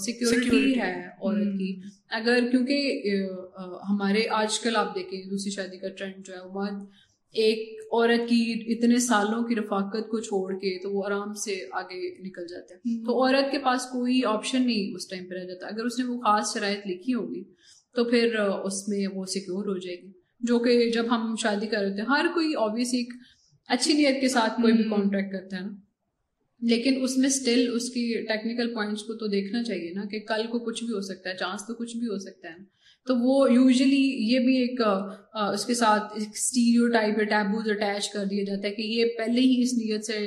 سیکورٹی 0.00 0.80
ہے 0.80 0.92
عورت 1.20 1.58
کی۔ 1.58 1.80
اگر 2.10 2.48
کیونکہ 2.50 3.02
ہمارے 3.90 4.28
آج 4.30 4.60
کل 4.60 4.76
آپ 4.76 4.94
دیکھیں 4.94 5.22
دوسری 5.30 5.50
شادی 5.50 5.78
کا 5.78 5.88
ٹرینڈ 5.88 6.26
جو 6.26 6.34
ہے 6.34 6.38
وہ 6.54 6.64
ایک 7.34 7.58
عورت 7.92 8.28
کی 8.28 8.40
اتنے 8.66 8.98
سالوں 8.98 9.42
کی 9.44 9.54
رفاقت 9.56 10.08
کو 10.10 10.20
چھوڑ 10.20 10.52
کے 10.54 10.78
تو 10.82 10.90
وہ 10.90 11.04
آرام 11.06 11.34
سے 11.34 11.56
آگے 11.72 12.28
نکل 12.28 12.46
جاتے 12.46 12.74
ہیں۔ 12.74 13.04
تو 13.04 13.22
عورت 13.22 13.50
کے 13.52 13.58
پاس 13.58 13.82
کوئی 13.82 14.24
آپشن 14.24 14.66
نہیں 14.66 14.94
اس 14.94 15.08
ٹائم 15.08 15.24
پہ 15.28 15.34
رہ 15.34 15.44
جاتا۔ 15.44 15.66
اگر 15.66 15.84
اس 15.84 15.98
نے 15.98 16.04
وہ 16.04 16.18
خاص 16.18 16.54
شرائط 16.54 16.86
لکھی 16.86 17.14
ہوگی 17.14 17.42
تو 17.94 18.04
پھر 18.04 18.34
اس 18.64 18.88
میں 18.88 19.06
وہ 19.14 19.24
سیکور 19.24 19.64
ہو 19.66 19.76
جائے 19.78 20.02
گی۔ 20.02 20.10
جو 20.40 20.58
کہ 20.58 20.90
جب 20.90 21.06
ہم 21.10 21.34
شادی 21.36 21.66
کر 21.66 21.80
رہے 21.80 21.90
ہیں 21.90 22.04
ہر 22.08 22.26
کوئی 22.34 22.52
آبویس 22.58 22.94
ایک 22.94 23.12
اچھی 23.68 23.92
نیت 23.92 24.20
کے 24.20 24.28
ساتھ 24.28 24.60
کوئی 24.60 24.72
بھی 24.72 24.84
کانٹریکٹ 24.84 25.32
کرتا 25.32 25.56
ہے 25.56 25.62
نا۔ 25.62 25.72
لیکن 26.62 26.98
اس 27.02 27.16
میں 27.18 27.28
اسٹل 27.28 27.68
اس 27.72 27.90
کی 27.90 28.02
ٹیکنیکل 28.28 28.72
پوائنٹس 28.74 29.02
کو 29.02 29.14
تو 29.14 29.26
دیکھنا 29.26 29.62
چاہیے 29.62 29.92
نا 29.92 30.04
کہ 30.04 30.20
کل 30.28 30.46
کو 30.46 30.58
کچھ 30.64 30.84
بھی 30.84 30.92
ہو 30.94 31.00
سکتا 31.00 31.30
ہے 31.30 31.36
چانس 31.36 31.66
تو 31.66 31.74
کچھ 31.74 31.96
بھی 31.96 32.06
ہو 32.06 32.18
سکتا 32.18 32.48
ہے 32.48 32.56
تو 33.06 33.14
وہ 33.16 33.52
یوزلی 33.52 34.02
یہ 34.32 34.38
بھی 34.38 34.56
ایک 34.56 34.80
اس 35.52 35.64
کے 35.64 35.74
ساتھ 35.74 36.12
اسٹیریو 36.16 36.88
ٹائپ 36.88 37.18
یا 37.18 37.24
ٹیبوز 37.24 37.70
اٹیچ 37.70 38.08
کر 38.08 38.24
دیا 38.24 38.44
جاتا 38.44 38.68
ہے 38.68 38.72
کہ 38.72 38.82
یہ 38.82 39.04
پہلے 39.18 39.40
ہی 39.40 39.62
اس 39.62 39.72
نیت 39.74 40.04
سے 40.04 40.18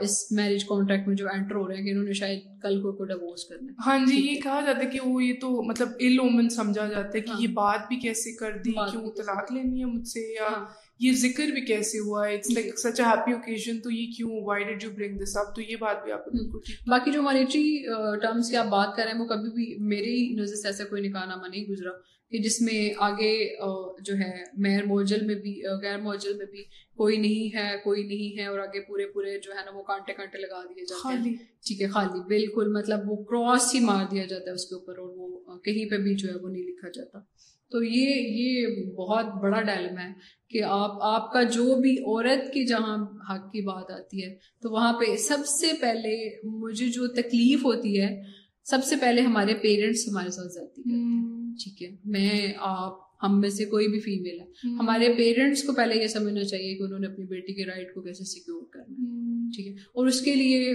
اس 0.00 0.16
میرج 0.32 0.64
کانٹریکٹ 0.64 1.08
میں 1.08 1.16
جو 1.16 1.28
انٹر 1.32 1.54
ہو 1.54 1.68
رہے 1.68 1.76
ہیں 1.76 1.84
کہ 1.84 1.90
انہوں 1.90 2.04
نے 2.04 2.12
شاید 2.12 2.40
کل 2.62 2.80
کو 2.82 3.04
ڈیوورس 3.04 3.44
کرنا 3.44 3.72
ہاں 3.86 3.98
جی 4.06 4.16
یہ 4.16 4.40
کہا 4.40 4.60
جاتا 4.60 4.84
ہے 4.84 4.90
کہ 4.90 5.00
وہ 5.00 5.22
یہ 5.24 5.34
تو 5.40 5.50
مطلب 5.62 5.88
ال 6.00 6.18
اومن 6.18 6.48
سمجھا 6.48 6.86
جاتا 6.86 7.16
ہے 7.16 7.20
کہ 7.20 7.30
ہاں۔ 7.30 7.40
یہ 7.40 7.54
بات 7.54 7.88
بھی 7.88 7.96
کیسے 7.98 8.32
کر 8.36 8.58
دی 8.58 8.72
کیوں 8.90 9.10
طلاق 9.16 9.52
لینی 9.52 9.80
ہے 9.80 9.86
مجھ 9.86 10.08
سے 10.08 10.32
یا 10.34 10.48
ہاں۔ 10.48 10.64
یہ 11.00 11.12
ذکر 11.12 11.46
بھی 11.46 11.60
کیسے 11.60 11.98
ہوا؟ 11.98 12.28
ہے 12.28 12.34
it's 12.34 12.50
like 12.50 12.78
such 12.78 13.00
a 13.00 13.06
happy 13.06 13.32
occasion 13.32 13.80
تو 13.80 13.90
یہ 13.90 14.06
کیوں؟ 14.16 14.44
Why 14.44 14.64
did 14.64 14.84
you 14.84 14.90
bring 14.90 15.18
this 15.18 15.36
up 15.36 15.54
تو 15.54 15.62
یہ 15.62 15.76
بات 15.76 16.04
بھی 16.04 16.12
آپ 16.12 16.28
بالکل 16.28 16.58
باقی 16.86 17.10
جو 17.10 17.22
مانیٹری 17.22 17.84
ٹرمس 18.22 18.50
کی 18.50 18.56
آپ 18.56 18.66
بات 18.66 18.96
کر 18.96 19.02
رہے 19.04 19.12
ہیں 19.12 19.20
وہ 19.20 19.26
کبھی 19.26 19.50
بھی 19.50 19.84
میرے 19.84 20.14
ہی 20.16 20.34
نظر 20.34 20.54
سے 20.54 20.68
ایسا 20.68 20.84
کوئی 20.84 21.08
نکاح 21.08 21.24
نامہ 21.24 21.46
نہیں 21.48 21.64
گزرا۔ 21.64 21.90
کہ 22.30 22.38
جس 22.38 22.60
میں 22.60 22.94
آگے 22.98 23.56
جو 24.02 24.14
ہے 24.14 24.44
میر 24.56 24.86
موجل 24.86 25.26
میں 25.26 25.34
بھی 25.34 25.62
غیر 25.82 25.98
موجل 25.98 26.36
میں 26.36 26.46
بھی 26.46 26.64
کوئی 26.96 27.16
نہیں 27.16 27.56
ہے 27.56 27.76
کوئی 27.84 28.02
نہیں 28.02 28.38
ہے 28.38 28.46
اور 28.46 28.58
آگے 28.58 28.80
پورے 28.80 29.06
پورے 29.06 29.38
جو 29.38 29.52
ہے 29.52 29.64
نا 29.64 29.70
وہ 29.74 29.82
کانٹے 29.82 30.12
کانٹے 30.12 30.38
لگا 30.38 30.62
دیے 30.62 30.84
جاتے 30.84 31.28
ہیں۔ 31.28 31.36
ٹھیک 31.66 31.82
ہے 31.82 31.86
خالی۔ 31.86 32.20
بالکل 32.20 32.72
مطلب 32.72 32.98
وہ 33.10 33.16
کراس 33.24 33.74
ہی 33.74 33.80
مار 33.80 34.04
دیا 34.10 34.24
جاتا 34.24 34.44
ہے 34.44 34.54
اس 34.54 34.66
کے 34.66 34.74
اوپر 34.74 34.98
اور 34.98 35.08
وہ 35.16 35.58
کہیں 35.58 35.90
پہ 35.90 35.96
بھی 35.96 36.14
جو 36.14 36.28
ہے 36.28 36.38
وہ 36.38 36.48
نہیں 36.48 36.62
لکھا 36.62 36.88
جاتا۔ 36.94 37.18
تو 37.70 37.82
یہ 37.82 38.08
یہ 38.14 38.66
بہت 38.94 39.26
بڑا 39.42 39.62
ڈائلم 39.62 39.98
ہے 39.98 40.12
کہ 40.48 40.62
آپ 40.62 41.02
آپ 41.02 41.32
کا 41.32 41.42
جو 41.42 41.80
بھی 41.80 41.98
عورت 41.98 42.52
کی 42.52 42.66
جہاں 42.66 42.96
حق 43.30 43.52
کی 43.52 43.60
بات 43.60 43.90
آتی 43.90 44.24
ہے 44.24 44.34
تو 44.62 44.70
وہاں 44.70 44.92
پہ 44.92 45.16
سب 45.16 45.46
سے 45.46 45.66
پہلے 45.80 46.40
مجھے 46.44 46.88
جو 46.88 47.06
تکلیف 47.06 47.64
ہوتی 47.64 48.00
ہے 48.00 48.22
سب 48.64 48.78
سے 48.84 48.96
پہلے 49.00 49.20
ہمارے 49.20 49.54
پیرنٹس 49.54 50.08
ہمارے 50.08 50.30
ساتھ 50.30 50.54
جاتی 50.54 50.82
ہے 50.82 50.98
ٹھیک 51.64 51.82
ہے 51.82 51.96
میں 52.04 52.52
آپ 52.58 53.10
ہم 53.22 53.40
میں 53.40 53.48
سے 53.50 53.64
کوئی 53.64 53.88
بھی 53.88 54.00
فیمل 54.00 54.40
ہے۔ 54.40 54.68
ہمارے 54.68 55.08
پیرنٹس 55.16 55.62
کو 55.62 55.72
پہلے 55.72 56.02
یہ 56.02 56.06
سمجھنا 56.06 56.44
چاہیے 56.44 56.74
کہ 56.76 56.82
انہوں 56.82 56.98
نے 56.98 57.06
اپنی 57.06 57.24
بیٹی 57.24 57.54
کے 57.54 57.64
رائٹ 57.64 57.94
کو 57.94 58.02
کیسے 58.02 58.24
سیکیور 58.24 58.62
کرنا 58.72 58.94
ہے۔ 59.00 59.50
ٹھیک 59.56 59.66
ہے 59.66 59.72
اور 59.72 60.06
اس 60.06 60.20
کے 60.20 60.34
لیے 60.34 60.70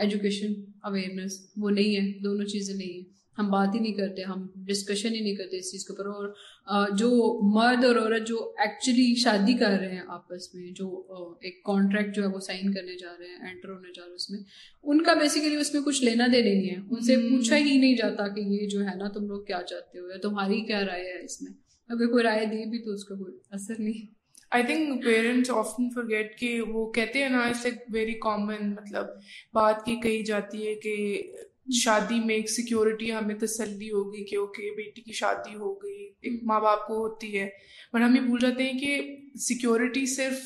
ایجوکیشن 0.00 0.52
اویئرنیس 0.82 1.52
وہ 1.56 1.70
نہیں 1.70 1.96
ہے 1.96 2.18
دونوں 2.24 2.46
چیزیں 2.46 2.74
نہیں 2.74 2.92
ہیں۔ 2.92 3.15
ہم 3.38 3.50
بات 3.50 3.74
ہی 3.74 3.80
نہیں 3.80 3.92
کرتے 3.92 4.22
ہم 4.22 4.46
ڈسکشن 4.56 5.14
ہی 5.14 5.20
نہیں 5.20 5.34
کرتے 5.34 5.58
اس 5.58 5.72
چیز 5.72 5.86
کے 5.86 5.92
اوپر۔ 5.92 6.08
اور 6.08 6.96
جو 6.96 7.40
مرد 7.42 7.84
اور 7.84 7.96
عورت 7.96 8.26
جو 8.26 8.52
ایکچولی 8.58 9.14
شادی 9.14 9.54
کر 9.54 9.70
رہے 9.80 9.94
ہیں 9.94 10.02
آپس 10.08 10.54
میں 10.54 10.70
جو 10.70 11.02
ایک 11.42 11.62
کانٹریکٹ 11.64 12.16
جو 12.16 12.22
ہے 12.22 12.28
وہ 12.28 12.40
سائن 12.40 12.74
کرنے 12.74 12.96
جا 12.96 13.12
رہے 13.18 13.26
ہیں 13.26 13.36
انٹر 13.36 13.68
ہونے 13.68 13.88
جا 13.96 14.02
رہے 14.02 14.08
ہیں 14.08 14.14
اس 14.14 14.30
میں 14.30 14.38
ان 14.82 15.02
کا 15.02 15.14
بیسیکلی 15.14 15.56
اس 15.56 15.74
میں 15.74 15.82
کچھ 15.82 16.04
لینا 16.04 16.26
دینے 16.32 16.54
نہیں 16.54 16.70
ہے۔ 16.70 16.76
ان 16.90 17.00
سے 17.00 17.16
پوچھا 17.16 17.56
ہی 17.56 17.78
نہیں 17.78 17.96
جاتا 17.96 18.28
کہ 18.28 18.40
یہ 18.40 18.68
جو 18.68 18.80
ہے 18.80 18.94
نا 18.96 19.08
تم 19.08 19.26
لوگ 19.26 19.44
کیا 19.44 19.62
چاہتے 19.62 19.98
ہو 19.98 20.08
یا 20.08 20.16
تمہاری 20.22 20.60
کیا 20.60 20.86
رائے 20.86 21.04
ہے 21.04 21.24
اس 21.24 21.42
میں۔ 21.42 21.52
اگر 21.88 22.06
کوئی 22.06 22.24
رائے 22.24 22.46
دی 22.46 22.70
بھی 22.70 22.78
تو 22.78 22.92
اس 22.92 23.04
کا 23.04 23.14
کوئی 23.14 23.38
اثر 23.50 23.74
نہیں۔ 23.78 24.06
I 24.50 24.62
think 24.64 25.04
parents 25.04 25.50
often 25.50 25.90
forget 25.90 26.38
کہ 26.38 26.60
وہ 26.60 26.92
کہتے 26.92 27.22
ہیں 27.22 27.28
نا 27.28 27.38
اٹس 27.38 27.64
لائک 27.64 27.74
ویری 27.88 28.12
کامن 28.12 28.70
مطلب 28.70 29.06
بات 29.52 29.84
کی 29.84 29.96
کہی 29.96 30.22
جاتی 30.24 30.66
ہے 30.68 30.74
کہ 30.74 31.22
شادی 31.72 32.20
میں 32.24 32.34
ایک 32.34 32.50
سیکورٹی 32.50 33.12
ہمیں 33.12 33.34
تسلی 33.34 33.90
ہوگی 33.90 34.24
کہ 34.24 34.36
اوکے 34.36 34.76
بیٹی 34.76 35.02
کی 35.02 35.12
شادی 35.12 35.54
ہو 35.54 35.74
گئی 35.74 36.06
ایک 36.22 36.40
ماں 36.42 36.60
باپ 36.60 36.86
کو 36.86 36.96
ہوتی 36.96 37.38
ہے۔ 37.38 37.48
بٹ 37.92 38.00
ہم 38.02 38.16
یہ 38.16 38.20
بھول 38.20 38.38
جاتے 38.40 38.62
ہیں 38.62 38.78
کہ 38.78 39.16
سیکورٹی 39.38 40.06
صرف 40.06 40.38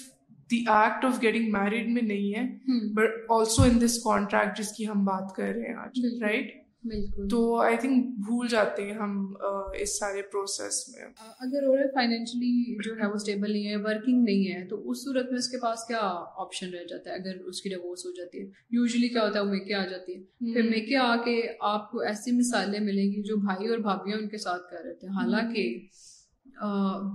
the 0.51 0.57
act 0.57 1.05
of 1.05 1.23
getting 1.23 1.53
married 1.53 1.89
میں 1.89 2.03
نہیں 2.03 2.35
ہے 2.35 2.43
but 2.95 3.31
also 3.31 3.63
in 3.63 3.81
this 3.81 3.99
contract 4.05 4.59
جس 4.59 4.73
کی 4.73 4.89
ہم 4.89 5.05
بات 5.05 5.37
کر 5.37 5.45
رہے 5.45 5.69
ہیں 5.69 5.77
آج 5.77 6.01
رائٹ 6.23 6.60
تو 7.31 7.61
آئی 7.61 7.77
تھنک 7.77 8.07
بھول 8.07 8.49
جاتے 8.49 8.83
ہیں 8.83 8.95
ہم 8.95 9.35
اس 9.79 9.99
سارے 9.99 10.23
پروسیس 10.23 10.89
میں۔ 10.89 11.05
اگر 11.39 11.67
عورت 11.67 11.95
فائنینشلی 11.95 12.77
جو 12.85 12.95
ہے 13.01 13.07
وہ 13.07 13.15
اسٹیبل 13.15 13.53
نہیں 13.53 13.69
ہے 13.69 13.77
ورکنگ 13.77 14.23
نہیں 14.25 14.53
ہے 14.53 14.67
تو 14.69 14.91
اس 14.91 14.99
صورت 15.05 15.31
میں 15.31 15.39
اس 15.39 15.49
کے 15.49 15.59
پاس 15.59 15.85
کیا 15.89 15.99
آپشن 16.37 16.71
رہ 16.71 16.85
جاتا 16.85 17.11
ہے 17.11 17.15
اگر 17.15 17.41
اس 17.45 17.63
کی 17.63 17.69
ڈیوورس 17.69 18.07
ہو 18.07 18.11
جاتی 18.11 18.41
ہے؟ 18.41 18.47
یوزلی 18.71 19.09
کیا 19.09 19.23
ہوتا 19.27 19.39
ہے 19.39 19.45
وہ 19.45 19.51
میکے 19.51 19.75
آ 19.75 19.87
جاتی 19.87 20.15
ہے۔ 20.15 20.53
پھر 20.53 20.63
میکے 20.63 20.97
آ 20.97 21.17
کے 21.17 21.43
آپ 21.61 21.91
کو 21.91 22.01
ایسی 22.01 22.33
مثالیں 22.33 22.81
ملیں 22.81 23.05
گی 23.05 23.23
جو 23.23 23.37
بھائی 23.37 23.69
اور 23.69 23.79
بھابیاں 23.79 24.19
ان 24.19 24.29
کے 24.29 24.39
ساتھ 24.39 24.63
کر 24.71 24.77
رہے 24.85 24.95
تھے۔ 24.95 25.09
حالانکہ 25.09 25.87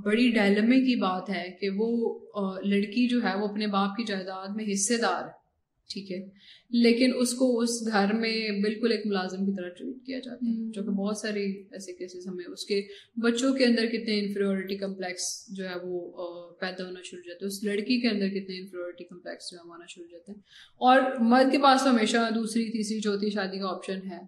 بڑی 0.06 0.32
ڈائلمے 0.32 0.80
کی 0.82 0.96
بات 0.96 1.30
ہے 1.30 1.58
کہ 1.62 1.70
وہ 1.78 2.20
لڑکی 2.66 3.08
جو 3.08 3.24
ہے 3.24 3.36
وہ 3.36 3.48
اپنے 3.48 3.68
باپ 3.68 3.96
کی 3.98 4.04
جائیداد 4.04 4.48
میں 4.56 4.66
حصے 4.74 4.98
دار 4.98 5.24
ہے۔ 5.24 5.45
ٹھیک 5.90 6.12
ہے۔ 6.12 6.30
لیکن 6.70 7.12
اس 7.16 7.34
کو 7.34 7.60
اس 7.60 7.70
گھر 7.88 8.14
میں 8.14 8.62
بالکل 8.62 8.92
ایک 8.92 9.06
ملازم 9.06 9.46
کی 9.46 9.52
طرح 9.58 9.70
ٹریٹ 9.70 10.06
کیا 10.06 10.20
جاتا 10.20 10.50
ہے 10.50 10.72
جو 10.72 10.84
کہ 10.84 10.90
بہت 10.90 11.18
سارے 11.18 11.46
ایسے 11.46 11.94
کیسز 11.94 12.28
ہمیں 12.28 12.46
اس 12.46 12.66
کے 12.66 12.82
بچوں 13.16 13.54
کے 13.54 13.66
اندر 13.66 13.86
کتنے 13.86 14.20
انفیریورٹی 14.20 14.76
کمپلیکس 14.76 15.46
جو 15.50 15.70
ہے 15.70 15.74
وہ 15.84 16.12
پیدا 16.60 16.86
ہونا 16.86 17.00
شروع 17.04 17.22
ہو 17.22 17.30
جاتے 17.30 17.46
ہیں۔ 17.46 17.48
اس 17.48 17.64
لڑکی 17.64 18.02
کے 18.02 18.08
اندر 18.08 18.28
کتنے 18.28 18.60
انفیریورٹی 18.60 19.04
کمپلیکس 19.04 19.52
جو 19.52 19.58
ہے 19.58 19.70
ہونا 19.70 19.86
شروع 19.90 20.06
ہو 20.06 20.12
جاتے 20.12 20.32
ہیں۔ 20.32 20.40
اور 20.78 21.02
مرد 21.20 21.52
کے 21.52 21.58
پاس 21.58 21.84
تو 21.84 21.90
ہمیشہ 21.90 22.18
دوسری 22.36 22.66
تیسری 22.66 23.00
چوتھی 23.02 23.30
شادی 23.30 23.60
کا 23.60 23.68
آپشن 23.68 24.00
ہے۔ 24.12 24.20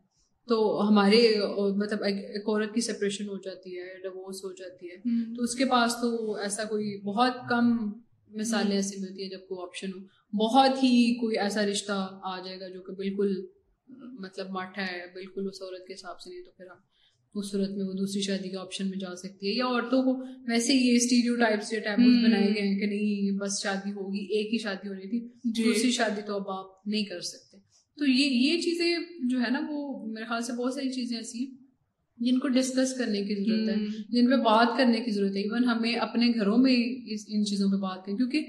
تو 0.48 0.88
ہمارے 0.88 1.36
مطلب 1.76 2.04
ایک 2.04 2.50
عورت 2.50 2.74
کی 2.74 2.82
سپریشن 2.82 3.26
ہو 3.26 3.38
جاتی 3.38 3.78
ہے 3.78 4.02
ڈیوورس 4.02 4.36
ہو 4.44 4.54
جاتی 4.54 4.88
ہے۔ 4.88 4.98
تو 5.36 5.44
اس 5.44 5.56
کے 5.56 5.66
پاس 5.66 5.94
تو 6.02 6.36
ایسا 6.36 6.64
کوئی 6.64 7.02
بہت 7.02 7.32
کم 7.50 7.92
مثالیں 8.36 8.76
ایسی 8.76 9.02
ملتی 9.02 9.24
ہیں 9.24 9.30
جب 9.30 9.40
کوئی 9.40 9.64
آپشن 9.64 9.88
ہو۔ 9.88 10.00
بہت 10.38 10.84
ہی 10.84 11.16
کوئی 11.16 11.38
ایسا 11.38 11.66
رشتہ 11.66 12.20
آ 12.24 12.46
جائے 12.46 12.60
گا 12.60 12.68
جو 12.68 12.82
کہ 12.82 12.94
بالکل 12.94 13.46
مطلب 14.20 14.50
ماٹھا 14.50 14.82
ہے 14.82 15.06
بالکل 15.14 15.48
اس 15.48 15.62
عورت 15.62 15.88
کے 15.88 15.94
حساب 15.94 16.20
سے 16.22 16.30
نہیں 16.30 16.44
تو 16.44 16.52
پھر 16.58 16.66
آپ 16.66 16.78
اس 17.36 17.52
صورت 17.52 17.70
میں 17.70 17.86
وہ 17.86 17.94
دوسری 17.94 18.22
شادی 18.22 18.50
کے 18.50 18.58
آپشن 18.58 18.90
میں 18.90 18.98
جا 18.98 19.16
سکتی 19.16 19.48
ہے۔ 19.48 19.54
یا 19.54 19.66
عورتوں 19.66 20.04
کو 20.04 20.24
ویسے 20.52 20.74
یہ 20.74 20.94
اسٹیریو 20.96 21.36
ٹائپس 21.36 21.74
یا 21.74 21.80
ٹیبوز 21.80 22.24
بنائے 22.26 22.48
گئے 22.48 22.68
ہیں 22.68 22.80
کہ 22.80 22.86
نہیں 22.86 23.38
بس 23.38 23.64
شادی 23.64 23.92
ہوگی 23.92 24.20
ایک 24.20 24.54
ہی 24.54 24.58
شادی 24.58 24.88
ہونی 24.88 25.10
تھی 25.10 25.28
جی۔ 25.52 25.64
دوسری 25.64 25.92
شادی 25.92 26.22
تو 26.22 26.36
اب 26.36 26.50
آپ 26.50 26.88
نہیں 26.88 27.04
کر 27.04 27.22
سکتے۔ 27.22 27.58
تو 27.98 28.06
یہ 28.06 28.26
یہ 28.26 28.62
چیزیں 28.62 28.98
جو 29.30 29.40
ہے 29.42 29.50
نا 29.50 29.62
وہ 29.70 30.06
میرے 30.12 30.26
خیال 30.26 30.42
سے 30.42 30.54
بہت 30.54 30.74
ساری 30.74 30.90
چیزیں 30.90 31.18
ایسی 31.18 31.40
ہیں۔ 31.40 31.67
جن 32.20 32.40
کو 32.40 32.48
ڈسکس 32.48 32.94
کرنے 32.94 33.22
کی 33.22 33.36
ضرورت 33.36 33.70
ہے 33.70 33.76
جن 34.10 34.30
پہ 34.30 34.36
بات 34.36 34.78
کرنے 34.78 35.00
کی 35.00 35.12
ضرورت 35.12 35.36
ہے 35.36 35.42
ایون 35.42 35.64
ہمیں 35.64 35.96
اپنے 35.96 36.28
گھروں 36.28 36.58
میں 36.58 36.76
ان 37.28 37.46
چیزوں 37.46 37.72
پہ 37.72 37.76
بات 37.76 38.06
کریں۔ 38.06 38.18
کیونکہ 38.18 38.46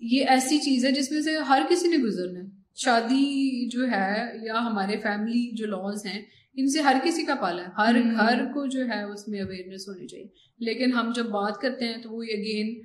یہ 0.00 0.24
ایسی 0.28 0.58
چیز 0.58 0.84
ہے 0.84 0.92
جس 0.92 1.10
میں 1.10 1.20
سے 1.20 1.36
ہر 1.36 1.62
کسی 1.70 1.88
نے 1.88 1.96
گزرنا 1.96 2.40
ہے۔ 2.40 2.44
شادی 2.74 3.68
جو 3.68 3.86
ہے 3.90 4.24
یا 4.42 4.54
ہمارے 4.54 4.96
فیملی 5.02 5.56
جو 5.56 5.66
لاز 5.66 6.06
ہیں 6.06 6.22
ان 6.56 6.68
سے 6.68 6.80
ہر 6.80 6.96
کسی 7.04 7.22
کا 7.22 7.34
پالا 7.34 7.62
ہے۔ 7.62 7.68
ہر 7.78 7.96
گھر 8.16 8.44
کو 8.44 8.66
جو 8.66 8.86
ہے 8.88 9.02
اس 9.02 9.28
میں 9.28 9.40
اویئرنیس 9.40 9.88
ہونی 9.88 10.06
چاہیے۔ 10.06 10.26
لیکن 10.58 10.92
ہم 10.92 11.12
جب 11.16 11.24
بات 11.24 11.60
کرتے 11.60 11.84
ہیں 11.84 12.02
تو 12.02 12.10
وہ 12.10 12.22
اگین 12.22 12.80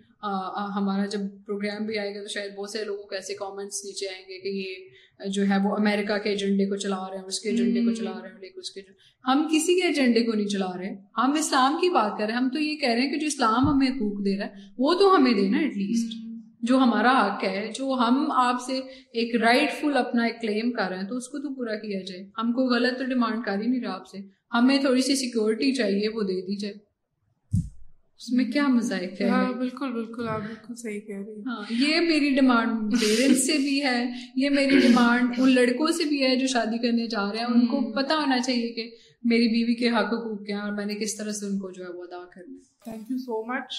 ہمارا 0.76 1.06
جب 1.06 1.20
پروگرام 1.46 1.86
بھی 1.86 1.98
آئے 2.00 2.16
گا 2.16 2.22
تو 2.22 2.28
شاید 2.28 2.56
بہت 2.56 2.70
سے 2.70 2.84
لوگوں 2.84 3.04
کو 3.04 3.16
ایسے 3.16 3.34
کامنٹس 3.34 3.86
نیچے 3.86 4.08
آئیں 4.08 4.26
گے 4.30 4.40
کہ 4.40 4.48
یہ 4.48 4.76
جو 5.26 5.44
ہے 5.44 5.58
وہ 5.64 5.76
امریکہ 5.76 6.18
کے 6.18 6.30
ایجنڈے 6.30 6.66
کو 6.66 6.76
چلا 6.76 7.10
رہے 7.10 7.18
ہیں 7.18 7.26
اس 7.26 7.40
کے 7.40 7.50
ایجنڈے 7.50 7.82
کو 7.82 7.94
چلا 7.94 8.12
رہے 8.22 8.30
ہیں 8.30 8.40
لیکن 8.40 8.60
اس 8.60 8.72
کے 8.72 8.82
ہم 9.28 9.48
کسی 9.52 9.82
کے 9.82 9.88
ایجنڈے 9.88 10.24
کو 10.24 10.32
نہیں 10.32 10.48
چلا 10.48 10.72
رہے۔ 10.78 10.90
ہم 11.18 11.32
اسلام 11.32 11.78
کی 11.82 11.90
بات 11.90 12.12
کر 12.18 12.26
رہے 12.26 12.34
ہیں۔ 12.34 12.42
ہم 12.42 12.50
تو 12.50 12.60
یہ 12.60 12.76
کہہ 12.76 12.90
رہے 12.90 13.02
ہیں 13.02 13.12
کہ 13.12 13.20
جو 13.20 13.28
اسلام 13.28 13.68
ہمیں 13.68 13.88
حقوق 13.88 14.26
دے 14.26 14.38
رہا 14.38 14.46
ہے 14.46 14.52
وہ 14.78 14.94
تو 14.94 15.16
ہمیں 15.16 15.34
دینا 15.34 15.58
ایٹ 15.58 15.78
لیسٹ 15.78 16.18
جو 16.62 16.78
ہمارا 16.78 17.26
حق 17.26 17.44
ہے 17.44 17.72
جو 17.76 17.98
ہم 18.08 18.32
آپ 18.32 18.56
سے 18.66 18.78
ایک 19.14 19.36
رائٹ 19.36 19.72
فل 19.82 19.98
اپنا 19.98 20.24
ایک 20.24 20.42
کلیم 20.42 20.72
کر 20.72 20.90
رہے 20.90 20.98
ہیں 20.98 21.08
تو 21.08 21.18
اس 21.18 21.28
کو 21.28 21.38
تو 21.38 21.56
پورا 21.56 21.76
کیا 21.76 22.00
جائے۔ 22.00 22.30
ہم 22.38 22.54
کو 22.54 22.62
غلط 22.66 22.98
تو 22.98 23.06
ڈیمانڈ 23.06 23.44
کر 23.46 23.62
ہی 23.62 23.68
نہیں 23.68 23.82
رہا 23.82 23.94
آپ 23.94 24.08
سے۔ 24.08 24.18
ہمیں 24.54 24.78
تھوڑی 24.78 25.02
سی 25.02 25.16
سیکورٹی 25.16 25.72
چاہیے 25.72 26.10
وہ 26.10 26.22
دے 26.22 26.42
دی 26.42 26.58
جائے۔ 26.58 26.87
اس 28.20 28.32
میں 28.34 28.46
کیا 28.46 28.68
مزائق 28.68 29.20
ہے 29.22 29.30
ہاں 29.30 29.52
بالکل 29.54 29.92
بالکل 29.92 30.28
آپ 30.28 30.42
بالکل 30.42 30.76
صحیح 30.76 31.00
کہہ 31.00 31.18
رہی 31.18 31.42
ہاں 31.42 31.64
یہ 31.80 32.00
میری 32.02 32.30
ڈیمانڈ 32.36 32.94
پیرنٹس 33.02 33.46
سے 33.48 33.58
بھی 33.58 33.82
ہے 33.84 34.00
یہ 34.36 34.50
میری 34.50 34.80
ڈیمانڈ 34.80 35.34
ان 35.38 35.54
لڑکوں 35.56 35.88
سے 35.88 36.04
بھی 36.04 36.24
ہے 36.26 36.36
جو 36.36 36.48
شادی 36.48 36.78
کرنے 36.78 37.08
جا 37.08 37.32
رہے 37.32 37.40
ہیں 37.40 37.46
ان 37.46 37.66
کو 37.68 37.82
پتا 37.92 38.16
ہونا 38.16 38.40
چاہیے 38.40 38.72
کہ 38.74 38.90
میری 39.24 39.48
بیوی 39.48 39.76
کے 39.76 39.90
حق 39.90 40.14
حقوق 40.14 40.46
کیا 40.46 40.60
اور 40.60 40.72
میں 40.72 40.86
نے 40.86 40.96
کس 40.96 41.16
طرح 41.18 41.32
سے 41.32 41.46
ان 41.46 41.60
کو 41.60 41.72
جو 41.72 41.84
ہے 41.84 41.90
وہ 41.90 42.04
ادا 42.04 42.24
کرنا 42.36 42.58
تھینک 42.84 43.12
یو 43.12 43.18
سو 43.18 43.44
مچ 43.46 43.74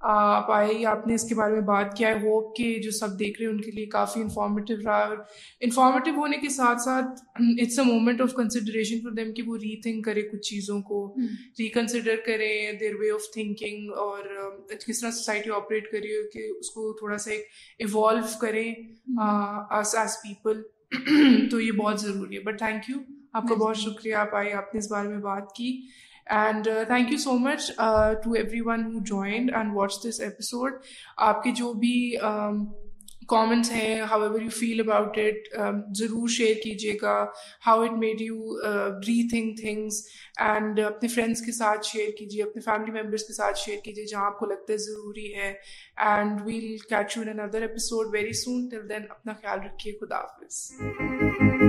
آپ 0.00 0.50
آئے 0.50 0.84
آپ 0.84 1.06
نے 1.06 1.14
اس 1.14 1.28
کے 1.28 1.34
بارے 1.34 1.52
میں 1.52 1.60
بات 1.60 1.96
کیا۔ 1.96 2.08
ہے 2.08 2.14
ہوپ 2.14 2.56
کہ 2.56 2.80
جو 2.84 2.90
سب 2.90 3.18
دیکھ 3.18 3.38
رہے 3.38 3.46
ہیں 3.46 3.54
ان 3.54 3.60
کے 3.60 3.70
لیے 3.70 3.86
کافی 3.86 4.20
انفارمیٹیو 4.20 4.76
رہا۔ 4.84 4.96
اور 4.96 5.16
انفارمیٹیو 5.60 6.14
ہونے 6.14 6.36
کے 6.36 6.48
ساتھ 6.48 6.80
ساتھ 6.82 7.06
it's 7.62 7.78
a 7.78 7.84
moment 7.84 8.20
of 8.20 8.32
consideration 8.32 9.00
for 9.00 9.10
them 9.10 9.34
کہ 9.34 9.42
وہ 9.42 9.56
ری 9.56 9.80
تھنک 9.80 10.04
کرے 10.04 10.22
کچھ 10.22 10.40
چیزوں 10.40 10.82
کو۔ 10.82 11.14
ریکنسیڈر 11.58 12.16
کریں 12.26 12.72
دیر 12.72 12.94
وے 12.94 13.10
آف 13.10 13.20
تھنکنگ 13.34 13.90
اور 13.90 14.24
کس 14.88 15.00
طرح 15.00 15.10
سوسائٹی 15.10 15.50
آپریٹ 15.50 15.90
کری 15.92 16.08
کہ 16.32 16.58
اس 16.58 16.70
کو 16.70 16.92
تھوڑا 16.92 17.18
سا 17.18 17.30
ایک 17.30 17.46
ایوالو 17.78 18.38
کریں 18.40 18.74
ایز 19.70 20.16
پیپل 20.22 20.62
تو 21.50 21.60
یہ 21.60 21.72
بہت 21.72 22.00
ضروری 22.00 22.36
ہے۔ 22.36 22.40
بٹ 22.40 22.58
تھینک 22.58 22.90
یو 22.90 22.96
آپ 23.32 23.48
کا 23.48 23.54
بہت 23.54 23.76
شکریہ۔ 23.76 24.14
آپ 24.14 24.34
آئے 24.34 24.52
آپ 24.52 24.74
نے 24.74 24.78
اس 24.78 24.90
بارے 24.90 25.08
میں 25.08 25.18
بات 25.18 25.52
کی۔ 25.56 25.80
And 26.30 26.68
thank 26.86 27.10
you 27.12 27.18
so 27.18 27.36
much 27.38 27.70
to 28.24 28.32
everyone 28.60 28.84
who 28.84 29.04
joined 29.04 29.54
and 29.54 29.72
watch 29.74 30.02
this 30.04 30.20
episode 30.20 30.72
آپ 31.16 31.42
کے 31.42 31.50
جو 31.50 31.72
بھی 31.72 31.94
کامنٹس 33.28 33.70
ہیں 33.72 34.00
however 34.22 34.40
you 34.40 34.50
feel 34.50 34.80
about 34.80 35.18
it 35.18 35.48
ضرور 35.96 36.28
شیئر 36.28 36.54
کیجیے 36.62 36.96
گا 37.02 37.14
how 37.66 37.82
it 37.82 37.92
made 37.98 38.20
you 38.20 38.56
rethink 39.28 39.60
things 39.60 40.02
and 40.40 40.80
اپنے 40.80 41.08
فرینڈس 41.08 41.42
کے 41.42 41.52
ساتھ 41.52 41.86
شیئر 41.86 42.10
کیجیے 42.18 42.42
اپنے 42.42 42.62
فیملی 42.62 42.92
ممبرس 42.92 43.24
کے 43.24 43.32
ساتھ 43.32 43.58
شیئر 43.58 43.78
کیجیے 43.84 44.06
جہاں 44.06 44.26
آپ 44.26 44.38
کو 44.38 44.46
لگتا 44.46 44.72
ہے 44.72 44.78
ضروری 44.78 45.34
ہے 45.34 45.52
and 46.04 46.40
we'll 46.44 46.76
catch 46.78 47.16
you 47.16 47.22
in 47.22 47.40
another 47.40 47.62
episode 47.62 48.14
very 48.14 48.32
soon 48.42 48.68
till 48.68 48.88
then 48.88 49.10
اپنا 49.10 49.32
خیال 49.32 49.58
رکھیے 49.58 49.92
خدا 50.00 50.16
حافظ 50.16 51.63